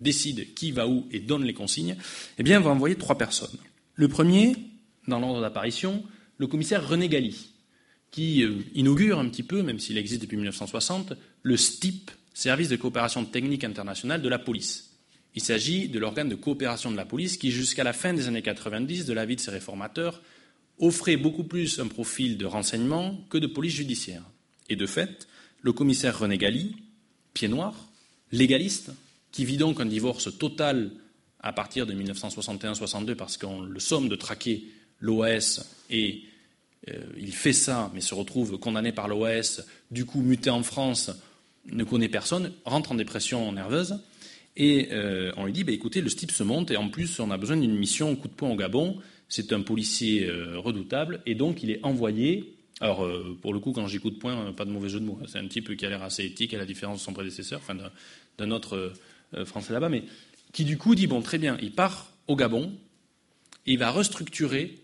décide 0.00 0.54
qui 0.54 0.72
va 0.72 0.86
où 0.88 1.06
et 1.10 1.20
donne 1.20 1.44
les 1.44 1.52
consignes. 1.52 1.96
Eh 2.38 2.42
bien, 2.42 2.60
va 2.60 2.70
envoyer 2.70 2.96
trois 2.96 3.18
personnes. 3.18 3.58
Le 3.94 4.08
premier, 4.08 4.56
dans 5.08 5.18
l'ordre 5.18 5.42
d'apparition, 5.42 6.02
le 6.38 6.46
commissaire 6.46 6.86
René 6.86 7.08
Galli, 7.08 7.50
qui 8.10 8.42
euh, 8.42 8.54
inaugure 8.74 9.18
un 9.18 9.28
petit 9.28 9.42
peu, 9.42 9.62
même 9.62 9.78
s'il 9.78 9.98
existe 9.98 10.22
depuis 10.22 10.36
1960, 10.36 11.14
le 11.42 11.56
STIP, 11.56 12.10
Service 12.34 12.68
de 12.68 12.76
coopération 12.76 13.24
technique 13.24 13.64
internationale 13.64 14.20
de 14.20 14.28
la 14.28 14.38
police. 14.38 14.90
Il 15.34 15.42
s'agit 15.42 15.88
de 15.88 15.98
l'organe 15.98 16.28
de 16.28 16.34
coopération 16.34 16.90
de 16.90 16.96
la 16.96 17.06
police 17.06 17.38
qui, 17.38 17.50
jusqu'à 17.50 17.82
la 17.82 17.94
fin 17.94 18.12
des 18.12 18.28
années 18.28 18.42
90, 18.42 19.06
de 19.06 19.12
l'avis 19.14 19.36
de 19.36 19.40
ses 19.40 19.50
réformateurs, 19.50 20.20
offrait 20.78 21.16
beaucoup 21.16 21.44
plus 21.44 21.78
un 21.78 21.88
profil 21.88 22.36
de 22.36 22.44
renseignement 22.44 23.18
que 23.30 23.38
de 23.38 23.46
police 23.46 23.74
judiciaire. 23.74 24.22
Et 24.68 24.76
de 24.76 24.84
fait, 24.84 25.28
le 25.62 25.72
commissaire 25.72 26.18
René 26.18 26.36
Galli, 26.36 26.76
pied 27.32 27.48
noir, 27.48 27.88
légaliste, 28.32 28.92
qui 29.32 29.44
vit 29.44 29.56
donc 29.56 29.80
un 29.80 29.86
divorce 29.86 30.36
total 30.38 30.90
à 31.40 31.52
partir 31.52 31.86
de 31.86 31.94
1961-62 31.94 33.14
parce 33.14 33.36
qu'on 33.36 33.62
le 33.62 33.80
somme 33.80 34.08
de 34.08 34.16
traquer 34.16 34.64
l'OAS 35.00 35.60
et 35.90 36.22
euh, 36.88 37.04
il 37.18 37.32
fait 37.32 37.52
ça, 37.52 37.90
mais 37.94 38.00
se 38.00 38.14
retrouve 38.14 38.58
condamné 38.58 38.92
par 38.92 39.08
l'OAS, 39.08 39.62
du 39.90 40.04
coup 40.04 40.20
muté 40.20 40.50
en 40.50 40.62
France, 40.62 41.10
ne 41.70 41.82
connaît 41.84 42.08
personne, 42.08 42.52
rentre 42.64 42.92
en 42.92 42.94
dépression 42.94 43.50
nerveuse, 43.52 43.98
et 44.56 44.88
euh, 44.92 45.32
on 45.36 45.46
lui 45.46 45.52
dit 45.52 45.64
bah, 45.64 45.72
écoutez, 45.72 46.00
le 46.00 46.10
type 46.10 46.30
se 46.30 46.42
monte, 46.42 46.70
et 46.70 46.76
en 46.76 46.88
plus, 46.88 47.18
on 47.18 47.30
a 47.30 47.36
besoin 47.36 47.56
d'une 47.56 47.76
mission 47.76 48.14
coup 48.14 48.28
de 48.28 48.32
poing 48.32 48.50
au 48.50 48.56
Gabon, 48.56 48.98
c'est 49.28 49.52
un 49.52 49.62
policier 49.62 50.26
euh, 50.26 50.58
redoutable, 50.58 51.22
et 51.26 51.34
donc 51.34 51.62
il 51.62 51.70
est 51.70 51.80
envoyé. 51.82 52.52
Alors, 52.80 53.08
pour 53.40 53.54
le 53.54 53.58
coup, 53.58 53.72
quand 53.72 53.86
j'ai 53.86 53.98
coup 53.98 54.10
de 54.10 54.18
poing, 54.18 54.52
pas 54.52 54.66
de 54.66 54.70
mauvais 54.70 54.90
jeu 54.90 55.00
de 55.00 55.06
mots, 55.06 55.18
hein, 55.22 55.26
c'est 55.26 55.38
un 55.38 55.48
type 55.48 55.74
qui 55.78 55.86
a 55.86 55.88
l'air 55.88 56.02
assez 56.02 56.26
éthique, 56.26 56.52
à 56.52 56.58
la 56.58 56.66
différence 56.66 56.98
de 56.98 57.04
son 57.04 57.14
prédécesseur, 57.14 57.58
enfin 57.58 57.74
d'un 58.36 58.50
autre 58.50 58.92
Français 59.46 59.72
là-bas, 59.72 59.88
mais 59.88 60.04
qui 60.52 60.64
du 60.64 60.76
coup 60.76 60.94
dit 60.94 61.06
bon, 61.06 61.22
très 61.22 61.38
bien, 61.38 61.56
il 61.62 61.72
part 61.72 62.12
au 62.28 62.36
Gabon, 62.36 62.70
et 63.66 63.72
il 63.72 63.78
va 63.78 63.90
restructurer 63.90 64.74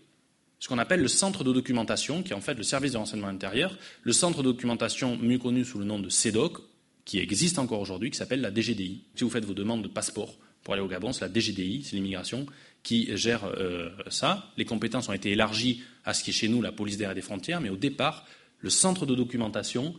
ce 0.63 0.69
qu'on 0.69 0.77
appelle 0.77 1.01
le 1.01 1.09
centre 1.09 1.43
de 1.43 1.51
documentation, 1.51 2.23
qui 2.23 2.31
est 2.31 2.35
en 2.35 2.39
fait 2.39 2.53
le 2.53 2.63
service 2.63 2.93
de 2.93 2.97
renseignement 2.97 3.27
intérieur, 3.27 3.77
le 4.03 4.13
centre 4.13 4.43
de 4.43 4.49
documentation 4.49 5.17
mieux 5.17 5.37
connu 5.37 5.65
sous 5.65 5.77
le 5.77 5.83
nom 5.83 5.99
de 5.99 6.07
CEDOC, 6.07 6.57
qui 7.03 7.19
existe 7.19 7.59
encore 7.59 7.81
aujourd'hui, 7.81 8.09
qui 8.11 8.17
s'appelle 8.17 8.39
la 8.39 8.49
DGDI. 8.49 9.03
Si 9.13 9.25
vous 9.25 9.29
faites 9.29 9.43
vos 9.43 9.53
demandes 9.53 9.83
de 9.83 9.89
passeport 9.89 10.37
pour 10.63 10.73
aller 10.73 10.81
au 10.81 10.87
Gabon, 10.87 11.11
c'est 11.11 11.25
la 11.25 11.33
DGDI, 11.33 11.83
c'est 11.83 11.97
l'immigration, 11.97 12.45
qui 12.81 13.09
gère 13.17 13.43
euh, 13.43 13.89
ça. 14.07 14.53
Les 14.55 14.63
compétences 14.63 15.09
ont 15.09 15.13
été 15.13 15.31
élargies 15.31 15.83
à 16.05 16.13
ce 16.13 16.23
qui 16.23 16.29
est 16.29 16.33
chez 16.33 16.47
nous 16.47 16.61
la 16.61 16.71
police 16.71 16.95
d'air 16.95 17.11
et 17.11 17.15
des 17.15 17.21
frontières, 17.21 17.59
mais 17.59 17.69
au 17.69 17.75
départ, 17.75 18.25
le 18.61 18.69
centre 18.69 19.05
de 19.05 19.15
documentation, 19.15 19.93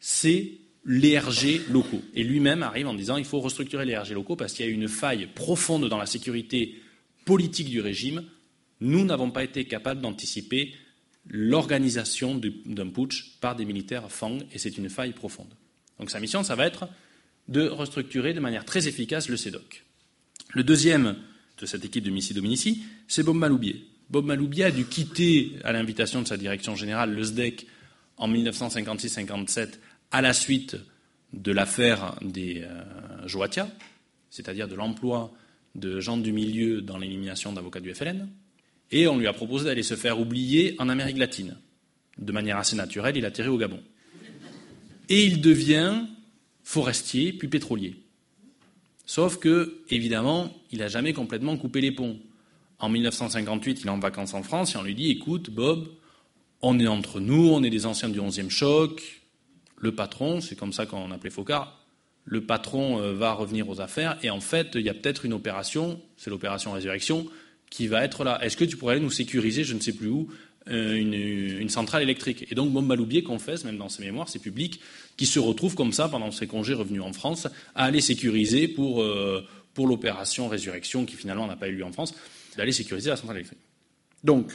c'est 0.00 0.52
les 0.86 1.18
RG 1.18 1.68
locaux. 1.68 2.00
Et 2.14 2.24
lui-même 2.24 2.62
arrive 2.62 2.88
en 2.88 2.94
disant 2.94 3.18
il 3.18 3.26
faut 3.26 3.40
restructurer 3.40 3.84
les 3.84 3.98
RG 3.98 4.14
locaux 4.14 4.36
parce 4.36 4.54
qu'il 4.54 4.64
y 4.64 4.68
a 4.70 4.72
une 4.72 4.88
faille 4.88 5.26
profonde 5.34 5.86
dans 5.86 5.98
la 5.98 6.06
sécurité 6.06 6.80
politique 7.26 7.68
du 7.68 7.82
régime 7.82 8.24
nous 8.80 9.04
n'avons 9.04 9.30
pas 9.30 9.44
été 9.44 9.64
capables 9.64 10.00
d'anticiper 10.00 10.74
l'organisation 11.28 12.40
d'un 12.64 12.88
putsch 12.88 13.38
par 13.40 13.54
des 13.56 13.64
militaires 13.64 14.10
Fang, 14.10 14.38
et 14.52 14.58
c'est 14.58 14.78
une 14.78 14.88
faille 14.88 15.12
profonde. 15.12 15.52
Donc 15.98 16.10
sa 16.10 16.20
mission, 16.20 16.42
ça 16.42 16.54
va 16.54 16.66
être 16.66 16.88
de 17.48 17.66
restructurer 17.66 18.34
de 18.34 18.40
manière 18.40 18.64
très 18.64 18.88
efficace 18.88 19.28
le 19.28 19.36
CEDOC. 19.36 19.84
Le 20.54 20.64
deuxième 20.64 21.16
de 21.58 21.66
cette 21.66 21.84
équipe 21.84 22.04
de 22.04 22.10
Missy 22.10 22.34
Dominici, 22.34 22.84
c'est 23.08 23.22
Bob 23.22 23.36
Maloubier. 23.36 23.84
Bob 24.10 24.24
Maloubier 24.24 24.64
a 24.64 24.70
dû 24.70 24.86
quitter, 24.86 25.52
à 25.64 25.72
l'invitation 25.72 26.22
de 26.22 26.28
sa 26.28 26.36
direction 26.36 26.76
générale, 26.76 27.12
le 27.14 27.22
SDEC 27.22 27.66
en 28.16 28.28
1956-57 28.28 29.74
à 30.10 30.22
la 30.22 30.32
suite 30.32 30.76
de 31.32 31.52
l'affaire 31.52 32.16
des 32.22 32.62
euh, 32.62 33.26
c'est-à-dire 34.30 34.68
de 34.68 34.74
l'emploi 34.74 35.32
de 35.74 36.00
gens 36.00 36.16
du 36.16 36.32
milieu 36.32 36.80
dans 36.80 36.98
l'élimination 36.98 37.52
d'avocats 37.52 37.80
du 37.80 37.94
FLN, 37.94 38.28
et 38.90 39.06
on 39.08 39.18
lui 39.18 39.26
a 39.26 39.32
proposé 39.32 39.66
d'aller 39.66 39.82
se 39.82 39.96
faire 39.96 40.20
oublier 40.20 40.74
en 40.78 40.88
Amérique 40.88 41.18
latine. 41.18 41.56
De 42.18 42.32
manière 42.32 42.56
assez 42.56 42.76
naturelle, 42.76 43.16
il 43.16 43.24
atterrit 43.24 43.48
au 43.48 43.58
Gabon. 43.58 43.80
Et 45.08 45.24
il 45.24 45.40
devient 45.40 46.02
forestier, 46.64 47.32
puis 47.32 47.48
pétrolier. 47.48 47.96
Sauf 49.06 49.38
que, 49.38 49.80
évidemment, 49.88 50.54
il 50.70 50.80
n'a 50.80 50.88
jamais 50.88 51.12
complètement 51.12 51.56
coupé 51.56 51.80
les 51.80 51.92
ponts. 51.92 52.18
En 52.78 52.88
1958, 52.88 53.80
il 53.80 53.86
est 53.86 53.90
en 53.90 53.98
vacances 53.98 54.34
en 54.34 54.42
France 54.42 54.74
et 54.74 54.78
on 54.78 54.82
lui 54.82 54.94
dit 54.94 55.10
Écoute, 55.10 55.50
Bob, 55.50 55.88
on 56.60 56.78
est 56.78 56.86
entre 56.86 57.20
nous, 57.20 57.48
on 57.48 57.62
est 57.62 57.70
des 57.70 57.86
anciens 57.86 58.08
du 58.08 58.20
11e 58.20 58.50
choc. 58.50 59.22
Le 59.78 59.94
patron, 59.94 60.40
c'est 60.40 60.56
comme 60.56 60.72
ça 60.72 60.86
qu'on 60.86 61.10
appelait 61.10 61.30
Focard, 61.30 61.78
le 62.24 62.42
patron 62.42 63.00
euh, 63.00 63.14
va 63.14 63.32
revenir 63.32 63.68
aux 63.68 63.80
affaires 63.80 64.18
et 64.22 64.30
en 64.30 64.40
fait, 64.40 64.72
il 64.74 64.82
y 64.82 64.90
a 64.90 64.94
peut-être 64.94 65.24
une 65.24 65.32
opération, 65.32 66.00
c'est 66.16 66.30
l'opération 66.30 66.72
Résurrection, 66.72 67.26
qui 67.70 67.86
va 67.86 68.04
être 68.04 68.24
là. 68.24 68.38
Est-ce 68.42 68.56
que 68.56 68.64
tu 68.64 68.76
pourrais 68.76 69.00
nous 69.00 69.10
sécuriser, 69.10 69.64
je 69.64 69.74
ne 69.74 69.80
sais 69.80 69.92
plus 69.92 70.08
où, 70.08 70.28
euh, 70.68 70.94
une, 70.94 71.68
centrale 71.68 72.02
électrique? 72.02 72.46
Et 72.50 72.54
donc, 72.54 72.72
Bob 72.72 72.86
Maloubier 72.86 73.22
confesse, 73.22 73.64
même 73.64 73.78
dans 73.78 73.88
ses 73.88 74.04
mémoires, 74.04 74.28
c'est 74.28 74.38
public, 74.38 74.80
qui 75.16 75.26
se 75.26 75.38
retrouve 75.38 75.74
comme 75.74 75.92
ça, 75.92 76.08
pendant 76.08 76.30
ses 76.30 76.46
congés 76.46 76.74
revenus 76.74 77.02
en 77.02 77.12
France, 77.12 77.46
à 77.74 77.84
aller 77.84 78.00
sécuriser 78.00 78.68
pour, 78.68 79.02
euh, 79.02 79.46
pour 79.74 79.86
l'opération 79.86 80.48
Résurrection, 80.48 81.04
qui 81.04 81.16
finalement 81.16 81.46
n'a 81.46 81.56
pas 81.56 81.68
eu 81.68 81.76
lieu 81.76 81.84
en 81.84 81.92
France, 81.92 82.14
d'aller 82.56 82.72
sécuriser 82.72 83.10
la 83.10 83.16
centrale 83.16 83.36
électrique. 83.36 83.60
Donc, 84.24 84.52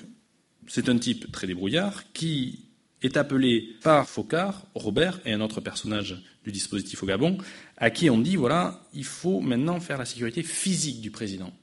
c'est 0.67 0.89
un 0.89 0.97
type 0.97 1.31
très 1.31 1.47
débrouillard 1.47 2.03
qui 2.13 2.59
est 3.01 3.17
appelé 3.17 3.75
par 3.81 4.07
Focard, 4.09 4.65
Robert 4.75 5.19
et 5.25 5.33
un 5.33 5.41
autre 5.41 5.61
personnage 5.61 6.23
du 6.45 6.51
dispositif 6.51 7.03
au 7.03 7.05
Gabon, 7.05 7.37
à 7.77 7.89
qui 7.89 8.09
on 8.09 8.17
dit 8.17 8.37
voilà, 8.37 8.81
il 8.93 9.03
faut 9.03 9.41
maintenant 9.41 9.79
faire 9.79 9.97
la 9.97 10.05
sécurité 10.05 10.41
physique 10.41 11.01
du 11.01 11.11
président 11.11 11.53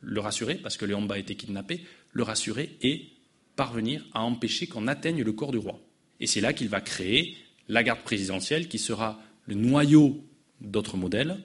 le 0.00 0.20
rassurer, 0.20 0.54
parce 0.56 0.76
que 0.76 0.84
Léomba 0.84 1.16
a 1.16 1.18
été 1.18 1.34
kidnappé, 1.34 1.84
le 2.12 2.22
rassurer 2.22 2.76
et 2.82 3.08
parvenir 3.56 4.04
à 4.14 4.22
empêcher 4.22 4.66
qu'on 4.66 4.86
atteigne 4.86 5.22
le 5.22 5.32
corps 5.32 5.52
du 5.52 5.58
roi. 5.58 5.80
Et 6.20 6.26
c'est 6.26 6.40
là 6.40 6.52
qu'il 6.52 6.68
va 6.68 6.80
créer 6.80 7.36
la 7.68 7.82
garde 7.82 8.00
présidentielle, 8.00 8.68
qui 8.68 8.78
sera 8.78 9.20
le 9.46 9.54
noyau 9.54 10.24
d'autres 10.60 10.96
modèles, 10.96 11.38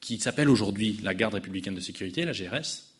qui 0.00 0.18
s'appelle 0.18 0.48
aujourd'hui 0.48 0.98
la 1.02 1.14
garde 1.14 1.34
républicaine 1.34 1.74
de 1.74 1.80
sécurité, 1.80 2.24
la 2.24 2.32
GRS, 2.32 2.90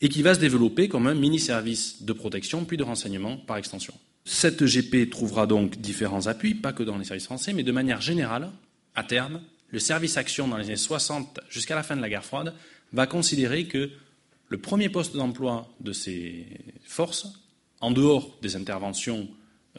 et 0.00 0.08
qui 0.08 0.22
va 0.22 0.34
se 0.34 0.40
développer 0.40 0.88
comme 0.88 1.06
un 1.06 1.14
mini-service 1.14 2.02
de 2.02 2.12
protection 2.12 2.64
puis 2.64 2.76
de 2.76 2.82
renseignement 2.82 3.36
par 3.36 3.56
extension. 3.56 3.94
Cette 4.24 4.64
GP 4.64 5.10
trouvera 5.10 5.46
donc 5.46 5.80
différents 5.80 6.26
appuis, 6.26 6.54
pas 6.54 6.72
que 6.72 6.82
dans 6.82 6.98
les 6.98 7.04
services 7.04 7.24
français, 7.24 7.52
mais 7.52 7.62
de 7.62 7.72
manière 7.72 8.00
générale, 8.00 8.50
à 8.94 9.02
terme, 9.04 9.40
le 9.70 9.78
service 9.78 10.16
action 10.16 10.46
dans 10.48 10.58
les 10.58 10.66
années 10.66 10.76
60 10.76 11.40
jusqu'à 11.48 11.74
la 11.74 11.82
fin 11.82 11.96
de 11.96 12.02
la 12.02 12.08
guerre 12.08 12.24
froide 12.24 12.54
va 12.92 13.06
considérer 13.06 13.66
que 13.66 13.90
le 14.52 14.58
premier 14.58 14.90
poste 14.90 15.16
d'emploi 15.16 15.66
de 15.80 15.94
ces 15.94 16.46
forces, 16.84 17.26
en 17.80 17.90
dehors 17.90 18.36
des 18.42 18.54
interventions 18.54 19.26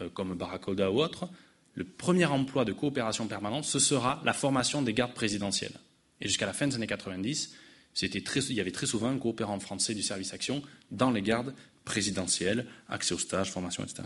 euh, 0.02 0.10
comme 0.10 0.34
Barakoda 0.34 0.90
ou 0.90 1.00
autres, 1.00 1.30
le 1.76 1.84
premier 1.84 2.26
emploi 2.26 2.66
de 2.66 2.74
coopération 2.74 3.28
permanente, 3.28 3.66
ce 3.66 3.78
sera 3.78 4.20
la 4.26 4.34
formation 4.34 4.82
des 4.82 4.96
gardes 4.96 5.14
présidentielles. 5.14 5.80
Et 6.22 6.28
jusqu'à 6.28 6.48
la 6.48 6.54
fin 6.54 6.66
des 6.66 6.74
années 6.74 6.88
90, 6.88 7.54
il 8.02 8.54
y 8.54 8.60
avait 8.60 8.72
très 8.72 8.88
souvent 8.88 9.10
un 9.10 9.20
coopérant 9.20 9.60
français 9.60 9.94
du 9.94 10.02
service 10.02 10.34
action 10.34 10.64
dans 10.90 11.12
les 11.12 11.22
gardes 11.22 11.54
présidentielles, 11.86 12.66
accès 12.90 13.14
aux 13.14 13.20
stages, 13.20 13.52
formation, 13.52 13.84
etc., 13.84 14.02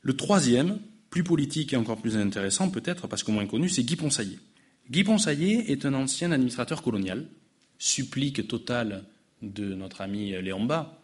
Le 0.00 0.16
troisième, 0.16 0.80
plus 1.10 1.22
politique 1.22 1.74
et 1.74 1.76
encore 1.76 2.00
plus 2.00 2.16
intéressant 2.16 2.70
peut-être, 2.70 3.06
parce 3.06 3.22
qu'au 3.22 3.30
moins 3.30 3.46
connu, 3.46 3.68
c'est 3.68 3.84
Guy 3.84 3.94
Ponsaillé. 3.94 4.40
Guy 4.90 5.04
Ponsaillé 5.04 5.70
est 5.70 5.86
un 5.86 5.94
ancien 5.94 6.32
administrateur 6.32 6.82
colonial, 6.82 7.28
supplique 7.78 8.48
total 8.48 9.04
de 9.42 9.74
notre 9.74 10.00
ami 10.00 10.30
Léon 10.40 10.64
Bas, 10.64 10.98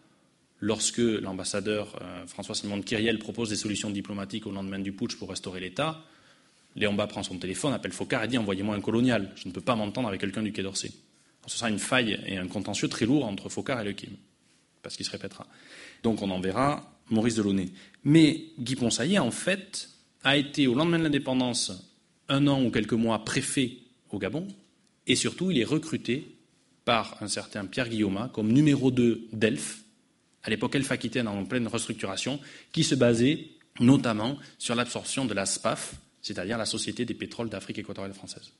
lorsque 0.59 0.97
l'ambassadeur 0.97 1.97
euh, 2.01 2.25
François-Simon 2.27 2.77
de 2.77 2.83
Kyriel 2.83 3.19
propose 3.19 3.49
des 3.49 3.55
solutions 3.55 3.89
diplomatiques 3.89 4.47
au 4.47 4.51
lendemain 4.51 4.79
du 4.79 4.91
putsch 4.91 5.15
pour 5.15 5.29
restaurer 5.29 5.59
l'État, 5.59 6.01
Léon 6.75 6.93
Bas 6.93 7.07
prend 7.07 7.23
son 7.23 7.37
téléphone, 7.37 7.73
appelle 7.73 7.91
Focard 7.91 8.23
et 8.23 8.27
dit 8.27 8.37
Envoyez-moi 8.37 8.75
un 8.75 8.81
colonial, 8.81 9.31
je 9.35 9.47
ne 9.47 9.53
peux 9.53 9.61
pas 9.61 9.75
m'entendre 9.75 10.07
avec 10.07 10.21
quelqu'un 10.21 10.43
du 10.43 10.51
Quai 10.51 10.63
d'Orsay. 10.63 10.91
Ce 11.47 11.57
sera 11.57 11.69
une 11.69 11.79
faille 11.79 12.19
et 12.27 12.37
un 12.37 12.47
contentieux 12.47 12.87
très 12.87 13.05
lourd 13.05 13.25
entre 13.25 13.49
Focard 13.49 13.81
et 13.81 13.83
Le 13.83 13.93
Kim, 13.93 14.11
parce 14.83 14.95
qu'il 14.95 15.05
se 15.05 15.11
répétera. 15.11 15.47
Donc 16.03 16.21
on 16.21 16.29
enverra 16.29 16.95
Maurice 17.09 17.35
Delaunay. 17.35 17.69
Mais 18.03 18.45
Guy 18.59 18.75
Ponsaillet, 18.75 19.19
en 19.19 19.31
fait, 19.31 19.89
a 20.23 20.37
été 20.37 20.67
au 20.67 20.75
lendemain 20.75 20.99
de 20.99 21.03
l'indépendance 21.03 21.71
un 22.27 22.45
an 22.47 22.63
ou 22.63 22.69
quelques 22.69 22.93
mois 22.93 23.25
préfet 23.25 23.77
au 24.11 24.19
Gabon, 24.19 24.47
et 25.07 25.15
surtout 25.15 25.49
il 25.49 25.59
est 25.59 25.65
recruté 25.65 26.35
par 26.89 27.17
un 27.21 27.27
certain 27.27 27.67
Pierre 27.67 27.87
Guillaume 27.87 28.31
comme 28.33 28.51
numéro 28.51 28.89
2 28.89 29.27
d'ELF, 29.31 29.83
à 30.41 30.49
l'époque 30.49 30.73
Elf 30.73 30.91
Aquitaine 30.91 31.27
en 31.27 31.45
pleine 31.45 31.67
restructuration, 31.67 32.39
qui 32.71 32.83
se 32.83 32.95
basait 32.95 33.49
notamment 33.79 34.39
sur 34.57 34.73
l'absorption 34.73 35.25
de 35.25 35.35
la 35.35 35.45
SPAF, 35.45 35.93
c'est-à-dire 36.23 36.57
la 36.57 36.65
Société 36.65 37.05
des 37.05 37.13
pétroles 37.13 37.47
d'Afrique 37.47 37.77
équatoriale 37.77 38.15
française. 38.15 38.53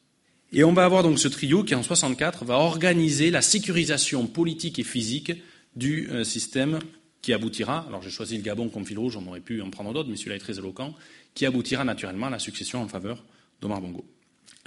Et 0.54 0.64
on 0.64 0.74
va 0.74 0.86
avoir 0.86 1.02
donc 1.02 1.18
ce 1.18 1.28
trio 1.28 1.64
qui, 1.64 1.74
en 1.74 1.82
64, 1.82 2.46
va 2.46 2.60
organiser 2.60 3.32
la 3.32 3.42
sécurisation 3.42 4.28
politique 4.28 4.78
et 4.78 4.84
physique 4.84 5.32
du 5.76 6.08
euh, 6.12 6.24
système 6.24 6.78
qui 7.24 7.34
aboutira, 7.34 7.84
alors 7.88 8.04
j'ai 8.04 8.12
choisi 8.12 8.38
le 8.38 8.44
Gabon 8.44 8.70
comme 8.70 8.86
fil 8.86 9.00
rouge, 9.00 9.18
on 9.18 9.26
aurait 9.26 9.40
pu 9.40 9.60
en 9.64 9.72
prendre 9.72 9.92
d'autres, 9.92 10.08
mais 10.08 10.18
celui-là 10.18 10.36
est 10.36 10.40
très 10.40 10.60
éloquent, 10.60 10.94
qui 11.34 11.48
aboutira 11.48 11.84
naturellement 11.84 12.28
à 12.28 12.30
la 12.30 12.38
succession 12.38 12.80
en 12.80 12.88
faveur 12.88 13.24
d'Omar 13.60 13.82
Bongo. 13.82 14.06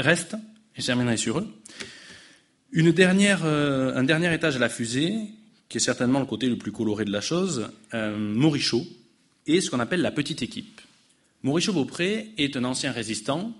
Reste, 0.01 0.35
et 0.75 0.81
je 0.81 0.87
terminerai 0.87 1.17
sur 1.17 1.39
eux, 1.39 1.47
euh, 2.75 3.95
un 3.95 4.05
dernier 4.05 4.33
étage 4.33 4.57
à 4.57 4.59
la 4.59 4.69
fusée, 4.69 5.15
qui 5.69 5.79
est 5.79 5.81
certainement 5.81 6.21
le 6.21 6.27
côté 6.27 6.49
le 6.49 6.57
plus 6.57 6.73
coloré 6.73 7.05
de 7.05 7.13
la 7.13 7.21
chose, 7.21 7.71
euh, 7.95 8.17
Morichaud, 8.17 8.87
et 9.47 9.61
ce 9.61 9.71
qu'on 9.71 9.81
appelle 9.81 10.01
la 10.01 10.11
petite 10.11 10.43
équipe. 10.43 10.81
Maurichaud 11.43 11.73
Beaupré 11.73 12.31
est 12.39 12.57
un 12.57 12.65
ancien 12.65 12.93
résistant, 12.93 13.53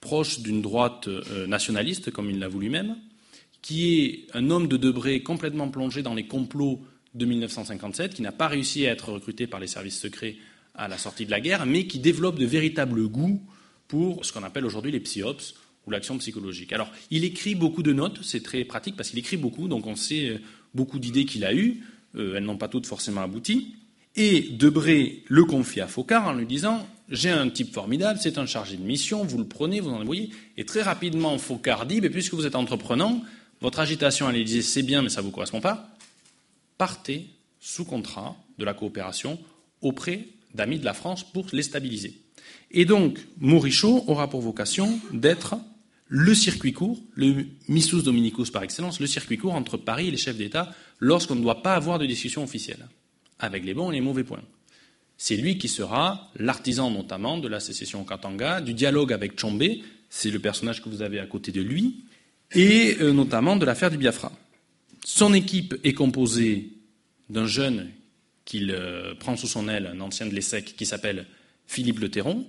proche 0.00 0.40
d'une 0.40 0.62
droite 0.62 1.08
euh, 1.08 1.46
nationaliste, 1.46 2.10
comme 2.10 2.30
il 2.30 2.38
l'a 2.38 2.48
voulu 2.48 2.70
même, 2.70 2.96
qui 3.62 4.02
est 4.02 4.26
un 4.34 4.50
homme 4.50 4.68
de 4.68 4.76
Debré 4.76 5.22
complètement 5.22 5.68
plongé 5.70 6.02
dans 6.02 6.14
les 6.14 6.26
complots 6.26 6.82
de 7.14 7.24
1957, 7.24 8.14
qui 8.14 8.22
n'a 8.22 8.32
pas 8.32 8.48
réussi 8.48 8.86
à 8.86 8.92
être 8.92 9.12
recruté 9.12 9.46
par 9.46 9.60
les 9.60 9.66
services 9.66 9.98
secrets 9.98 10.36
à 10.74 10.88
la 10.88 10.98
sortie 10.98 11.24
de 11.24 11.30
la 11.30 11.40
guerre, 11.40 11.64
mais 11.64 11.86
qui 11.86 11.98
développe 11.98 12.38
de 12.38 12.44
véritables 12.44 13.08
goûts 13.08 13.40
pour 13.88 14.24
ce 14.24 14.32
qu'on 14.32 14.42
appelle 14.42 14.66
aujourd'hui 14.66 14.92
les 14.92 15.00
psyops, 15.00 15.54
ou 15.86 15.90
l'action 15.90 16.16
psychologique. 16.18 16.72
Alors, 16.72 16.90
il 17.10 17.24
écrit 17.24 17.54
beaucoup 17.54 17.82
de 17.82 17.92
notes, 17.92 18.20
c'est 18.22 18.42
très 18.42 18.64
pratique 18.64 18.96
parce 18.96 19.10
qu'il 19.10 19.18
écrit 19.18 19.36
beaucoup, 19.36 19.68
donc 19.68 19.86
on 19.86 19.96
sait 19.96 20.28
euh, 20.28 20.38
beaucoup 20.74 20.98
d'idées 20.98 21.24
qu'il 21.24 21.44
a 21.44 21.54
eues, 21.54 21.82
euh, 22.16 22.36
elles 22.36 22.44
n'ont 22.44 22.56
pas 22.56 22.68
toutes 22.68 22.86
forcément 22.86 23.22
abouti. 23.22 23.74
Et 24.16 24.42
Debré 24.52 25.24
le 25.26 25.44
confie 25.44 25.80
à 25.80 25.86
Focard 25.86 26.28
en 26.28 26.34
lui 26.34 26.46
disant 26.46 26.86
J'ai 27.08 27.30
un 27.30 27.48
type 27.48 27.72
formidable, 27.72 28.18
c'est 28.22 28.38
un 28.38 28.46
chargé 28.46 28.76
de 28.76 28.82
mission, 28.82 29.24
vous 29.24 29.38
le 29.38 29.46
prenez, 29.46 29.80
vous 29.80 29.90
en 29.90 30.00
envoyez. 30.00 30.30
Et 30.56 30.64
très 30.64 30.82
rapidement, 30.82 31.36
Focard 31.38 31.86
dit 31.86 32.00
mais 32.00 32.10
Puisque 32.10 32.34
vous 32.34 32.46
êtes 32.46 32.54
entreprenant, 32.54 33.22
votre 33.60 33.80
agitation 33.80 34.28
à 34.28 34.32
l'Élysée, 34.32 34.62
c'est 34.62 34.82
bien, 34.82 35.02
mais 35.02 35.08
ça 35.08 35.20
ne 35.20 35.26
vous 35.26 35.32
correspond 35.32 35.60
pas. 35.60 35.96
Partez 36.78 37.26
sous 37.60 37.84
contrat 37.84 38.36
de 38.58 38.64
la 38.64 38.74
coopération 38.74 39.38
auprès 39.80 40.26
d'amis 40.54 40.78
de 40.78 40.84
la 40.84 40.94
France 40.94 41.24
pour 41.24 41.46
les 41.52 41.62
stabiliser. 41.62 42.20
Et 42.70 42.84
donc, 42.84 43.18
Morichaud 43.38 44.04
aura 44.06 44.28
pour 44.28 44.40
vocation 44.40 44.98
d'être 45.12 45.56
le 46.06 46.34
circuit 46.34 46.72
court, 46.72 47.00
le 47.14 47.46
missus 47.68 48.02
dominicus 48.02 48.50
par 48.50 48.62
excellence, 48.62 49.00
le 49.00 49.06
circuit 49.06 49.38
court 49.38 49.54
entre 49.54 49.76
Paris 49.76 50.08
et 50.08 50.10
les 50.10 50.16
chefs 50.16 50.36
d'État 50.36 50.74
lorsqu'on 51.00 51.34
ne 51.34 51.42
doit 51.42 51.62
pas 51.62 51.74
avoir 51.74 51.98
de 51.98 52.06
discussion 52.06 52.42
officielle, 52.42 52.86
avec 53.38 53.64
les 53.64 53.74
bons 53.74 53.90
et 53.90 53.94
les 53.94 54.00
mauvais 54.00 54.24
points. 54.24 54.42
C'est 55.16 55.36
lui 55.36 55.58
qui 55.58 55.68
sera 55.68 56.30
l'artisan 56.36 56.90
notamment 56.90 57.38
de 57.38 57.48
la 57.48 57.60
sécession 57.60 58.02
au 58.02 58.04
Katanga, 58.04 58.60
du 58.60 58.74
dialogue 58.74 59.12
avec 59.12 59.38
Chombe, 59.40 59.64
c'est 60.10 60.30
le 60.30 60.38
personnage 60.38 60.82
que 60.82 60.88
vous 60.88 61.02
avez 61.02 61.18
à 61.18 61.26
côté 61.26 61.52
de 61.52 61.62
lui, 61.62 62.04
et 62.52 62.96
euh, 63.00 63.12
notamment 63.12 63.56
de 63.56 63.64
l'affaire 63.64 63.90
du 63.90 63.96
Biafra. 63.96 64.32
Son 65.04 65.34
équipe 65.34 65.74
est 65.84 65.94
composée 65.94 66.72
d'un 67.30 67.46
jeune 67.46 67.90
qu'il 68.44 68.70
euh, 68.70 69.14
prend 69.14 69.36
sous 69.36 69.46
son 69.46 69.68
aile, 69.68 69.86
un 69.86 70.00
ancien 70.00 70.26
de 70.26 70.34
l'ESSEC 70.34 70.76
qui 70.76 70.86
s'appelle 70.86 71.26
Philippe 71.66 72.00
Le 72.00 72.10
Terron, 72.10 72.46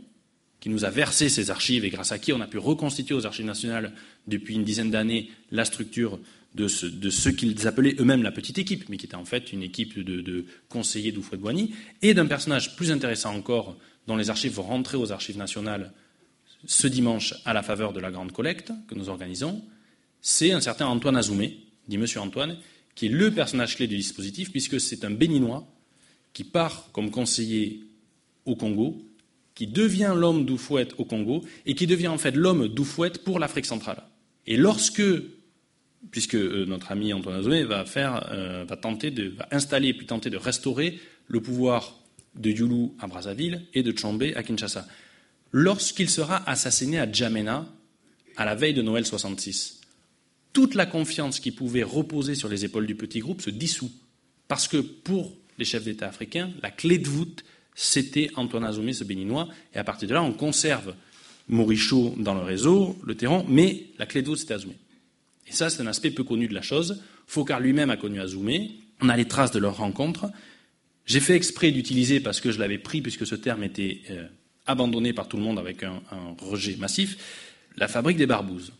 qui 0.65 0.71
nous 0.71 0.83
a 0.83 0.89
versé 0.89 1.29
ses 1.29 1.51
archives 1.51 1.85
et 1.85 1.91
grâce 1.91 2.11
à 2.11 2.17
qui 2.17 2.33
on 2.33 2.41
a 2.41 2.47
pu 2.47 2.57
reconstituer 2.57 3.13
aux 3.13 3.27
archives 3.27 3.45
nationales 3.45 3.91
depuis 4.25 4.55
une 4.55 4.63
dizaine 4.63 4.89
d'années 4.89 5.29
la 5.51 5.63
structure 5.63 6.17
de 6.55 6.67
ce, 6.67 7.29
qu'ils 7.29 7.67
appelaient 7.67 7.95
eux-mêmes 7.99 8.23
la 8.23 8.31
petite 8.31 8.57
équipe, 8.57 8.89
mais 8.89 8.97
qui 8.97 9.05
était 9.05 9.13
en 9.13 9.25
fait 9.25 9.53
une 9.53 9.61
équipe 9.61 9.99
de, 9.99 10.45
conseillers 10.67 11.11
d'Oufouet-Boigny, 11.11 11.75
et 12.01 12.15
d'un 12.15 12.25
personnage 12.25 12.75
plus 12.75 12.89
intéressant 12.89 13.35
encore, 13.35 13.77
dont 14.07 14.17
les 14.17 14.31
archives 14.31 14.53
vont 14.53 14.63
rentrer 14.63 14.97
aux 14.97 15.11
archives 15.11 15.37
nationales 15.37 15.93
ce 16.65 16.87
dimanche 16.87 17.35
à 17.45 17.53
la 17.53 17.61
faveur 17.61 17.93
de 17.93 17.99
la 17.99 18.09
grande 18.09 18.31
collecte 18.31 18.71
que 18.87 18.95
nous 18.95 19.09
organisons, 19.09 19.63
c'est 20.19 20.51
un 20.51 20.61
certain 20.61 20.87
Antoine 20.87 21.15
Azoumé, 21.15 21.59
dit 21.87 21.99
Monsieur 21.99 22.21
Antoine, 22.21 22.57
qui 22.95 23.05
est 23.05 23.09
le 23.09 23.29
personnage 23.29 23.75
clé 23.75 23.85
du 23.85 23.97
dispositif, 23.97 24.49
puisque 24.49 24.81
c'est 24.81 25.05
un 25.05 25.11
Béninois 25.11 25.63
qui 26.33 26.43
part 26.43 26.89
comme 26.91 27.11
conseiller 27.11 27.83
au 28.45 28.55
Congo, 28.55 29.05
qui 29.55 29.67
devient 29.67 30.13
l'homme 30.15 30.45
d'Oufouet 30.45 30.89
au 30.97 31.05
Congo, 31.05 31.43
et 31.65 31.73
qui 31.75 31.87
devient 31.87 32.09
en 32.09 32.17
fait 32.17 32.35
l'homme 32.35 32.67
d'Oufouet 32.67 33.11
pour 33.23 33.39
l'Afrique 33.39 33.65
centrale. 33.65 34.03
Et 34.45 34.57
lorsque, 34.57 35.01
puisque 36.11 36.35
euh, 36.35 36.65
notre 36.65 36.91
ami 36.91 37.13
Antoine 37.13 37.37
Azoumé 37.37 37.63
va 37.63 37.85
faire, 37.85 38.29
euh, 38.31 38.65
va 38.67 38.77
tenter 38.77 39.11
de, 39.11 39.29
va 39.29 39.47
installer 39.51 39.93
puis 39.93 40.05
tenter 40.05 40.29
de 40.29 40.37
restaurer 40.37 40.99
le 41.27 41.41
pouvoir 41.41 41.97
de 42.35 42.51
Yulu 42.51 42.89
à 42.99 43.07
Brazzaville 43.07 43.61
et 43.73 43.81
de 43.81 43.91
Tchombe 43.91 44.25
à 44.35 44.43
Kinshasa, 44.43 44.85
lorsqu'il 45.51 46.09
sera 46.09 46.47
assassiné 46.49 46.99
à 46.99 47.09
Djamena 47.09 47.65
à 48.35 48.43
la 48.43 48.55
veille 48.55 48.73
de 48.73 48.81
Noël 48.81 49.05
66, 49.05 49.79
toute 50.51 50.75
la 50.75 50.85
confiance 50.85 51.39
qui 51.39 51.51
pouvait 51.51 51.83
reposer 51.83 52.35
sur 52.35 52.49
les 52.49 52.65
épaules 52.65 52.85
du 52.85 52.95
petit 52.95 53.19
groupe 53.19 53.41
se 53.41 53.49
dissout, 53.49 53.91
parce 54.49 54.67
que 54.67 54.77
pour 54.77 55.33
les 55.57 55.65
chefs 55.65 55.85
d'État 55.85 56.07
africains, 56.07 56.51
la 56.61 56.71
clé 56.71 56.97
de 56.97 57.07
voûte, 57.07 57.45
c'était 57.75 58.31
Antoine 58.35 58.63
Azoumé, 58.63 58.93
ce 58.93 59.03
béninois, 59.03 59.49
et 59.73 59.77
à 59.77 59.83
partir 59.83 60.07
de 60.07 60.13
là, 60.13 60.23
on 60.23 60.31
conserve 60.31 60.95
Morichaud 61.49 62.15
dans 62.17 62.33
le 62.33 62.41
réseau, 62.41 62.97
le 63.03 63.15
terrain, 63.15 63.45
mais 63.47 63.87
la 63.99 64.05
clé 64.05 64.21
d'eau, 64.21 64.35
c'était 64.35 64.55
Azoumé. 64.55 64.77
Et 65.47 65.51
ça, 65.51 65.69
c'est 65.69 65.83
un 65.83 65.87
aspect 65.87 66.09
peu 66.09 66.23
connu 66.23 66.47
de 66.47 66.53
la 66.53 66.61
chose. 66.61 67.03
Focard 67.27 67.59
lui-même 67.59 67.89
a 67.89 67.97
connu 67.97 68.19
Azoumé. 68.19 68.79
On 69.01 69.09
a 69.09 69.17
les 69.17 69.25
traces 69.25 69.51
de 69.51 69.59
leur 69.59 69.77
rencontre. 69.77 70.31
J'ai 71.05 71.19
fait 71.19 71.35
exprès 71.35 71.71
d'utiliser, 71.71 72.19
parce 72.19 72.41
que 72.41 72.51
je 72.51 72.59
l'avais 72.59 72.79
pris, 72.79 73.01
puisque 73.01 73.27
ce 73.27 73.35
terme 73.35 73.63
était 73.63 74.01
euh, 74.09 74.25
abandonné 74.65 75.13
par 75.13 75.27
tout 75.27 75.37
le 75.37 75.43
monde 75.43 75.59
avec 75.59 75.83
un, 75.83 76.01
rejet 76.39 76.77
massif, 76.77 77.17
la 77.77 77.87
fabrique 77.87 78.17
des 78.17 78.25
barbouzes. 78.25 78.73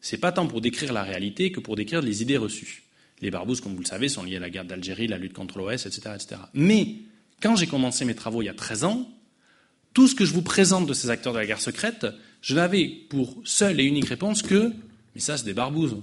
C'est 0.00 0.18
pas 0.18 0.32
tant 0.32 0.46
pour 0.46 0.60
décrire 0.60 0.92
la 0.92 1.02
réalité 1.02 1.50
que 1.50 1.60
pour 1.60 1.76
décrire 1.76 2.02
les 2.02 2.22
idées 2.22 2.36
reçues. 2.36 2.82
Les 3.22 3.30
barbouzes, 3.30 3.60
comme 3.60 3.74
vous 3.74 3.80
le 3.80 3.86
savez, 3.86 4.08
sont 4.08 4.22
liées 4.22 4.36
à 4.36 4.40
la 4.40 4.50
guerre 4.50 4.66
d'Algérie, 4.66 5.06
la 5.06 5.18
lutte 5.18 5.32
contre 5.32 5.58
l'OS, 5.58 5.86
etc., 5.86 6.10
etc. 6.14 6.36
Mais 6.52 6.96
quand 7.42 7.56
j'ai 7.56 7.66
commencé 7.66 8.04
mes 8.04 8.14
travaux 8.14 8.42
il 8.42 8.46
y 8.46 8.50
a 8.50 8.54
13 8.54 8.84
ans, 8.84 9.08
tout 9.92 10.08
ce 10.08 10.14
que 10.14 10.24
je 10.24 10.32
vous 10.32 10.42
présente 10.42 10.86
de 10.86 10.92
ces 10.92 11.10
acteurs 11.10 11.32
de 11.32 11.38
la 11.38 11.46
guerre 11.46 11.60
secrète, 11.60 12.06
je 12.40 12.54
n'avais 12.54 12.88
pour 13.08 13.36
seule 13.44 13.80
et 13.80 13.84
unique 13.84 14.08
réponse 14.08 14.42
que 14.42 14.72
mais 15.14 15.20
ça, 15.20 15.36
c'est 15.36 15.44
des 15.44 15.54
barbouzes. 15.54 15.96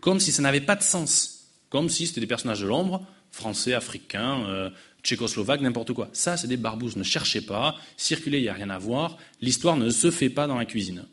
Comme 0.00 0.20
si 0.20 0.32
ça 0.32 0.42
n'avait 0.42 0.60
pas 0.60 0.76
de 0.76 0.82
sens. 0.82 1.44
Comme 1.70 1.88
si 1.88 2.06
c'était 2.06 2.20
des 2.20 2.26
personnages 2.26 2.60
de 2.60 2.66
l'ombre, 2.66 3.06
français, 3.30 3.74
africains, 3.74 4.44
euh, 4.46 4.70
tchécoslovaques, 5.02 5.60
n'importe 5.60 5.92
quoi. 5.92 6.08
Ça, 6.12 6.36
c'est 6.36 6.46
des 6.46 6.56
barbouzes. 6.56 6.96
Ne 6.96 7.02
cherchez 7.02 7.42
pas, 7.42 7.76
circulez, 7.96 8.38
il 8.38 8.42
n'y 8.42 8.48
a 8.48 8.54
rien 8.54 8.70
à 8.70 8.78
voir. 8.78 9.18
L'histoire 9.40 9.76
ne 9.76 9.90
se 9.90 10.10
fait 10.10 10.30
pas 10.30 10.46
dans 10.46 10.56
la 10.56 10.64
cuisine. 10.64 11.04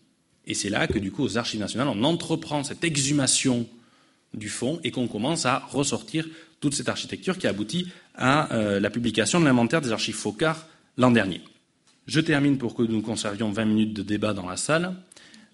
Et 0.47 0.53
c'est 0.53 0.69
là 0.69 0.87
que, 0.87 0.99
du 0.99 1.11
coup, 1.11 1.23
aux 1.23 1.37
archives 1.37 1.59
nationales, 1.59 1.89
on 1.89 2.03
entreprend 2.03 2.63
cette 2.63 2.83
exhumation 2.83 3.67
du 4.33 4.49
fond 4.49 4.79
et 4.83 4.91
qu'on 4.91 5.07
commence 5.07 5.45
à 5.45 5.59
ressortir 5.59 6.27
toute 6.59 6.73
cette 6.73 6.89
architecture 6.89 7.37
qui 7.37 7.47
aboutit 7.47 7.87
à 8.15 8.53
euh, 8.53 8.79
la 8.79 8.89
publication 8.89 9.39
de 9.39 9.45
l'inventaire 9.45 9.81
des 9.81 9.91
archives 9.91 10.15
Focard 10.15 10.67
l'an 10.97 11.11
dernier. 11.11 11.41
Je 12.07 12.19
termine 12.19 12.57
pour 12.57 12.75
que 12.75 12.83
nous 12.83 13.01
conservions 13.01 13.51
20 13.51 13.65
minutes 13.65 13.93
de 13.93 14.03
débat 14.03 14.33
dans 14.33 14.47
la 14.47 14.57
salle. 14.57 14.95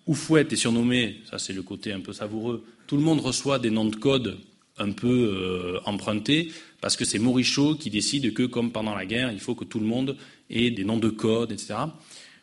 Oufouette 0.08 0.52
est 0.52 0.58
surnommé, 0.58 1.22
ça 1.30 1.39
c'est 1.39 1.54
le 1.54 1.62
côté 1.62 1.93
un 1.93 2.02
peu 2.02 2.14
savoureux, 2.14 2.66
tout 2.88 2.97
le 2.97 3.04
monde 3.04 3.22
reçoit 3.22 3.60
des 3.60 3.70
noms 3.70 3.86
de 3.86 3.95
code 3.95 4.38
un 4.78 4.91
peu 4.91 5.08
euh, 5.08 5.80
empruntés, 5.86 6.52
parce 6.82 6.97
que 6.97 7.06
c'est 7.06 7.20
Morichaud 7.20 7.76
qui 7.76 7.89
décide 7.89 8.34
que, 8.34 8.43
comme 8.43 8.72
pendant 8.72 8.95
la 8.95 9.06
guerre, 9.06 9.32
il 9.32 9.39
faut 9.39 9.56
que 9.56 9.64
tout 9.64 9.80
le 9.80 9.86
monde 9.86 10.18
ait 10.49 10.72
des 10.72 10.84
noms 10.84 10.97
de 10.97 11.10
code, 11.10 11.52
etc. 11.52 11.76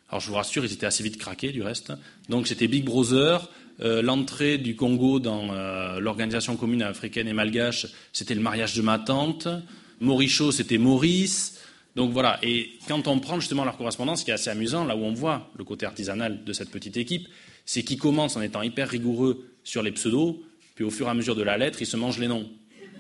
Alors 0.09 0.21
je 0.21 0.29
vous 0.29 0.35
rassure, 0.35 0.65
ils 0.65 0.73
étaient 0.73 0.87
assez 0.87 1.03
vite 1.03 1.19
craqués 1.19 1.53
du 1.53 1.63
reste. 1.63 1.93
Donc 2.29 2.47
c'était 2.47 2.69
Big 2.69 2.85
Brother, 2.85 3.51
euh, 3.81 4.03
l'entrée 4.03 4.59
du 4.59 4.75
Congo 4.75 5.21
dans 5.21 5.53
euh, 5.53 6.01
l'organisation 6.01 6.57
commune 6.57 6.83
africaine 6.83 7.29
et 7.29 7.33
malgache, 7.33 7.87
c'était 8.13 8.35
le 8.35 8.41
mariage 8.41 8.75
de 8.75 8.83
ma 8.83 8.99
tante. 8.99 9.49
Morichaud, 10.01 10.53
c'était 10.53 10.79
Maurice. 10.79 11.61
Donc 11.95 12.13
voilà, 12.13 12.39
et 12.43 12.71
quand 12.87 13.09
on 13.09 13.19
prend 13.19 13.41
justement 13.41 13.65
leur 13.65 13.77
correspondance, 13.77 14.21
ce 14.21 14.25
qui 14.25 14.31
est 14.31 14.35
assez 14.35 14.51
amusant, 14.51 14.85
là 14.85 14.97
où 14.97 15.01
on 15.01 15.13
voit 15.13 15.51
le 15.57 15.65
côté 15.65 15.87
artisanal 15.87 16.45
de 16.45 16.53
cette 16.53 16.71
petite 16.71 16.97
équipe, 16.97 17.29
c'est 17.65 17.83
qu'ils 17.83 17.99
commencent 17.99 18.37
en 18.37 18.43
étant 18.43 18.63
hyper 18.63 18.89
rigoureux 18.89 19.45
sur 19.65 19.83
les 19.83 19.93
pseudos, 19.93 20.41
puis 20.75 20.85
au 20.85 20.91
fur 20.91 21.07
et 21.07 21.11
à 21.11 21.15
mesure 21.15 21.35
de 21.35 21.43
la 21.43 21.59
lettre, 21.59 21.83
ils 21.83 21.87
se 21.87 21.97
mangent 21.97 22.21
les 22.21 22.29
noms. 22.29 22.49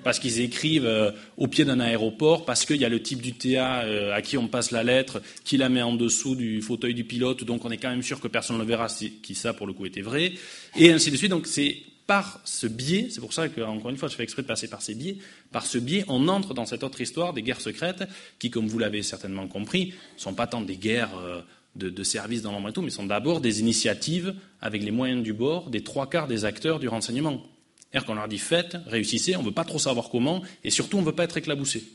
Parce 0.09 0.20
qu'ils 0.20 0.40
écrivent 0.40 0.86
euh, 0.86 1.11
au 1.36 1.48
pied 1.48 1.66
d'un 1.66 1.80
aéroport, 1.80 2.46
parce 2.46 2.64
qu'il 2.64 2.78
y 2.78 2.86
a 2.86 2.88
le 2.88 3.02
type 3.02 3.20
du 3.20 3.34
TA 3.34 3.82
euh, 3.82 4.14
à 4.14 4.22
qui 4.22 4.38
on 4.38 4.48
passe 4.48 4.70
la 4.70 4.82
lettre, 4.82 5.20
qui 5.44 5.59
la 5.59 5.68
met 5.68 5.82
en 5.82 5.92
dessous 5.92 6.34
du 6.34 6.62
fauteuil 6.62 6.94
du 6.94 7.04
pilote, 7.04 7.44
donc 7.44 7.66
on 7.66 7.70
est 7.70 7.76
quand 7.76 7.90
même 7.90 8.00
sûr 8.00 8.18
que 8.18 8.26
personne 8.26 8.56
ne 8.56 8.62
le 8.62 8.66
verra, 8.66 8.88
si, 8.88 9.20
qui 9.20 9.34
ça 9.34 9.52
pour 9.52 9.66
le 9.66 9.74
coup 9.74 9.84
était 9.84 10.00
vrai, 10.00 10.32
et 10.78 10.90
ainsi 10.90 11.11
de 11.11 11.16
suite. 11.18 11.30
Donc 11.30 11.46
c'est 11.46 11.76
par 12.06 12.40
ce 12.46 12.66
biais, 12.66 13.09
c'est 13.11 13.20
pour 13.20 13.34
ça 13.34 13.50
qu'encore 13.50 13.90
une 13.90 13.98
fois, 13.98 14.09
je 14.09 14.14
fais 14.14 14.22
exprès 14.22 14.40
de 14.40 14.46
passer 14.46 14.66
par 14.66 14.80
ces 14.80 14.94
biais, 14.94 15.18
par 15.52 15.66
ce 15.66 15.76
biais, 15.76 16.06
on 16.09 16.26
entre 16.28 16.54
dans 16.54 16.64
cette 16.64 16.84
autre 16.84 17.02
histoire 17.02 17.34
des 17.34 17.42
guerres 17.42 17.61
secrètes 17.61 18.04
qui, 18.38 18.48
comme 18.48 18.66
vous 18.66 18.78
l'avez 18.78 19.02
certainement 19.02 19.46
compris, 19.46 19.92
ne 20.14 20.20
sont 20.22 20.32
pas 20.32 20.46
tant 20.46 20.62
des 20.62 20.78
guerres 20.78 21.18
euh, 21.18 21.42
de, 21.76 21.90
de 21.90 22.02
services 22.02 22.40
dans 22.40 22.52
l'ombre 22.52 22.70
et 22.70 22.72
tout, 22.72 22.80
mais 22.80 22.88
sont 22.88 23.04
d'abord 23.04 23.42
des 23.42 23.61
initiatives 23.61 24.34
avec 24.62 24.82
les 24.82 24.90
moyens 24.90 25.22
du 25.22 25.34
bord 25.34 25.68
des 25.68 25.82
trois 25.82 26.09
quarts 26.09 26.28
des 26.28 26.46
acteurs 26.46 26.78
du 26.78 26.88
renseignement. 26.88 27.42
C'est-à-dire 27.91 28.07
qu'on 28.07 28.14
leur 28.14 28.28
dit 28.28 28.39
faites, 28.39 28.76
réussissez, 28.86 29.36
on 29.36 29.41
ne 29.41 29.47
veut 29.47 29.55
pas 29.55 29.64
trop 29.64 29.78
savoir 29.78 30.11
comment, 30.11 30.43
et 30.62 30.70
surtout 30.70 30.99
on 30.99 31.01
ne 31.01 31.07
veut 31.07 31.14
pas 31.14 31.24
être 31.24 31.36
éclaboussé. 31.36 31.89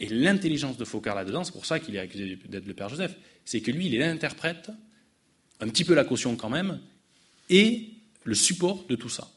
Et 0.00 0.08
l'intelligence 0.08 0.76
de 0.76 0.84
Focard 0.84 1.14
là-dedans, 1.14 1.44
c'est 1.44 1.52
pour 1.52 1.66
ça 1.66 1.80
qu'il 1.80 1.96
est 1.96 1.98
accusé 1.98 2.38
d'être 2.48 2.66
le 2.66 2.74
père 2.74 2.88
Joseph, 2.88 3.16
c'est 3.44 3.60
que 3.60 3.70
lui, 3.70 3.86
il 3.86 3.94
est 3.94 3.98
l'interprète, 3.98 4.70
un 5.60 5.68
petit 5.68 5.84
peu 5.84 5.94
la 5.94 6.04
caution 6.04 6.36
quand 6.36 6.48
même, 6.48 6.80
et 7.50 7.90
le 8.24 8.34
support 8.34 8.86
de 8.88 8.94
tout 8.94 9.08
ça. 9.08 9.28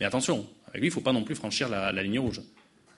Mais 0.00 0.06
attention, 0.06 0.46
avec 0.66 0.80
lui, 0.80 0.88
il 0.88 0.90
ne 0.90 0.94
faut 0.94 1.00
pas 1.00 1.12
non 1.12 1.22
plus 1.22 1.34
franchir 1.34 1.68
la, 1.68 1.92
ligne 2.02 2.18
rouge. 2.18 2.42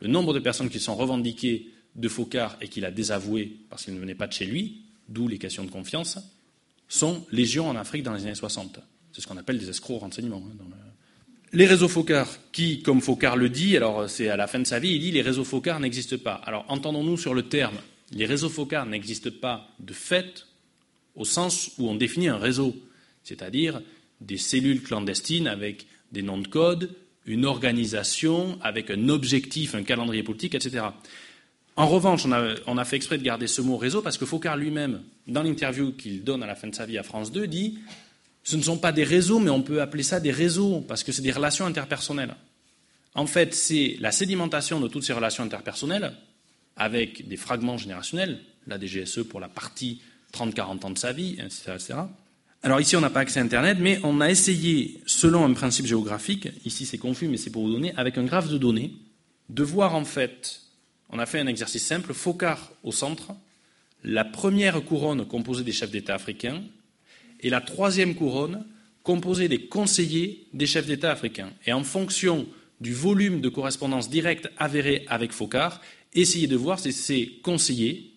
Le 0.00 0.08
nombre 0.08 0.32
de 0.32 0.38
personnes 0.38 0.70
qui 0.70 0.80
sont 0.80 0.94
revendiquées 0.94 1.70
de 1.94 2.08
Focard 2.08 2.56
et 2.60 2.68
qu'il 2.68 2.84
a 2.84 2.90
désavoué 2.90 3.60
parce 3.68 3.84
qu'il 3.84 3.94
ne 3.94 4.00
venait 4.00 4.14
pas 4.14 4.26
de 4.26 4.32
chez 4.32 4.46
lui, 4.46 4.86
d'où 5.08 5.28
les 5.28 5.38
questions 5.38 5.64
de 5.64 5.70
confiance, 5.70 6.18
sont 6.88 7.26
légion 7.30 7.68
en 7.68 7.76
Afrique 7.76 8.02
dans 8.02 8.12
les 8.12 8.22
années 8.22 8.34
60. 8.34 8.80
C'est 9.12 9.20
ce 9.20 9.26
qu'on 9.26 9.36
appelle 9.36 9.58
des 9.58 9.68
escrocs 9.68 10.00
renseignements. 10.00 10.42
Hein, 10.44 10.83
les 11.52 11.66
réseaux 11.66 11.88
Focard, 11.88 12.28
qui, 12.52 12.82
comme 12.82 13.00
Focard 13.00 13.36
le 13.36 13.48
dit, 13.48 13.76
alors 13.76 14.08
c'est 14.08 14.28
à 14.28 14.36
la 14.36 14.46
fin 14.46 14.58
de 14.58 14.66
sa 14.66 14.78
vie, 14.78 14.90
il 14.90 15.00
dit 15.00 15.12
les 15.12 15.22
réseaux 15.22 15.44
Focard 15.44 15.80
n'existent 15.80 16.18
pas. 16.18 16.34
Alors 16.44 16.64
entendons-nous 16.68 17.16
sur 17.16 17.34
le 17.34 17.42
terme. 17.42 17.76
Les 18.12 18.26
réseaux 18.26 18.48
Focard 18.48 18.86
n'existent 18.86 19.30
pas 19.40 19.68
de 19.80 19.92
fait 19.92 20.46
au 21.14 21.24
sens 21.24 21.72
où 21.78 21.88
on 21.88 21.94
définit 21.94 22.28
un 22.28 22.38
réseau, 22.38 22.74
c'est-à-dire 23.22 23.80
des 24.20 24.36
cellules 24.36 24.82
clandestines 24.82 25.46
avec 25.46 25.86
des 26.12 26.22
noms 26.22 26.38
de 26.38 26.48
code, 26.48 26.90
une 27.26 27.44
organisation 27.44 28.58
avec 28.60 28.90
un 28.90 29.08
objectif, 29.08 29.74
un 29.74 29.82
calendrier 29.82 30.22
politique, 30.22 30.54
etc. 30.54 30.86
En 31.76 31.88
revanche, 31.88 32.24
on 32.66 32.78
a, 32.78 32.84
fait 32.84 32.96
exprès 32.96 33.18
de 33.18 33.24
garder 33.24 33.46
ce 33.48 33.60
mot 33.60 33.76
réseau 33.76 34.00
parce 34.00 34.16
que 34.16 34.26
Focard 34.26 34.56
lui-même, 34.56 35.02
dans 35.26 35.42
l'interview 35.42 35.92
qu'il 35.92 36.22
donne 36.22 36.42
à 36.42 36.46
la 36.46 36.54
fin 36.54 36.68
de 36.68 36.74
sa 36.74 36.86
vie 36.86 36.98
à 36.98 37.02
France 37.02 37.32
2, 37.32 37.46
dit 37.48 37.78
ce 38.44 38.56
ne 38.56 38.62
sont 38.62 38.76
pas 38.78 38.92
des 38.92 39.04
réseaux, 39.04 39.40
mais 39.40 39.50
on 39.50 39.62
peut 39.62 39.80
appeler 39.80 40.02
ça 40.02 40.20
des 40.20 40.30
réseaux 40.30 40.84
parce 40.86 41.02
que 41.02 41.12
c'est 41.12 41.22
des 41.22 41.32
relations 41.32 41.66
interpersonnelles. 41.66 42.34
En 43.14 43.26
fait, 43.26 43.54
c'est 43.54 43.96
la 44.00 44.12
sédimentation 44.12 44.80
de 44.80 44.88
toutes 44.88 45.04
ces 45.04 45.14
relations 45.14 45.42
interpersonnelles 45.42 46.12
avec 46.76 47.26
des 47.26 47.36
fragments 47.36 47.78
générationnels, 47.78 48.40
la 48.66 48.78
DGSE 48.78 49.24
pour 49.28 49.40
la 49.40 49.48
partie 49.48 50.02
30-40 50.34 50.84
ans 50.84 50.90
de 50.90 50.98
sa 50.98 51.12
vie, 51.12 51.36
etc. 51.38 51.94
Alors 52.62 52.80
ici, 52.80 52.96
on 52.96 53.00
n'a 53.00 53.10
pas 53.10 53.20
accès 53.20 53.40
à 53.40 53.42
Internet, 53.42 53.78
mais 53.80 54.00
on 54.02 54.20
a 54.20 54.30
essayé, 54.30 55.00
selon 55.06 55.44
un 55.44 55.52
principe 55.52 55.86
géographique, 55.86 56.48
ici 56.64 56.86
c'est 56.86 56.98
confus, 56.98 57.28
mais 57.28 57.36
c'est 57.36 57.50
pour 57.50 57.62
vous 57.62 57.72
donner, 57.72 57.94
avec 57.96 58.18
un 58.18 58.24
graphe 58.24 58.48
de 58.48 58.58
données, 58.58 58.94
de 59.48 59.62
voir 59.62 59.94
en 59.94 60.04
fait, 60.04 60.62
on 61.10 61.18
a 61.18 61.26
fait 61.26 61.38
un 61.38 61.46
exercice 61.46 61.86
simple, 61.86 62.12
Focard 62.12 62.72
au 62.82 62.90
centre, 62.90 63.32
la 64.02 64.24
première 64.24 64.82
couronne 64.82 65.24
composée 65.26 65.62
des 65.62 65.72
chefs 65.72 65.90
d'État 65.90 66.14
africains, 66.14 66.62
et 67.44 67.50
la 67.50 67.60
troisième 67.60 68.16
couronne 68.16 68.64
composée 69.04 69.48
des 69.48 69.66
conseillers 69.66 70.48
des 70.52 70.66
chefs 70.66 70.86
d'État 70.86 71.12
africains. 71.12 71.52
Et 71.66 71.72
en 71.72 71.84
fonction 71.84 72.48
du 72.80 72.92
volume 72.92 73.40
de 73.40 73.48
correspondance 73.48 74.10
directe 74.10 74.48
avérée 74.56 75.04
avec 75.08 75.30
Focard, 75.30 75.80
essayez 76.14 76.48
de 76.48 76.56
voir 76.56 76.80
si 76.80 76.92
ces 76.92 77.38
conseillers 77.42 78.10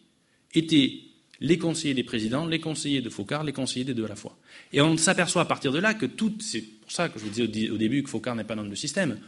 étaient 0.55 1.01
les 1.39 1.57
conseillers 1.59 1.93
des 1.93 2.03
présidents, 2.03 2.47
les 2.47 2.59
conseillers 2.59 3.01
de 3.01 3.09
Focard, 3.09 3.43
les 3.43 3.53
conseillers 3.53 3.85
des 3.85 3.93
deux 3.93 4.05
à 4.05 4.07
la 4.07 4.15
fois. 4.15 4.35
Et 4.73 4.81
on 4.81 4.97
s'aperçoit 4.97 5.43
à 5.43 5.45
partir 5.45 5.71
de 5.71 5.77
là 5.77 5.93
que 5.93 6.05
toutes, 6.05 6.41
c'est 6.41 6.61
pour 6.61 6.91
ça 6.91 7.09
que 7.09 7.19
je 7.19 7.25
vous 7.25 7.29
disais 7.29 7.69
au 7.69 7.77
début 7.77 8.01
que 8.01 8.09
Focard 8.09 8.35
n'est 8.35 8.43
pas 8.43 8.55
dans 8.55 8.63
le 8.63 8.75
système, 8.75 9.19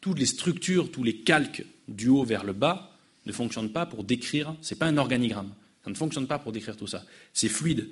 toutes 0.00 0.18
les 0.18 0.26
structures, 0.26 0.90
tous 0.90 1.04
les 1.04 1.16
calques 1.18 1.64
du 1.86 2.08
haut 2.08 2.24
vers 2.24 2.42
le 2.42 2.52
bas 2.52 2.96
ne 3.26 3.32
fonctionnent 3.32 3.70
pas 3.70 3.86
pour 3.86 4.02
décrire, 4.02 4.56
c'est 4.62 4.78
pas 4.78 4.86
un 4.86 4.96
organigramme, 4.96 5.52
ça 5.84 5.90
ne 5.90 5.94
fonctionne 5.94 6.26
pas 6.26 6.38
pour 6.38 6.52
décrire 6.52 6.76
tout 6.76 6.88
ça. 6.88 7.04
C'est 7.32 7.48
fluide. 7.48 7.88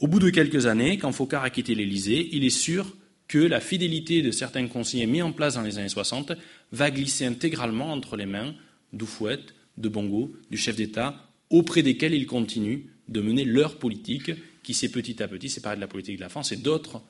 Au 0.00 0.06
bout 0.06 0.18
de 0.18 0.30
quelques 0.30 0.64
années, 0.64 0.96
quand 0.96 1.12
Focard 1.12 1.44
a 1.44 1.50
quitté 1.50 1.74
l'Élysée, 1.74 2.30
il 2.32 2.42
est 2.44 2.48
sûr 2.48 2.96
que 3.28 3.38
la 3.38 3.60
fidélité 3.60 4.22
de 4.22 4.30
certains 4.30 4.66
conseillers 4.66 5.06
mis 5.06 5.20
en 5.20 5.30
place 5.30 5.54
dans 5.54 5.62
les 5.62 5.76
années 5.76 5.90
60 5.90 6.32
va 6.72 6.90
glisser 6.90 7.26
intégralement 7.26 7.92
entre 7.92 8.16
les 8.16 8.24
mains 8.24 8.54
d'Oufouette, 8.94 9.54
de 9.76 9.90
Bongo, 9.90 10.34
du 10.50 10.56
chef 10.56 10.74
d'État, 10.74 11.28
auprès 11.50 11.82
desquels 11.82 12.14
ils 12.14 12.26
continuent 12.26 12.86
de 13.08 13.20
mener 13.20 13.44
leur 13.44 13.78
politique 13.78 14.32
qui 14.62 14.72
s'est 14.72 14.88
petit 14.88 15.22
à 15.22 15.28
petit 15.28 15.50
séparée 15.50 15.76
de 15.76 15.82
la 15.82 15.86
politique 15.86 16.16
de 16.16 16.22
la 16.22 16.30
France 16.30 16.50
et 16.52 16.56
d'autres 16.56 17.02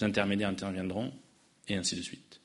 intermédiaires 0.00 0.48
interviendront 0.48 1.12
et 1.68 1.74
ainsi 1.74 1.96
de 1.96 2.02
suite. 2.02 2.40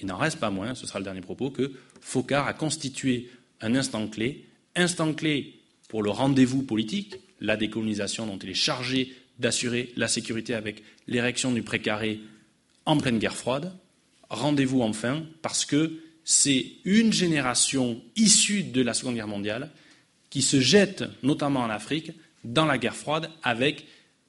Il 0.00 0.06
n'en 0.06 0.18
reste 0.18 0.38
pas 0.38 0.50
moins, 0.50 0.74
ce 0.74 0.86
sera 0.86 0.98
le 0.98 1.04
dernier 1.04 1.22
propos, 1.22 1.50
que 1.50 1.72
Focard 2.02 2.46
a 2.46 2.52
constitué 2.52 3.30
un 3.62 3.74
instant 3.74 4.06
clé, 4.06 4.44
instant 4.76 5.14
clé 5.14 5.60
pour 5.88 6.02
le 6.02 6.10
rendez-vous 6.10 6.62
politique, 6.62 7.16
la 7.40 7.56
décolonisation 7.56 8.26
dont 8.26 8.38
il 8.38 8.50
est 8.50 8.54
chargé 8.54 9.14
d'assurer 9.40 9.92
la 9.96 10.06
sécurité 10.06 10.54
avec 10.54 10.82
l'érection 11.08 11.50
du 11.50 11.62
précaré 11.62 12.20
en 12.84 12.96
pleine 12.98 13.18
guerre 13.18 13.34
froide. 13.34 13.72
Rendez-vous 14.28 14.82
enfin 14.82 15.24
parce 15.42 15.64
que 15.64 15.98
c'est 16.24 16.66
une 16.84 17.12
génération 17.12 18.00
issue 18.14 18.62
de 18.62 18.82
la 18.82 18.94
Seconde 18.94 19.16
Guerre 19.16 19.26
mondiale 19.26 19.70
qui 20.28 20.42
se 20.42 20.60
jette, 20.60 21.04
notamment 21.22 21.60
en 21.60 21.70
Afrique, 21.70 22.12
dans 22.44 22.66
la 22.66 22.78
guerre 22.78 22.94
froide 22.94 23.30
avec 23.42 23.86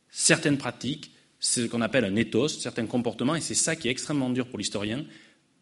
certaines 0.09 0.57
pratiques, 0.57 1.11
ce 1.39 1.61
qu'on 1.61 1.81
appelle 1.81 2.05
un 2.05 2.15
ethos, 2.15 2.47
certains 2.47 2.87
comportements, 2.87 3.35
et 3.35 3.41
c'est 3.41 3.53
ça 3.53 3.75
qui 3.75 3.87
est 3.87 3.91
extrêmement 3.91 4.29
dur 4.29 4.47
pour 4.47 4.57
l'historien, 4.57 5.05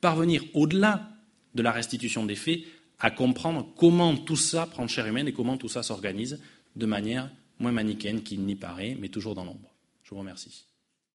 parvenir 0.01 0.43
au-delà 0.53 1.09
de 1.55 1.61
la 1.61 1.71
restitution 1.71 2.25
des 2.25 2.35
faits 2.35 2.61
à 2.99 3.11
comprendre 3.11 3.67
comment 3.75 4.15
tout 4.15 4.35
ça 4.35 4.65
prend 4.65 4.87
chair 4.87 5.07
humaine 5.07 5.27
et 5.27 5.33
comment 5.33 5.57
tout 5.57 5.69
ça 5.69 5.83
s'organise 5.83 6.39
de 6.75 6.85
manière 6.85 7.29
moins 7.59 7.71
manichéenne 7.71 8.23
qu'il 8.23 8.41
n'y 8.41 8.55
paraît, 8.55 8.95
mais 8.99 9.09
toujours 9.09 9.35
dans 9.35 9.43
l'ombre. 9.43 9.69
Je 10.03 10.11
vous 10.11 10.19
remercie. 10.19 10.68